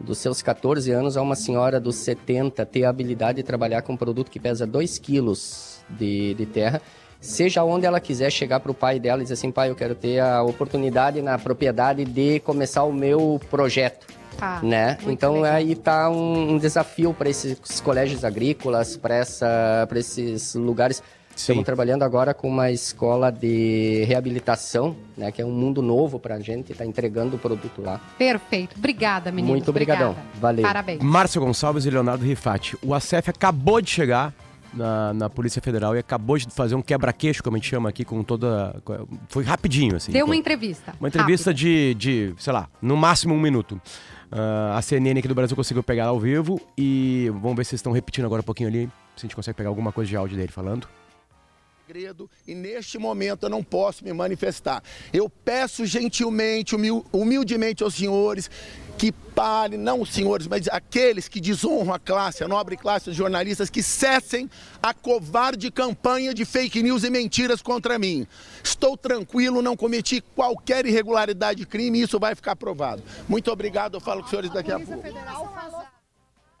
dos 0.00 0.18
seus 0.18 0.42
14 0.42 0.90
anos 0.90 1.16
a 1.16 1.22
uma 1.22 1.36
senhora 1.36 1.80
dos 1.80 1.96
70 1.96 2.64
ter 2.66 2.84
a 2.84 2.90
habilidade 2.90 3.36
de 3.36 3.42
trabalhar 3.42 3.82
com 3.82 3.92
um 3.92 3.96
produto 3.96 4.30
que 4.30 4.40
pesa 4.40 4.66
2 4.66 4.98
quilos 4.98 5.84
de, 5.88 6.34
de 6.34 6.46
terra. 6.46 6.82
Seja 7.20 7.64
onde 7.64 7.86
ela 7.86 8.00
quiser 8.00 8.30
chegar 8.30 8.60
para 8.60 8.70
o 8.70 8.74
pai 8.74 9.00
dela 9.00 9.20
e 9.20 9.22
dizer 9.22 9.34
assim, 9.34 9.50
pai, 9.50 9.70
eu 9.70 9.74
quero 9.74 9.94
ter 9.94 10.20
a 10.20 10.42
oportunidade 10.42 11.22
na 11.22 11.38
propriedade 11.38 12.04
de 12.04 12.40
começar 12.40 12.84
o 12.84 12.92
meu 12.92 13.40
projeto 13.50 14.06
Tá, 14.36 14.60
né? 14.62 14.98
Então 15.06 15.34
legal. 15.36 15.52
aí 15.56 15.74
tá 15.74 16.10
um, 16.10 16.54
um 16.54 16.58
desafio 16.58 17.14
para 17.14 17.28
esses 17.28 17.80
colégios 17.80 18.24
agrícolas, 18.24 18.96
para 18.96 19.20
esses 19.96 20.54
lugares. 20.54 21.02
Estamos 21.36 21.64
trabalhando 21.64 22.02
agora 22.02 22.32
com 22.32 22.48
uma 22.48 22.70
escola 22.70 23.30
de 23.30 24.04
reabilitação, 24.04 24.96
né? 25.16 25.30
Que 25.32 25.42
é 25.42 25.44
um 25.46 25.50
mundo 25.50 25.82
novo 25.82 26.18
para 26.18 26.36
a 26.36 26.40
gente, 26.40 26.72
está 26.72 26.84
entregando 26.84 27.36
o 27.36 27.38
produto 27.38 27.82
lá. 27.82 28.00
Perfeito. 28.16 28.76
Obrigada, 28.76 29.30
meninos. 29.30 29.50
Muito 29.50 29.68
obrigadão. 29.68 30.10
Obrigada. 30.10 30.38
Valeu. 30.40 30.62
Parabéns. 30.62 31.02
Márcio 31.02 31.40
Gonçalves 31.40 31.84
e 31.84 31.90
Leonardo 31.90 32.24
Rifati. 32.24 32.76
O 32.82 32.94
ACF 32.94 33.30
acabou 33.30 33.80
de 33.80 33.90
chegar 33.90 34.32
na, 34.72 35.14
na 35.14 35.30
Polícia 35.30 35.62
Federal 35.62 35.94
e 35.96 35.98
acabou 35.98 36.36
de 36.36 36.46
fazer 36.50 36.74
um 36.74 36.82
quebra-queixo, 36.82 37.42
como 37.42 37.56
a 37.56 37.58
gente 37.58 37.68
chama 37.68 37.88
aqui, 37.88 38.04
com 38.04 38.22
toda. 38.22 38.74
Foi 39.28 39.44
rapidinho, 39.44 39.96
assim. 39.96 40.12
Deu 40.12 40.26
uma 40.26 40.36
entrevista. 40.36 40.94
Uma 40.98 41.08
entrevista 41.08 41.54
de, 41.54 41.94
de, 41.94 42.34
sei 42.38 42.52
lá, 42.52 42.68
no 42.82 42.96
máximo 42.96 43.34
um 43.34 43.40
minuto. 43.40 43.80
Ah, 44.30 44.76
a 44.76 44.82
CNN 44.82 45.18
aqui 45.18 45.28
do 45.28 45.34
Brasil 45.34 45.56
conseguiu 45.56 45.82
pegar 45.82 46.06
ao 46.06 46.18
vivo 46.18 46.60
e 46.76 47.30
vamos 47.34 47.56
ver 47.56 47.64
se 47.64 47.70
vocês 47.70 47.78
estão 47.78 47.92
repetindo 47.92 48.24
agora 48.24 48.40
um 48.40 48.44
pouquinho 48.44 48.68
ali, 48.68 48.86
se 49.16 49.20
a 49.20 49.26
gente 49.26 49.36
consegue 49.36 49.56
pegar 49.56 49.68
alguma 49.68 49.92
coisa 49.92 50.08
de 50.08 50.16
áudio 50.16 50.36
dele 50.36 50.50
falando. 50.50 50.88
Segredo 51.86 52.30
e 52.46 52.54
neste 52.54 52.98
momento 52.98 53.44
eu 53.44 53.50
não 53.50 53.62
posso 53.62 54.04
me 54.04 54.12
manifestar. 54.12 54.82
Eu 55.12 55.28
peço 55.28 55.84
gentilmente, 55.84 56.74
humil- 56.74 57.04
humildemente 57.12 57.82
aos 57.82 57.94
senhores 57.94 58.50
que 58.96 59.12
parem, 59.12 59.78
não 59.78 60.00
os 60.00 60.12
senhores, 60.12 60.46
mas 60.46 60.66
aqueles 60.68 61.28
que 61.28 61.40
desonram 61.40 61.92
a 61.92 61.98
classe, 61.98 62.42
a 62.44 62.48
nobre 62.48 62.76
classe 62.76 63.06
dos 63.06 63.16
jornalistas, 63.16 63.68
que 63.68 63.82
cessem 63.82 64.48
a 64.82 64.94
covarde 64.94 65.70
campanha 65.70 66.32
de 66.32 66.44
fake 66.44 66.82
news 66.82 67.02
e 67.04 67.10
mentiras 67.10 67.60
contra 67.60 67.98
mim. 67.98 68.26
Estou 68.62 68.96
tranquilo, 68.96 69.60
não 69.60 69.76
cometi 69.76 70.22
qualquer 70.34 70.86
irregularidade 70.86 71.58
de 71.60 71.66
crime 71.66 71.98
e 71.98 72.02
isso 72.02 72.18
vai 72.18 72.34
ficar 72.34 72.56
provado. 72.56 73.02
Muito 73.28 73.50
obrigado, 73.50 73.94
eu 73.96 74.00
falo 74.00 74.20
com 74.20 74.26
os 74.26 74.30
senhores 74.30 74.50
daqui 74.50 74.72
a 74.72 74.78
pouco. 74.78 75.02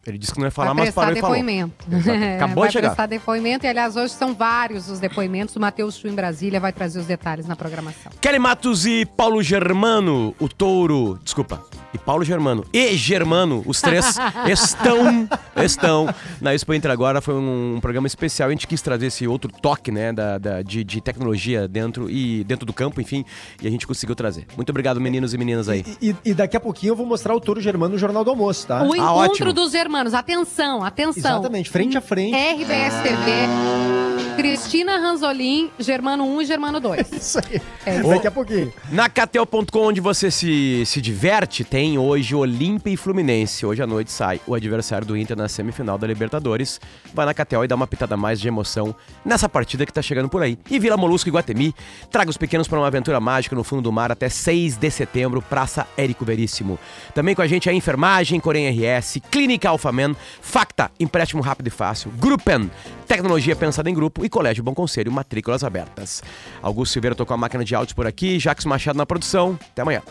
Ele 0.06 0.18
disse 0.18 0.32
que 0.32 0.38
não 0.38 0.46
ia 0.46 0.50
falar, 0.50 0.74
mas 0.74 0.94
parou 0.94 1.16
e 1.16 1.20
falou. 1.20 1.34
depoimento. 1.36 1.86
Acabou 2.36 2.60
vai 2.62 2.68
de 2.68 2.72
chegar. 2.74 2.88
prestar 2.88 3.06
depoimento. 3.06 3.64
E, 3.64 3.68
aliás, 3.68 3.96
hoje 3.96 4.12
são 4.14 4.34
vários 4.34 4.88
os 4.90 4.98
depoimentos. 5.00 5.56
O 5.56 5.60
Matheus 5.60 5.96
Chu 5.96 6.08
em 6.08 6.14
Brasília 6.14 6.60
vai 6.60 6.72
trazer 6.72 6.98
os 7.00 7.06
detalhes 7.06 7.46
na 7.46 7.56
programação. 7.56 8.12
Kelly 8.20 8.38
Matos 8.38 8.84
e 8.86 9.06
Paulo 9.06 9.42
Germano, 9.42 10.34
o 10.38 10.48
touro. 10.48 11.18
Desculpa. 11.22 11.62
E 11.92 11.98
Paulo 11.98 12.24
Germano 12.24 12.64
e 12.72 12.96
Germano, 12.96 13.62
os 13.66 13.80
três 13.80 14.16
estão, 14.50 15.28
estão 15.62 16.12
na 16.40 16.52
Expo 16.52 16.74
Inter 16.74 16.90
agora. 16.90 17.20
Foi 17.20 17.34
um, 17.34 17.78
programa 17.80 18.06
especial. 18.08 18.48
A 18.48 18.52
gente 18.52 18.66
quis 18.66 18.82
trazer 18.82 19.06
esse 19.06 19.26
outro 19.28 19.48
toque, 19.62 19.92
né, 19.92 20.12
da, 20.12 20.36
da- 20.38 20.62
de, 20.62 20.82
de 20.82 21.00
tecnologia 21.00 21.68
dentro 21.68 22.10
e 22.10 22.42
dentro 22.44 22.66
do 22.66 22.72
campo, 22.72 23.00
enfim. 23.00 23.24
E 23.62 23.66
a 23.66 23.70
gente 23.70 23.86
conseguiu 23.86 24.16
trazer. 24.16 24.44
Muito 24.56 24.70
obrigado, 24.70 25.00
meninos 25.00 25.34
e 25.34 25.38
meninas 25.38 25.68
aí. 25.68 25.84
E, 26.02 26.10
e- 26.10 26.16
e 26.24 26.34
daqui 26.34 26.56
a 26.56 26.60
pouquinho 26.60 26.90
eu 26.92 26.96
vou 26.96 27.06
mostrar 27.06 27.32
o 27.34 27.40
Touro 27.40 27.60
Germano 27.60 27.92
no 27.94 27.98
Jornal 27.98 28.24
do 28.24 28.30
Almoço, 28.30 28.66
tá? 28.66 28.82
O 28.82 28.92
Ah, 28.92 28.96
encontro 28.96 29.14
ótimo. 29.30 29.52
dos 29.52 29.72
hermanos. 29.94 30.14
Atenção, 30.14 30.82
atenção. 30.82 31.38
Exatamente, 31.38 31.70
frente 31.70 31.96
a 31.96 32.00
frente. 32.00 32.34
RBS 32.34 32.94
TV. 33.02 34.34
Cristina 34.36 34.98
Ranzolin, 34.98 35.70
Germano 35.78 36.24
1 36.24 36.42
e 36.42 36.44
Germano 36.44 36.80
2. 36.80 37.12
Isso 37.12 37.38
aí. 37.38 37.62
É 37.86 37.98
isso. 37.98 38.08
Daqui 38.08 38.26
a 38.26 38.30
pouquinho. 38.30 38.72
Na 38.90 39.08
KTO.com, 39.08 39.78
onde 39.78 40.00
você 40.00 40.30
se, 40.30 40.82
se 40.86 41.00
diverte, 41.00 41.62
tem 41.62 41.98
hoje 41.98 42.34
Olímpia 42.34 42.90
e 42.90 42.96
Fluminense. 42.96 43.64
Hoje 43.64 43.82
à 43.82 43.86
noite 43.86 44.10
sai 44.10 44.40
o 44.46 44.54
adversário 44.54 45.06
do 45.06 45.16
Inter 45.16 45.36
na 45.36 45.48
semifinal 45.48 45.96
da 45.96 46.06
Libertadores. 46.06 46.80
Vai 47.12 47.26
na 47.26 47.34
KTO 47.34 47.64
e 47.64 47.68
dá 47.68 47.76
uma 47.76 47.86
pitada 47.86 48.16
mais 48.16 48.40
de 48.40 48.48
emoção 48.48 48.94
nessa 49.24 49.48
partida 49.48 49.86
que 49.86 49.92
tá 49.92 50.02
chegando 50.02 50.28
por 50.28 50.42
aí. 50.42 50.58
E 50.68 50.78
Vila 50.80 50.96
Molusco 50.96 51.28
e 51.28 51.32
Guatemi, 51.32 51.74
traga 52.10 52.30
os 52.30 52.36
pequenos 52.36 52.66
para 52.66 52.78
uma 52.78 52.88
aventura 52.88 53.20
mágica 53.20 53.54
no 53.54 53.62
fundo 53.62 53.82
do 53.82 53.92
mar 53.92 54.10
até 54.10 54.28
6 54.28 54.76
de 54.76 54.90
setembro, 54.90 55.40
Praça 55.42 55.86
Érico 55.96 56.24
Veríssimo. 56.24 56.78
Também 57.14 57.34
com 57.34 57.42
a 57.42 57.46
gente 57.46 57.70
a 57.70 57.72
Enfermagem, 57.72 58.40
Corém 58.40 58.68
RS, 58.68 59.18
Clínica 59.30 59.68
Alfaman, 59.84 60.16
Facta, 60.40 60.90
empréstimo 60.98 61.42
rápido 61.42 61.68
e 61.68 61.70
fácil, 61.70 62.10
Gruppen, 62.12 62.70
tecnologia 63.06 63.54
pensada 63.54 63.90
em 63.90 63.94
grupo 63.94 64.24
e 64.24 64.28
Colégio 64.28 64.64
Bom 64.64 64.74
Conselho, 64.74 65.12
matrículas 65.12 65.62
abertas. 65.62 66.22
Augusto 66.62 66.92
Silveira 66.92 67.14
tocou 67.14 67.34
a 67.34 67.38
máquina 67.38 67.64
de 67.64 67.74
áudios 67.74 67.92
por 67.92 68.06
aqui, 68.06 68.38
Jacques 68.38 68.64
Machado 68.64 68.96
na 68.96 69.06
produção. 69.06 69.58
Até 69.72 69.82
amanhã. 69.82 70.02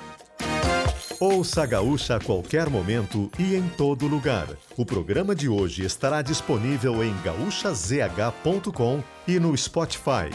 Ouça 1.20 1.64
a 1.64 1.66
Gaúcha 1.66 2.18
a 2.18 2.20
qualquer 2.20 2.70
momento 2.70 3.32
e 3.40 3.56
em 3.56 3.68
todo 3.78 4.08
lugar. 4.08 4.48
O 4.76 4.86
programa 4.86 5.34
de 5.34 5.48
hoje 5.48 5.86
estará 5.86 6.22
disponível 6.22 7.04
em 7.04 7.16
gaúchazh.com 7.24 9.04
e 9.28 9.40
no 9.40 9.56
Spotify. 9.56 10.30